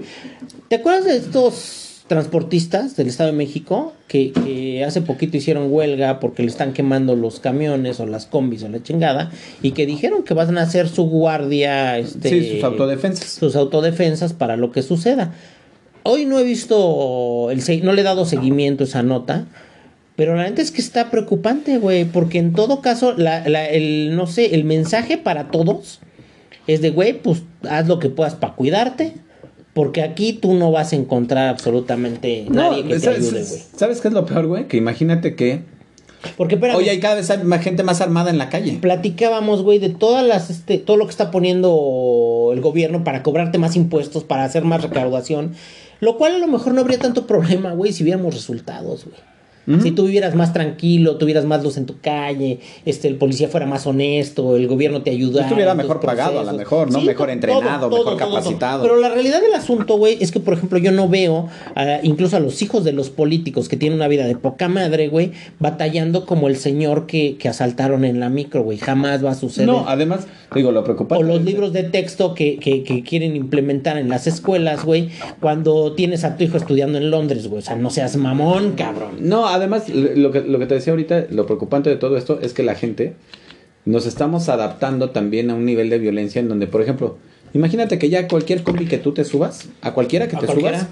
¿Te 0.67 0.75
acuerdas 0.75 1.05
de 1.05 1.15
estos 1.17 1.84
transportistas 2.07 2.95
del 2.95 3.07
Estado 3.07 3.31
de 3.31 3.35
México 3.37 3.93
que, 4.07 4.31
que 4.31 4.83
hace 4.83 5.01
poquito 5.01 5.37
hicieron 5.37 5.67
huelga 5.71 6.19
porque 6.19 6.43
le 6.43 6.49
están 6.49 6.73
quemando 6.73 7.15
los 7.15 7.39
camiones 7.39 7.99
o 7.99 8.05
las 8.05 8.27
combis 8.27 8.61
o 8.63 8.69
la 8.69 8.83
chingada 8.83 9.31
y 9.63 9.71
que 9.71 9.85
dijeron 9.87 10.23
que 10.23 10.33
van 10.35 10.57
a 10.57 10.61
hacer 10.61 10.87
su 10.87 11.05
guardia, 11.09 11.97
este, 11.97 12.29
Sí, 12.29 12.51
sus 12.55 12.63
autodefensas. 12.63 13.29
sus 13.29 13.55
autodefensas 13.55 14.33
para 14.33 14.55
lo 14.55 14.71
que 14.71 14.83
suceda. 14.83 15.33
Hoy 16.03 16.25
no 16.25 16.37
he 16.37 16.43
visto, 16.43 17.49
el, 17.49 17.61
no 17.83 17.91
le 17.93 18.01
he 18.01 18.03
dado 18.03 18.25
seguimiento 18.25 18.83
a 18.83 18.87
esa 18.87 19.01
nota, 19.01 19.47
pero 20.15 20.35
la 20.35 20.43
neta 20.43 20.61
es 20.61 20.69
que 20.71 20.81
está 20.81 21.09
preocupante, 21.09 21.79
güey, 21.79 22.05
porque 22.05 22.37
en 22.37 22.53
todo 22.53 22.81
caso, 22.81 23.13
la, 23.17 23.49
la- 23.49 23.67
el, 23.67 24.15
no 24.15 24.27
sé, 24.27 24.53
el 24.53 24.63
mensaje 24.63 25.17
para 25.17 25.49
todos 25.49 25.99
es 26.67 26.81
de, 26.81 26.91
güey, 26.91 27.13
pues 27.19 27.41
haz 27.67 27.87
lo 27.87 27.97
que 27.99 28.09
puedas 28.09 28.35
para 28.35 28.53
cuidarte, 28.53 29.13
porque 29.75 30.01
aquí 30.03 30.31
tú 30.31 30.53
no 30.53 30.71
vas 30.71 30.93
a 30.93 30.95
encontrar 30.95 31.49
absolutamente 31.49 32.45
nadie 32.49 32.83
que 32.83 32.93
te 32.93 32.99
¿sabes, 33.01 33.19
ayude, 33.19 33.43
güey. 33.43 33.61
¿Sabes 33.75 33.99
qué 33.99 34.07
es 34.07 34.13
lo 34.13 34.25
peor, 34.25 34.47
güey? 34.47 34.69
Que 34.69 34.77
imagínate 34.77 35.35
que 35.35 35.63
Porque, 36.37 36.55
espérame, 36.55 36.77
hoy 36.77 36.87
hay 36.87 37.01
cada 37.01 37.15
vez 37.15 37.29
hay 37.29 37.43
más 37.43 37.61
gente 37.61 37.83
más 37.83 37.99
armada 37.99 38.29
en 38.29 38.37
la 38.37 38.49
calle. 38.49 38.77
platicábamos, 38.81 39.63
güey, 39.63 39.79
de 39.79 39.89
todas 39.89 40.25
las, 40.25 40.49
este, 40.49 40.77
todo 40.77 40.95
lo 40.95 41.03
que 41.03 41.11
está 41.11 41.29
poniendo 41.29 42.51
el 42.53 42.61
gobierno 42.61 43.03
para 43.03 43.21
cobrarte 43.21 43.57
más 43.57 43.75
impuestos, 43.75 44.23
para 44.23 44.45
hacer 44.45 44.63
más 44.63 44.81
recaudación, 44.81 45.51
lo 45.99 46.17
cual 46.17 46.35
a 46.35 46.39
lo 46.39 46.47
mejor 46.47 46.73
no 46.73 46.79
habría 46.79 46.97
tanto 46.97 47.27
problema, 47.27 47.73
güey, 47.73 47.91
si 47.91 48.05
viéramos 48.05 48.33
resultados, 48.33 49.03
güey. 49.03 49.17
Si 49.81 49.91
tú 49.91 50.05
vivieras 50.05 50.35
más 50.35 50.53
tranquilo, 50.53 51.17
tuvieras 51.17 51.45
más 51.45 51.63
luz 51.63 51.77
en 51.77 51.87
tu 51.87 51.99
calle, 51.99 52.59
este, 52.85 53.07
el 53.07 53.15
policía 53.15 53.47
fuera 53.47 53.65
más 53.65 53.87
honesto, 53.87 54.55
el 54.55 54.67
gobierno 54.67 55.01
te 55.01 55.09
ayudara. 55.09 55.47
Estuviera 55.47 55.73
mejor 55.73 55.99
pagado, 56.01 56.39
a 56.39 56.43
lo 56.43 56.53
mejor, 56.53 56.91
¿no? 56.91 57.01
Mejor 57.01 57.31
entrenado, 57.31 57.89
mejor 57.89 58.17
capacitado. 58.17 58.83
Pero 58.83 58.97
la 58.97 59.09
realidad 59.09 59.41
del 59.41 59.53
asunto, 59.53 59.97
güey, 59.97 60.17
es 60.19 60.31
que, 60.31 60.39
por 60.39 60.53
ejemplo, 60.53 60.77
yo 60.77 60.91
no 60.91 61.09
veo 61.09 61.47
ah, 61.75 61.97
incluso 62.03 62.37
a 62.37 62.39
los 62.39 62.61
hijos 62.61 62.83
de 62.83 62.91
los 62.91 63.09
políticos 63.09 63.67
que 63.67 63.75
tienen 63.75 63.97
una 63.97 64.07
vida 64.07 64.27
de 64.27 64.35
poca 64.35 64.67
madre, 64.67 65.07
güey, 65.07 65.31
batallando 65.59 66.25
como 66.25 66.47
el 66.47 66.57
señor 66.57 67.07
que, 67.07 67.37
que 67.37 67.49
asaltaron 67.49 68.05
en 68.05 68.19
la 68.19 68.29
micro, 68.29 68.61
güey. 68.61 68.77
Jamás 68.77 69.25
va 69.25 69.31
a 69.31 69.35
suceder. 69.35 69.67
No, 69.67 69.85
además, 69.87 70.27
digo, 70.53 70.71
lo 70.71 70.83
preocupante. 70.83 71.23
O 71.23 71.27
los 71.27 71.43
libros 71.43 71.73
de 71.73 71.83
texto 71.83 72.35
que, 72.35 72.59
que, 72.59 72.83
que 72.83 73.01
quieren 73.01 73.35
implementar 73.35 73.97
en 73.97 74.09
las 74.09 74.27
escuelas, 74.27 74.83
güey, 74.85 75.09
cuando 75.41 75.93
tienes 75.93 76.23
a 76.23 76.37
tu 76.37 76.43
hijo 76.43 76.57
estudiando 76.57 76.97
en 76.97 77.09
Londres, 77.09 77.47
güey. 77.47 77.59
O 77.59 77.65
sea, 77.65 77.75
no 77.75 77.89
seas 77.89 78.15
mamón, 78.15 78.73
cabrón. 78.73 79.15
No, 79.19 79.47
además, 79.55 79.89
lo 79.89 80.31
que, 80.31 80.41
lo 80.41 80.59
que 80.59 80.65
te 80.65 80.75
decía 80.75 80.93
ahorita, 80.93 81.25
lo 81.31 81.45
preocupante 81.45 81.89
de 81.89 81.95
todo 81.97 82.17
esto 82.17 82.39
es 82.41 82.53
que 82.53 82.63
la 82.63 82.75
gente 82.75 83.13
nos 83.85 84.05
estamos 84.05 84.49
adaptando 84.49 85.09
también 85.11 85.49
a 85.49 85.55
un 85.55 85.65
nivel 85.65 85.89
de 85.89 85.99
violencia 85.99 86.39
en 86.39 86.47
donde, 86.49 86.67
por 86.67 86.81
ejemplo, 86.81 87.17
imagínate 87.53 87.97
que 87.99 88.09
ya 88.09 88.27
cualquier 88.27 88.63
combi 88.63 88.85
que 88.85 88.97
tú 88.97 89.11
te 89.13 89.23
subas, 89.23 89.67
a 89.81 89.93
cualquiera 89.93 90.27
que 90.27 90.35
A 90.35 90.39
te 90.39 90.45
cualquiera. 90.47 90.79
subas, 90.79 90.91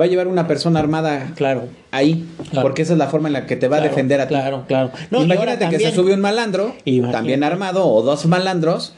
va 0.00 0.04
a 0.06 0.08
llevar 0.08 0.26
una 0.26 0.46
persona 0.48 0.80
armada 0.80 1.32
Claro. 1.36 1.64
ahí, 1.90 2.24
Claro. 2.50 2.62
porque 2.62 2.82
esa 2.82 2.94
es 2.94 2.98
la 2.98 3.06
forma 3.08 3.28
en 3.28 3.34
la 3.34 3.46
que 3.46 3.56
te 3.56 3.68
va 3.68 3.76
Claro, 3.76 3.86
a 3.86 3.88
defender 3.90 4.20
a 4.20 4.26
ti. 4.26 4.34
Claro, 4.34 4.64
claro. 4.66 4.90
No, 5.10 5.18
ahora 5.18 5.34
imagínate 5.34 5.68
que 5.68 5.78
se 5.78 5.92
sube 5.92 6.14
un 6.14 6.20
malandro, 6.20 6.74
Imagínate. 6.84 7.12
también 7.12 7.44
armado, 7.44 7.86
o 7.86 8.02
dos 8.02 8.26
malandros, 8.26 8.94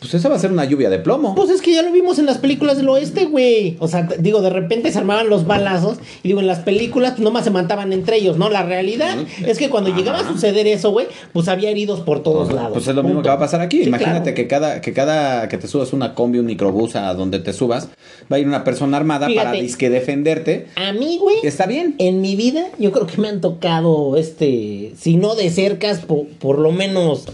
pues 0.00 0.14
esa 0.14 0.28
va 0.28 0.36
a 0.36 0.38
ser 0.38 0.50
una 0.50 0.64
lluvia 0.64 0.88
de 0.88 0.98
plomo. 0.98 1.34
Pues 1.34 1.50
es 1.50 1.60
que 1.60 1.74
ya 1.74 1.82
lo 1.82 1.92
vimos 1.92 2.18
en 2.18 2.26
las 2.26 2.38
películas 2.38 2.78
del 2.78 2.88
oeste, 2.88 3.26
güey. 3.26 3.76
O 3.80 3.86
sea, 3.88 4.08
digo, 4.18 4.40
de 4.40 4.50
repente 4.50 4.90
se 4.90 4.98
armaban 4.98 5.28
los 5.28 5.46
balazos 5.46 5.98
y 6.22 6.28
digo, 6.28 6.40
en 6.40 6.46
las 6.46 6.60
películas 6.60 7.12
pues 7.12 7.22
nomás 7.22 7.44
se 7.44 7.50
mataban 7.50 7.92
entre 7.92 8.16
ellos, 8.16 8.38
¿no? 8.38 8.48
La 8.48 8.62
realidad 8.62 9.16
es 9.46 9.58
que 9.58 9.68
cuando 9.68 9.94
llegaba 9.94 10.20
a 10.20 10.26
suceder 10.28 10.66
eso, 10.66 10.90
güey, 10.90 11.06
pues 11.32 11.48
había 11.48 11.70
heridos 11.70 12.00
por 12.00 12.22
todos 12.22 12.52
lados. 12.52 12.72
Pues 12.72 12.88
es 12.88 12.94
lo 12.94 13.02
mismo 13.02 13.22
que 13.22 13.28
va 13.28 13.34
a 13.34 13.38
pasar 13.38 13.60
aquí. 13.60 13.82
Sí, 13.82 13.88
Imagínate 13.88 14.32
claro. 14.32 14.34
que 14.34 14.46
cada 14.48 14.80
que 14.80 14.92
cada 14.92 15.48
que 15.48 15.58
te 15.58 15.68
subas 15.68 15.92
una 15.92 16.14
combi, 16.14 16.38
un 16.38 16.46
microbús 16.46 16.96
a 16.96 17.12
donde 17.14 17.38
te 17.38 17.52
subas, 17.52 17.88
va 18.32 18.36
a 18.36 18.38
ir 18.38 18.46
una 18.46 18.64
persona 18.64 18.96
armada 18.96 19.28
para 19.34 19.52
disque 19.52 19.90
defenderte. 19.90 20.66
A 20.76 20.92
mí, 20.92 21.18
güey, 21.20 21.36
Está 21.42 21.66
bien. 21.66 21.94
en 21.98 22.20
mi 22.20 22.36
vida, 22.36 22.66
yo 22.78 22.90
creo 22.92 23.06
que 23.06 23.20
me 23.20 23.28
han 23.28 23.40
tocado, 23.40 24.16
este, 24.16 24.92
si 24.98 25.16
no 25.16 25.34
de 25.34 25.50
cercas, 25.50 26.00
por, 26.00 26.26
por 26.26 26.58
lo 26.58 26.72
menos, 26.72 27.26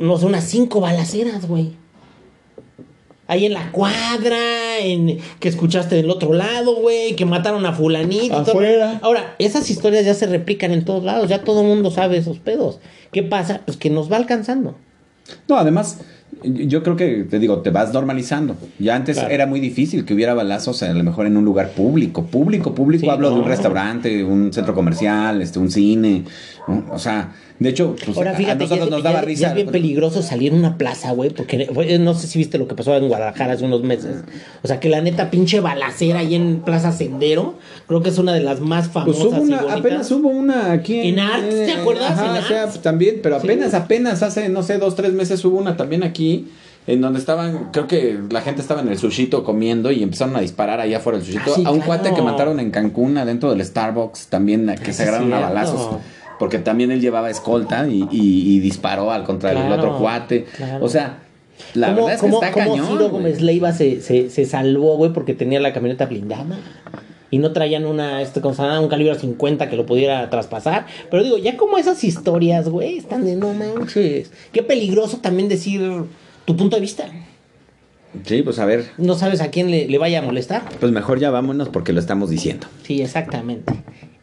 no 0.00 0.18
sé, 0.18 0.26
unas 0.26 0.44
cinco 0.44 0.80
balaceras, 0.80 1.46
güey. 1.46 1.72
Ahí 3.28 3.46
en 3.46 3.52
la 3.52 3.70
cuadra, 3.70 4.78
en 4.80 5.18
que 5.38 5.48
escuchaste 5.48 5.94
del 5.94 6.10
otro 6.10 6.32
lado, 6.32 6.74
güey, 6.74 7.14
que 7.14 7.24
mataron 7.26 7.64
a 7.64 7.72
fulanito. 7.72 8.42
todo. 8.42 8.50
Afuera. 8.54 8.98
Ahora, 9.02 9.36
esas 9.38 9.70
historias 9.70 10.04
ya 10.04 10.14
se 10.14 10.26
replican 10.26 10.72
en 10.72 10.84
todos 10.84 11.04
lados, 11.04 11.28
ya 11.28 11.44
todo 11.44 11.60
el 11.60 11.68
mundo 11.68 11.92
sabe 11.92 12.16
esos 12.16 12.40
pedos. 12.40 12.80
¿Qué 13.12 13.22
pasa? 13.22 13.60
Pues 13.64 13.76
que 13.76 13.88
nos 13.88 14.10
va 14.10 14.16
alcanzando. 14.16 14.74
No, 15.48 15.58
además, 15.58 16.00
yo 16.42 16.82
creo 16.82 16.96
que, 16.96 17.22
te 17.22 17.38
digo, 17.38 17.60
te 17.60 17.70
vas 17.70 17.92
normalizando. 17.92 18.56
Ya 18.80 18.96
antes 18.96 19.16
Claro. 19.18 19.32
era 19.32 19.46
muy 19.46 19.60
difícil 19.60 20.04
que 20.04 20.14
hubiera 20.14 20.34
balazos, 20.34 20.82
a 20.82 20.92
lo 20.92 21.04
mejor 21.04 21.26
en 21.26 21.36
un 21.36 21.44
lugar 21.44 21.70
público. 21.70 22.24
Público, 22.24 22.74
público, 22.74 23.02
Sí, 23.04 23.08
hablo 23.10 23.30
de 23.30 23.36
un 23.36 23.44
restaurante, 23.44 24.24
un 24.24 24.52
centro 24.52 24.74
comercial, 24.74 25.40
este, 25.40 25.60
un 25.60 25.70
cine. 25.70 26.24
O 26.90 26.98
sea, 26.98 27.32
de 27.60 27.68
hecho, 27.68 27.94
pues, 28.04 28.16
Ahora 28.16 28.32
a- 28.32 28.34
fíjate, 28.34 28.64
a 28.64 28.66
ya, 28.66 28.76
nosotros 28.76 28.86
es- 28.86 28.90
nos 28.90 29.02
ya- 29.02 29.08
daba 29.10 29.20
ya 29.20 29.26
risa. 29.26 29.48
es 29.50 29.54
bien 29.54 29.68
peligroso 29.68 30.22
salir 30.22 30.52
a 30.52 30.56
una 30.56 30.76
plaza, 30.78 31.12
güey, 31.12 31.30
porque 31.30 31.68
no 32.00 32.14
sé 32.14 32.26
si 32.26 32.38
viste 32.38 32.58
lo 32.58 32.66
que 32.66 32.74
pasó 32.74 32.96
en 32.96 33.06
Guadalajara 33.06 33.52
hace 33.52 33.64
unos 33.64 33.82
meses. 33.82 34.16
O 34.62 34.66
sea, 34.66 34.80
que 34.80 34.88
la 34.88 35.00
neta 35.00 35.30
pinche 35.30 35.60
balacera 35.60 36.20
ahí 36.20 36.34
en 36.34 36.62
Plaza 36.62 36.90
Sendero, 36.90 37.54
creo 37.86 38.02
que 38.02 38.08
es 38.08 38.18
una 38.18 38.32
de 38.32 38.40
las 38.40 38.60
más 38.60 38.88
Pues 38.88 39.04
famosas 39.18 39.24
hubo 39.26 39.42
una, 39.42 39.62
y 39.68 39.78
apenas 39.78 40.10
hubo 40.10 40.28
una 40.28 40.72
aquí 40.72 41.00
En 41.00 41.20
Arts, 41.20 41.48
¿te 41.54 41.72
acuerdas? 41.72 42.10
Ajá, 42.12 42.36
En 42.38 42.42
o 42.44 42.46
sea, 42.48 42.62
Arts. 42.64 42.80
también, 42.82 43.20
pero 43.22 43.38
Sí. 43.40 43.46
apenas, 43.46 43.74
apenas 43.74 44.22
hace, 44.22 44.48
no 44.48 44.62
sé, 44.62 44.78
dos, 44.78 44.96
tres 44.96 45.12
meses 45.12 45.44
hubo 45.44 45.58
una 45.58 45.76
también 45.76 46.02
aquí, 46.02 46.48
en 46.86 47.02
donde 47.02 47.18
estaban, 47.20 47.68
creo 47.72 47.86
que 47.86 48.18
la 48.30 48.40
gente 48.40 48.62
estaba 48.62 48.80
en 48.80 48.88
el 48.88 48.98
sushito 48.98 49.44
comiendo 49.44 49.90
y 49.92 50.02
empezaron 50.02 50.34
a 50.34 50.40
disparar 50.40 50.80
allá 50.80 50.96
afuera 50.96 51.18
del 51.18 51.26
sushito. 51.26 51.50
Ah, 51.52 51.54
sí, 51.56 51.62
a 51.66 51.70
un 51.70 51.80
claro. 51.80 52.00
cuate 52.02 52.14
que 52.14 52.22
mataron 52.22 52.58
en 52.58 52.70
Cancún, 52.70 53.18
adentro 53.18 53.50
del 53.50 53.62
Starbucks, 53.64 54.28
también, 54.28 54.64
que 54.82 54.90
Ah, 54.90 54.94
se 54.94 55.02
agarraron 55.02 55.30
a 55.34 55.40
balazos. 55.40 55.96
Porque 56.40 56.58
también 56.58 56.90
él 56.90 57.00
llevaba 57.00 57.30
escolta 57.30 57.86
y, 57.86 58.00
y- 58.10 58.56
y 58.56 58.58
disparó 58.58 59.12
al 59.12 59.22
contra 59.22 59.50
del 59.50 59.58
Claro, 59.58 59.74
otro 59.74 59.98
cuate. 59.98 60.46
claro. 60.56 60.84
O 60.84 60.88
sea, 60.88 61.18
la 61.74 61.88
¿Cómo, 61.88 61.96
verdad 62.06 62.14
es 62.14 62.20
que 62.22 62.26
cómo- 62.30 62.42
está 62.42 62.52
cómo 62.52 62.72
cañón. 62.76 62.88
Ciro. 62.88 63.10
Gómez 63.10 63.40
Leiva 63.42 63.72
se, 63.72 64.00
se, 64.00 64.28
se 64.30 64.44
salvó, 64.46 64.96
güey, 64.96 65.12
porque 65.12 65.34
tenía 65.34 65.60
la 65.60 65.72
camioneta 65.72 66.06
blindada? 66.06 66.58
Y 67.32 67.38
no 67.38 67.52
traían 67.52 67.84
una, 67.86 68.22
este, 68.22 68.40
¿cómo 68.40 68.54
se 68.56 68.62
llama? 68.62 68.80
un 68.80 68.88
calibre 68.88 69.14
50 69.16 69.68
que 69.70 69.76
lo 69.76 69.86
pudiera 69.86 70.28
traspasar. 70.30 70.86
Pero 71.12 71.22
digo, 71.22 71.38
ya 71.38 71.56
como 71.56 71.78
esas 71.78 72.02
historias, 72.02 72.68
güey, 72.68 72.96
están 72.98 73.24
de 73.24 73.36
no 73.36 73.52
manches. 73.54 74.32
Qué 74.52 74.64
peligroso 74.64 75.18
también 75.18 75.48
decir 75.48 75.80
tu 76.44 76.56
punto 76.56 76.74
de 76.74 76.80
vista. 76.80 77.04
Sí, 78.24 78.42
pues 78.42 78.58
a 78.58 78.64
ver, 78.64 78.86
No 78.98 79.14
sabes 79.14 79.40
a 79.40 79.50
quién 79.52 79.70
le, 79.70 79.86
le 79.86 79.98
vaya 79.98 80.18
a 80.18 80.22
molestar. 80.22 80.62
pues 80.80 80.90
mejor 80.90 81.20
ya 81.20 81.30
vámonos 81.30 81.68
porque 81.68 81.92
lo 81.92 82.00
estamos 82.00 82.30
diciendo. 82.30 82.66
Sí, 82.82 83.00
exactamente. 83.02 83.72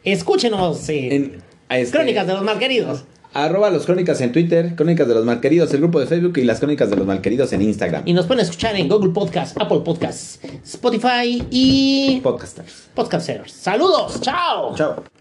Escúchenos. 0.04 0.86
eh, 0.90 1.14
En, 1.14 1.47
este- 1.76 1.96
Crónicas 1.96 2.26
de 2.26 2.32
los 2.34 2.42
Malqueridos. 2.42 3.04
Arroba 3.34 3.68
los 3.68 3.84
crónicas 3.84 4.20
en 4.22 4.32
Twitter, 4.32 4.74
crónicas 4.74 5.06
de 5.06 5.14
los 5.14 5.24
malqueridos, 5.26 5.72
el 5.74 5.80
grupo 5.80 6.00
de 6.00 6.06
Facebook 6.06 6.38
y 6.38 6.44
las 6.44 6.60
crónicas 6.60 6.88
de 6.88 6.96
los 6.96 7.06
malqueridos 7.06 7.52
en 7.52 7.60
Instagram. 7.60 8.02
Y 8.06 8.14
nos 8.14 8.24
pueden 8.26 8.42
escuchar 8.42 8.74
en 8.76 8.88
Google 8.88 9.10
Podcast, 9.10 9.54
Apple 9.60 9.80
Podcast, 9.84 10.42
Spotify 10.64 11.46
y 11.50 12.20
Podcasters. 12.22 12.88
Podcasters. 12.94 13.52
Saludos. 13.52 14.18
Chao. 14.22 14.74
Chao. 14.74 15.17